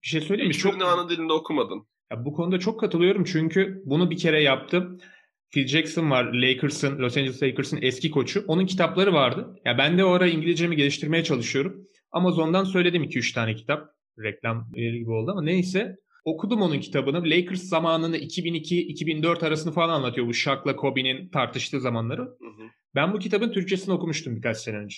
Bir 0.02 0.08
şey 0.08 0.20
söyleyeyim 0.20 0.48
mi? 0.48 0.54
Çok 0.54 0.82
ana 0.82 1.08
dilinde 1.08 1.32
okumadın. 1.32 1.86
Ya 2.12 2.24
bu 2.24 2.32
konuda 2.32 2.58
çok 2.58 2.80
katılıyorum 2.80 3.24
çünkü 3.24 3.82
bunu 3.84 4.10
bir 4.10 4.18
kere 4.18 4.42
yaptım. 4.42 4.98
Phil 5.50 5.66
Jackson 5.66 6.10
var 6.10 6.24
Lakers'ın, 6.24 6.98
Los 6.98 7.16
Angeles 7.16 7.42
Lakers'ın 7.42 7.78
eski 7.82 8.10
koçu. 8.10 8.44
Onun 8.46 8.66
kitapları 8.66 9.12
vardı. 9.12 9.60
Ya 9.64 9.78
ben 9.78 9.98
de 9.98 10.04
o 10.04 10.10
ara 10.10 10.26
İngilizcemi 10.26 10.76
geliştirmeye 10.76 11.24
çalışıyorum. 11.24 11.86
Amazon'dan 12.12 12.64
söyledim 12.64 13.04
2-3 13.04 13.34
tane 13.34 13.54
kitap 13.54 13.99
reklam 14.18 14.72
gibi 14.74 15.10
oldu 15.10 15.30
ama 15.30 15.42
neyse. 15.42 15.96
Okudum 16.24 16.62
onun 16.62 16.80
kitabını. 16.80 17.24
Lakers 17.24 17.62
zamanını 17.62 18.16
2002-2004 18.16 19.46
arasını 19.46 19.72
falan 19.72 19.88
anlatıyor 19.88 20.26
bu 20.26 20.34
Shaq'la 20.34 20.76
Kobe'nin 20.76 21.28
tartıştığı 21.28 21.80
zamanları. 21.80 22.20
Hı 22.22 22.26
hı. 22.26 22.68
Ben 22.94 23.12
bu 23.12 23.18
kitabın 23.18 23.52
Türkçesini 23.52 23.94
okumuştum 23.94 24.36
birkaç 24.36 24.56
sene 24.56 24.76
önce. 24.76 24.96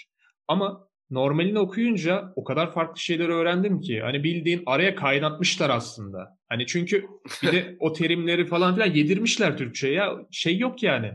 Ama 0.48 0.88
normalini 1.10 1.58
okuyunca 1.58 2.32
o 2.36 2.44
kadar 2.44 2.72
farklı 2.72 3.00
şeyleri 3.00 3.32
öğrendim 3.32 3.80
ki. 3.80 4.00
Hani 4.00 4.24
bildiğin 4.24 4.62
araya 4.66 4.94
kaynatmışlar 4.94 5.70
aslında. 5.70 6.38
Hani 6.48 6.66
çünkü 6.66 7.06
bir 7.42 7.52
de 7.52 7.76
o 7.80 7.92
terimleri 7.92 8.44
falan 8.46 8.74
filan 8.74 8.94
yedirmişler 8.94 9.56
Türkçe'ye. 9.56 9.94
Ya 9.94 10.16
şey 10.30 10.58
yok 10.58 10.82
yani. 10.82 11.12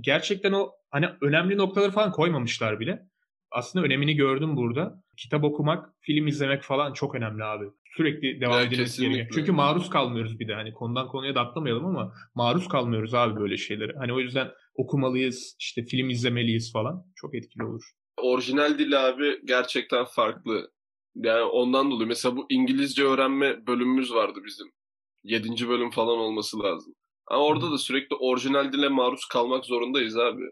Gerçekten 0.00 0.52
o 0.52 0.70
hani 0.90 1.06
önemli 1.20 1.56
noktaları 1.56 1.90
falan 1.90 2.12
koymamışlar 2.12 2.80
bile 2.80 3.02
aslında 3.56 3.84
önemini 3.84 4.16
gördüm 4.16 4.56
burada. 4.56 5.02
Kitap 5.16 5.44
okumak, 5.44 5.94
film 6.00 6.26
izlemek 6.26 6.62
falan 6.62 6.92
çok 6.92 7.14
önemli 7.14 7.44
abi. 7.44 7.64
Sürekli 7.96 8.40
devam 8.40 8.60
evet, 8.60 8.68
edilmesi 8.72 9.02
gerekiyor. 9.02 9.28
Çünkü 9.34 9.52
maruz 9.52 9.90
kalmıyoruz 9.90 10.38
bir 10.38 10.48
de. 10.48 10.54
Hani 10.54 10.72
konudan 10.72 11.08
konuya 11.08 11.34
da 11.34 11.40
atlamayalım 11.40 11.86
ama 11.86 12.12
maruz 12.34 12.68
kalmıyoruz 12.68 13.14
abi 13.14 13.40
böyle 13.40 13.56
şeylere. 13.56 13.92
Hani 13.98 14.12
o 14.12 14.20
yüzden 14.20 14.50
okumalıyız, 14.74 15.56
işte 15.60 15.84
film 15.84 16.10
izlemeliyiz 16.10 16.72
falan. 16.72 17.04
Çok 17.16 17.34
etkili 17.34 17.64
olur. 17.64 17.82
Orijinal 18.16 18.78
dil 18.78 19.08
abi 19.08 19.40
gerçekten 19.44 20.04
farklı. 20.04 20.70
Yani 21.14 21.42
ondan 21.42 21.90
dolayı 21.90 22.08
mesela 22.08 22.36
bu 22.36 22.46
İngilizce 22.48 23.04
öğrenme 23.04 23.66
bölümümüz 23.66 24.14
vardı 24.14 24.40
bizim. 24.46 24.66
Yedinci 25.24 25.68
bölüm 25.68 25.90
falan 25.90 26.18
olması 26.18 26.58
lazım. 26.58 26.94
Ama 27.26 27.44
orada 27.44 27.72
da 27.72 27.78
sürekli 27.78 28.16
orijinal 28.16 28.72
dile 28.72 28.88
maruz 28.88 29.24
kalmak 29.24 29.64
zorundayız 29.64 30.18
abi. 30.18 30.42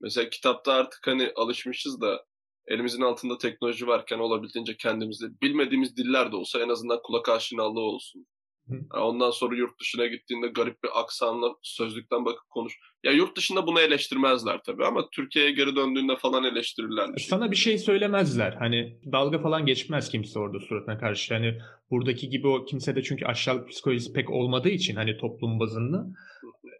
Mesela 0.00 0.30
kitapta 0.30 0.72
artık 0.72 1.06
hani 1.06 1.32
alışmışız 1.36 2.00
da 2.00 2.27
elimizin 2.68 3.02
altında 3.02 3.38
teknoloji 3.38 3.86
varken 3.86 4.18
olabildiğince 4.18 4.76
kendimizde 4.76 5.26
bilmediğimiz 5.42 5.96
diller 5.96 6.32
de 6.32 6.36
olsa 6.36 6.60
en 6.60 6.68
azından 6.68 7.00
kulak 7.02 7.28
aşinalığı 7.28 7.80
olsun. 7.80 8.26
Hı. 8.68 9.00
Ondan 9.00 9.30
sonra 9.30 9.56
yurt 9.56 9.80
dışına 9.80 10.06
gittiğinde 10.06 10.46
garip 10.46 10.82
bir 10.84 11.00
aksanla 11.00 11.54
sözlükten 11.62 12.24
bakıp 12.24 12.50
konuş. 12.50 12.78
Ya 13.04 13.12
yurt 13.12 13.36
dışında 13.36 13.66
bunu 13.66 13.80
eleştirmezler 13.80 14.60
tabii 14.66 14.84
ama 14.84 15.08
Türkiye'ye 15.12 15.50
geri 15.50 15.76
döndüğünde 15.76 16.16
falan 16.16 16.44
eleştirirler. 16.44 17.14
Bir 17.16 17.20
Sana 17.20 17.50
bir 17.50 17.56
şey 17.56 17.78
söylemezler. 17.78 18.52
Hani 18.52 18.98
dalga 19.12 19.38
falan 19.38 19.66
geçmez 19.66 20.10
kimse 20.10 20.38
orada 20.38 20.60
suratına 20.60 20.98
karşı. 20.98 21.34
Hani 21.34 21.58
buradaki 21.90 22.28
gibi 22.28 22.48
o 22.48 22.64
kimse 22.64 22.96
de 22.96 23.02
çünkü 23.02 23.26
aşağılık 23.26 23.68
psikolojisi 23.68 24.12
pek 24.12 24.30
olmadığı 24.30 24.68
için 24.68 24.96
hani 24.96 25.16
toplum 25.16 25.60
bazında. 25.60 26.06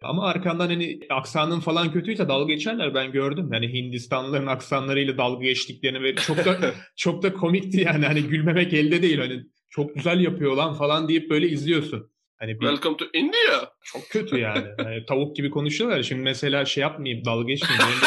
Ama 0.03 0.27
arkandan 0.27 0.67
hani 0.67 1.01
aksanın 1.11 1.61
falan 1.61 1.93
kötüyse 1.93 2.29
dalga 2.29 2.53
geçerler 2.53 2.95
ben 2.95 3.13
gördüm. 3.13 3.51
Yani 3.53 3.73
Hindistanlıların 3.73 4.47
aksanlarıyla 4.47 5.19
dalga 5.19 5.45
geçtiklerini 5.45 6.03
ve 6.03 6.15
çok 6.15 6.37
da 6.45 6.57
çok 6.97 7.23
da 7.23 7.33
komikti 7.33 7.81
yani 7.81 8.07
hani 8.07 8.23
gülmemek 8.23 8.73
elde 8.73 9.03
değil 9.03 9.19
hani 9.19 9.43
çok 9.71 9.95
güzel 9.95 10.21
yapıyor 10.21 10.57
lan 10.57 10.75
falan 10.75 11.09
deyip 11.09 11.31
böyle 11.31 11.49
izliyorsun. 11.49 12.11
Hani 12.39 12.61
bir, 12.61 12.67
Welcome 12.67 12.97
to 12.97 13.05
India. 13.15 13.73
Çok 13.85 14.03
kötü 14.11 14.39
yani. 14.39 14.67
yani. 14.79 15.07
Tavuk 15.07 15.37
gibi 15.37 15.51
konuşuyorlar. 15.51 16.03
Şimdi 16.03 16.23
mesela 16.23 16.65
şey 16.65 16.83
yapmayayım, 16.83 17.25
dalga 17.25 17.47
geçmeyeyim. 17.47 17.99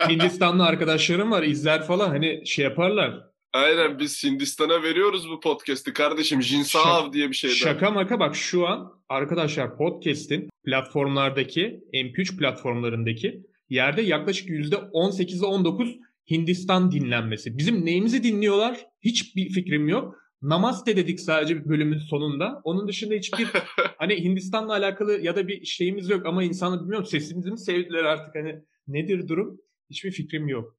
Hindistanlı 0.08 0.64
arkadaşlarım 0.66 1.30
var 1.30 1.42
izler 1.42 1.82
falan 1.82 2.08
hani 2.08 2.46
şey 2.46 2.64
yaparlar. 2.64 3.20
Aynen 3.52 3.98
biz 3.98 4.24
Hindistan'a 4.24 4.82
veriyoruz 4.82 5.28
bu 5.30 5.40
podcast'i 5.40 5.92
kardeşim. 5.92 6.42
Jinsav 6.42 7.12
diye 7.12 7.28
bir 7.28 7.34
şeyden. 7.34 7.54
Şaka 7.54 7.90
maka 7.90 8.20
bak 8.20 8.36
şu 8.36 8.66
an 8.66 8.92
arkadaşlar 9.08 9.76
podcast'in 9.76 10.48
platformlardaki 10.64 11.80
MP3 11.92 12.38
platformlarındaki 12.38 13.42
yerde 13.68 14.02
yaklaşık 14.02 14.48
%18'e 14.48 15.46
19 15.46 15.96
Hindistan 16.30 16.90
dinlenmesi. 16.90 17.58
Bizim 17.58 17.86
neyimizi 17.86 18.22
dinliyorlar? 18.22 18.86
Hiçbir 19.00 19.48
fikrim 19.48 19.88
yok. 19.88 20.14
Namaste 20.42 20.96
dedik 20.96 21.20
sadece 21.20 21.56
bir 21.56 21.68
bölümün 21.68 21.98
sonunda. 21.98 22.60
Onun 22.64 22.88
dışında 22.88 23.14
hiçbir 23.14 23.48
hani 23.98 24.24
Hindistan'la 24.24 24.72
alakalı 24.72 25.20
ya 25.20 25.36
da 25.36 25.48
bir 25.48 25.64
şeyimiz 25.64 26.10
yok 26.10 26.26
ama 26.26 26.44
insanı 26.44 26.80
bilmiyorum 26.80 27.06
sesimizi 27.06 27.50
mi 27.50 27.58
sevdiler 27.58 28.04
artık 28.04 28.34
hani 28.34 28.60
nedir 28.88 29.28
durum? 29.28 29.60
Hiçbir 29.90 30.10
fikrim 30.10 30.48
yok. 30.48 30.77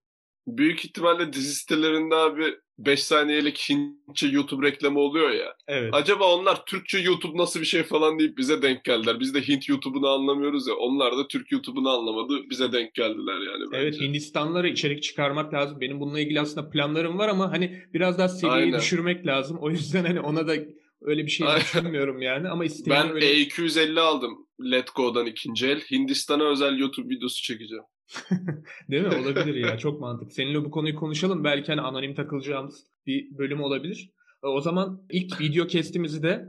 Büyük 0.58 0.86
ihtimalle 0.86 1.34
dizi 1.34 1.54
sitelerinde 1.54 2.16
abi 2.16 2.44
5 2.78 3.04
saniyelik 3.04 3.70
Hintçe 3.70 4.28
YouTube 4.28 4.68
reklamı 4.68 5.00
oluyor 5.00 5.32
ya. 5.32 5.56
Evet. 5.68 5.94
Acaba 5.94 6.36
onlar 6.36 6.66
Türkçe 6.66 7.00
YouTube 7.00 7.38
nasıl 7.38 7.60
bir 7.60 7.66
şey 7.66 7.84
falan 7.84 8.20
deyip 8.20 8.38
bize 8.38 8.62
denk 8.62 8.84
geldiler. 8.84 9.20
Biz 9.20 9.34
de 9.34 9.48
Hint 9.48 9.70
YouTube'unu 9.70 10.08
anlamıyoruz 10.08 10.68
ya. 10.68 10.74
Onlar 10.74 11.18
da 11.18 11.28
Türk 11.28 11.52
YouTube'unu 11.52 11.90
anlamadı. 11.90 12.50
Bize 12.50 12.72
denk 12.72 12.94
geldiler 12.94 13.34
yani. 13.34 13.64
Bence. 13.72 13.84
Evet 13.84 14.02
Hindistanlara 14.02 14.68
içerik 14.68 15.04
çıkarmak 15.04 15.54
lazım. 15.54 15.82
Benim 15.82 16.00
bununla 16.00 16.20
ilgili 16.20 16.40
aslında 16.40 16.70
planlarım 16.70 17.18
var 17.18 17.28
ama 17.28 17.52
hani 17.52 17.84
biraz 17.94 18.18
daha 18.18 18.30
seviyeyi 18.30 18.66
Aynen. 18.66 18.80
düşürmek 18.80 19.28
lazım. 19.28 19.58
O 19.62 19.70
yüzden 19.70 20.06
hani 20.06 20.20
ona 20.20 20.48
da 20.48 20.56
öyle 21.02 21.26
bir 21.26 21.32
şey 21.32 21.48
düşünmüyorum 21.56 22.22
yani 22.22 22.50
ama 22.50 22.64
Ben 22.88 23.12
öyle... 23.12 23.34
E250 23.34 24.00
aldım 24.00 24.48
Let 24.72 24.96
Go'dan 24.96 25.26
ikinci 25.26 25.68
el. 25.68 25.82
Hindistan'a 25.92 26.44
özel 26.44 26.78
YouTube 26.78 27.16
videosu 27.16 27.44
çekeceğim. 27.44 27.84
Değil 28.90 29.04
mi? 29.04 29.16
Olabilir 29.16 29.56
ya. 29.56 29.78
Çok 29.78 30.02
mantıklı. 30.02 30.32
Seninle 30.32 30.66
bu 30.66 30.72
konuyu 30.72 30.96
konuşalım. 30.96 31.44
Belki 31.44 31.72
hani 31.72 31.82
anonim 31.82 32.16
takılacağımız 32.16 32.88
bir 33.06 33.38
bölüm 33.38 33.62
olabilir. 33.62 34.12
E, 34.44 34.48
o 34.48 34.62
zaman 34.62 35.02
ilk 35.10 35.42
video 35.42 35.68
kestimizi 35.68 36.24
de 36.24 36.46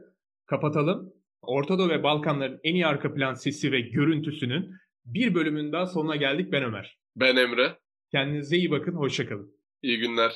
kapatalım. 0.46 1.12
Orta 1.42 1.78
Doğu 1.78 1.88
ve 1.88 2.02
Balkanların 2.02 2.60
en 2.64 2.74
iyi 2.74 2.86
arka 2.86 3.14
plan 3.14 3.34
sesi 3.34 3.72
ve 3.72 3.80
görüntüsünün 3.80 4.70
bir 5.04 5.34
bölümün 5.34 5.72
daha 5.72 5.86
sonuna 5.86 6.16
geldik. 6.16 6.52
Ben 6.52 6.62
Ömer. 6.62 6.98
Ben 7.16 7.36
Emre. 7.36 7.78
Kendinize 8.12 8.56
iyi 8.56 8.70
bakın. 8.70 8.92
Hoşçakalın. 8.92 9.52
İyi 9.82 9.98
günler. 9.98 10.32